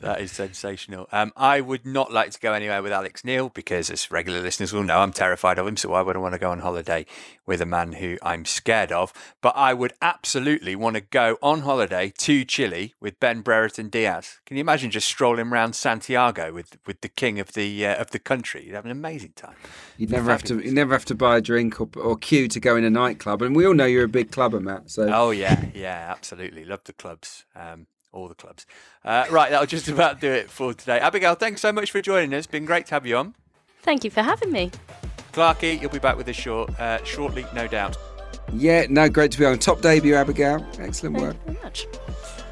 That 0.00 0.20
is 0.20 0.32
sensational. 0.32 1.08
Um, 1.12 1.32
I 1.36 1.60
would 1.60 1.84
not 1.84 2.12
like 2.12 2.30
to 2.32 2.40
go 2.40 2.54
anywhere 2.54 2.82
with 2.82 2.92
Alex 2.92 3.24
Neil 3.24 3.50
because, 3.50 3.90
as 3.90 4.10
regular 4.10 4.40
listeners 4.40 4.72
will 4.72 4.82
know, 4.82 5.00
I'm 5.00 5.12
terrified 5.12 5.58
of 5.58 5.66
him. 5.66 5.76
So 5.76 5.90
why 5.90 6.02
would 6.02 6.16
I 6.16 6.18
want 6.18 6.32
to 6.32 6.40
go 6.40 6.50
on 6.50 6.60
holiday 6.60 7.06
with 7.46 7.60
a 7.60 7.66
man 7.66 7.81
who 7.90 8.18
I'm 8.22 8.44
scared 8.44 8.92
of? 8.92 9.12
But 9.40 9.54
I 9.56 9.74
would 9.74 9.92
absolutely 10.00 10.76
want 10.76 10.94
to 10.94 11.00
go 11.00 11.36
on 11.42 11.62
holiday 11.62 12.12
to 12.18 12.44
Chile 12.44 12.94
with 13.00 13.18
Ben 13.18 13.40
Brereton 13.40 13.88
Diaz. 13.88 14.38
Can 14.46 14.56
you 14.56 14.60
imagine 14.60 14.92
just 14.92 15.08
strolling 15.08 15.48
around 15.48 15.74
Santiago 15.74 16.52
with, 16.52 16.78
with 16.86 17.00
the 17.00 17.08
king 17.08 17.40
of 17.40 17.54
the 17.54 17.84
uh, 17.84 18.00
of 18.00 18.12
the 18.12 18.20
country? 18.20 18.64
You'd 18.64 18.76
have 18.76 18.84
an 18.84 18.92
amazing 18.92 19.32
time. 19.34 19.56
You'd 19.98 20.10
never 20.10 20.30
have 20.30 20.44
to. 20.44 20.60
You 20.60 20.72
never 20.72 20.94
have 20.94 21.04
to 21.06 21.16
buy 21.16 21.38
a 21.38 21.40
drink 21.40 21.80
or, 21.80 21.88
or 21.96 22.16
queue 22.16 22.46
to 22.46 22.60
go 22.60 22.76
in 22.76 22.84
a 22.84 22.90
nightclub, 22.90 23.42
and 23.42 23.56
we 23.56 23.66
all 23.66 23.74
know 23.74 23.86
you're 23.86 24.04
a 24.04 24.08
big 24.08 24.30
clubber, 24.30 24.60
Matt. 24.60 24.90
So 24.90 25.10
Oh 25.12 25.30
yeah, 25.30 25.64
yeah, 25.74 26.06
absolutely. 26.08 26.64
Love 26.64 26.84
the 26.84 26.92
clubs. 26.92 27.44
Um, 27.56 27.88
all 28.12 28.28
the 28.28 28.34
clubs. 28.34 28.66
Uh, 29.04 29.24
right, 29.30 29.50
that'll 29.50 29.66
just 29.66 29.88
about 29.88 30.20
do 30.20 30.30
it 30.30 30.50
for 30.50 30.74
today. 30.74 30.98
Abigail, 30.98 31.34
thanks 31.34 31.60
so 31.60 31.72
much 31.72 31.90
for 31.90 32.00
joining 32.02 32.34
us. 32.34 32.46
Been 32.46 32.66
great 32.66 32.86
to 32.86 32.94
have 32.94 33.06
you 33.06 33.16
on. 33.16 33.34
Thank 33.82 34.04
you 34.04 34.10
for 34.10 34.22
having 34.22 34.52
me. 34.52 34.70
Clarky, 35.32 35.80
you'll 35.80 35.90
be 35.90 35.98
back 35.98 36.16
with 36.16 36.28
us 36.28 36.36
short, 36.36 36.78
uh, 36.78 37.02
shortly, 37.04 37.46
no 37.54 37.66
doubt. 37.66 37.96
yeah, 38.52 38.86
no, 38.88 39.08
great 39.08 39.32
to 39.32 39.38
be 39.38 39.44
on 39.46 39.58
top 39.58 39.80
debut, 39.80 40.14
Abigail. 40.14 40.64
Excellent 40.78 41.16
work. 41.20 41.36
Thank 41.44 41.46
you 41.46 41.52
very 41.54 41.64
much. 41.64 41.86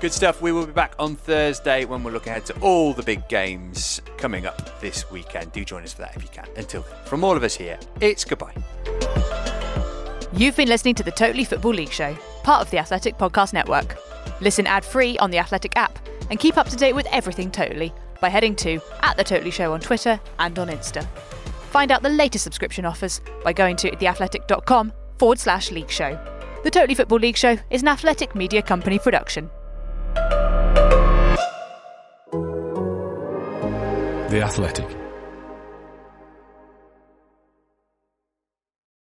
Good 0.00 0.12
stuff. 0.14 0.40
We 0.40 0.50
will 0.50 0.64
be 0.64 0.72
back 0.72 0.94
on 0.98 1.14
Thursday 1.14 1.84
when 1.84 2.02
we'll 2.02 2.14
look 2.14 2.26
ahead 2.26 2.46
to 2.46 2.58
all 2.60 2.94
the 2.94 3.02
big 3.02 3.28
games 3.28 4.00
coming 4.16 4.46
up 4.46 4.80
this 4.80 5.10
weekend. 5.10 5.52
Do 5.52 5.62
join 5.62 5.82
us 5.82 5.92
for 5.92 6.00
that 6.02 6.16
if 6.16 6.22
you 6.22 6.28
can. 6.30 6.46
Until 6.56 6.80
then, 6.82 6.94
from 7.04 7.22
all 7.22 7.36
of 7.36 7.42
us 7.42 7.54
here, 7.54 7.78
it's 8.00 8.24
goodbye. 8.24 8.54
You've 10.32 10.56
been 10.56 10.68
listening 10.68 10.94
to 10.94 11.02
the 11.02 11.10
Totally 11.10 11.44
Football 11.44 11.74
League 11.74 11.92
Show, 11.92 12.16
part 12.44 12.62
of 12.62 12.70
the 12.70 12.78
Athletic 12.78 13.18
Podcast 13.18 13.52
Network. 13.52 13.98
Listen 14.40 14.66
ad 14.66 14.86
free 14.86 15.18
on 15.18 15.30
the 15.30 15.38
Athletic 15.38 15.76
app 15.76 15.98
and 16.30 16.38
keep 16.38 16.56
up 16.56 16.68
to 16.70 16.76
date 16.76 16.94
with 16.94 17.06
everything 17.12 17.50
Totally 17.50 17.92
by 18.22 18.30
heading 18.30 18.54
to 18.56 18.80
at 19.02 19.18
the 19.18 19.24
Totally 19.24 19.50
Show 19.50 19.74
on 19.74 19.80
Twitter 19.80 20.18
and 20.38 20.58
on 20.58 20.68
Insta. 20.68 21.06
Find 21.70 21.92
out 21.92 22.02
the 22.02 22.10
latest 22.10 22.42
subscription 22.44 22.84
offers 22.84 23.20
by 23.44 23.52
going 23.52 23.76
to 23.76 23.90
theathletic.com 23.92 24.92
forward 25.18 25.38
slash 25.38 25.70
league 25.70 25.90
show. 25.90 26.18
The 26.64 26.70
Totally 26.70 26.94
Football 26.94 27.20
League 27.20 27.36
Show 27.36 27.56
is 27.70 27.82
an 27.82 27.88
athletic 27.88 28.34
media 28.34 28.60
company 28.60 28.98
production. 28.98 29.48
The 34.30 34.42
Athletic. 34.42 34.99